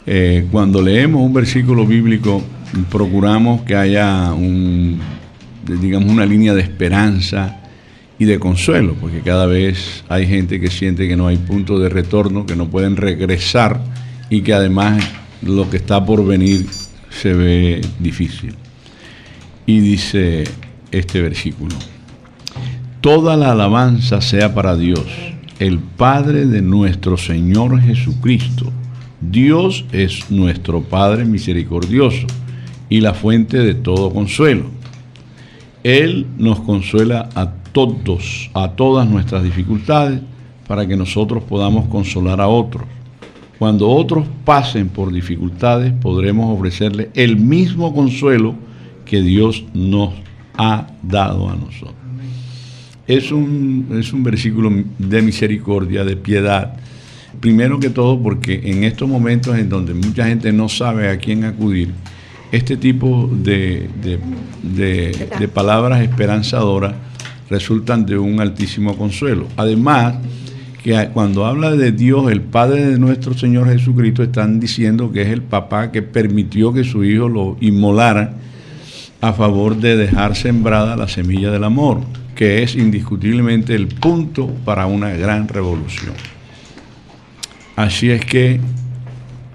[0.07, 2.43] eh, cuando leemos un versículo bíblico
[2.91, 5.01] procuramos que haya un,
[5.67, 7.61] digamos, una línea de esperanza,
[8.19, 11.89] y de consuelo, porque cada vez hay gente que siente que no hay punto de
[11.89, 13.81] retorno, que no pueden regresar
[14.31, 15.05] y que además
[15.43, 16.67] lo que está por venir
[17.21, 18.55] se ve difícil.
[19.67, 20.45] Y dice
[20.93, 21.75] este versículo,
[23.01, 25.07] toda la alabanza sea para Dios,
[25.59, 28.73] el Padre de nuestro Señor Jesucristo.
[29.21, 32.27] Dios es nuestro Padre misericordioso
[32.89, 34.67] y la fuente de todo consuelo.
[35.83, 40.21] Él nos consuela a todos, a todas nuestras dificultades,
[40.67, 42.85] para que nosotros podamos consolar a otros.
[43.59, 48.55] Cuando otros pasen por dificultades, podremos ofrecerles el mismo consuelo
[49.05, 50.15] que Dios nos
[50.59, 51.95] ha dado a nosotros.
[53.07, 56.77] Es un, es un versículo de misericordia, de piedad.
[57.41, 61.45] Primero que todo porque en estos momentos en donde mucha gente no sabe a quién
[61.45, 61.93] acudir,
[62.53, 63.89] este tipo de,
[64.63, 66.95] de palabras esperanzadoras
[67.49, 69.47] resultan de un altísimo consuelo.
[69.57, 70.17] Además,
[70.87, 75.29] que cuando habla de Dios, el Padre de nuestro Señor Jesucristo, están diciendo que es
[75.31, 78.35] el papá que permitió que su hijo lo inmolara
[79.21, 82.03] a favor de dejar sembrada la semilla del amor,
[82.37, 86.15] que es indiscutiblemente el punto para una gran revolución.
[87.75, 88.61] Así es que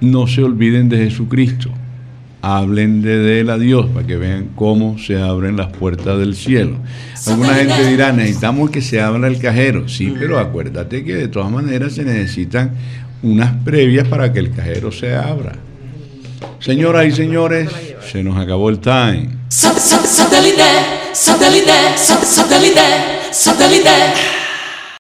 [0.02, 1.72] no se olviden de Jesucristo
[2.42, 6.78] hablen de él a Dios para que vean cómo se abren las puertas del cielo.
[7.28, 9.88] Alguna gente dirá, necesitamos que se abra el cajero.
[9.88, 12.72] Sí, pero acuérdate que de todas maneras se necesitan
[13.24, 15.54] unas previas para que el cajero se abra.
[16.60, 17.70] Señoras y señores,
[18.12, 19.30] se nos acabó el time.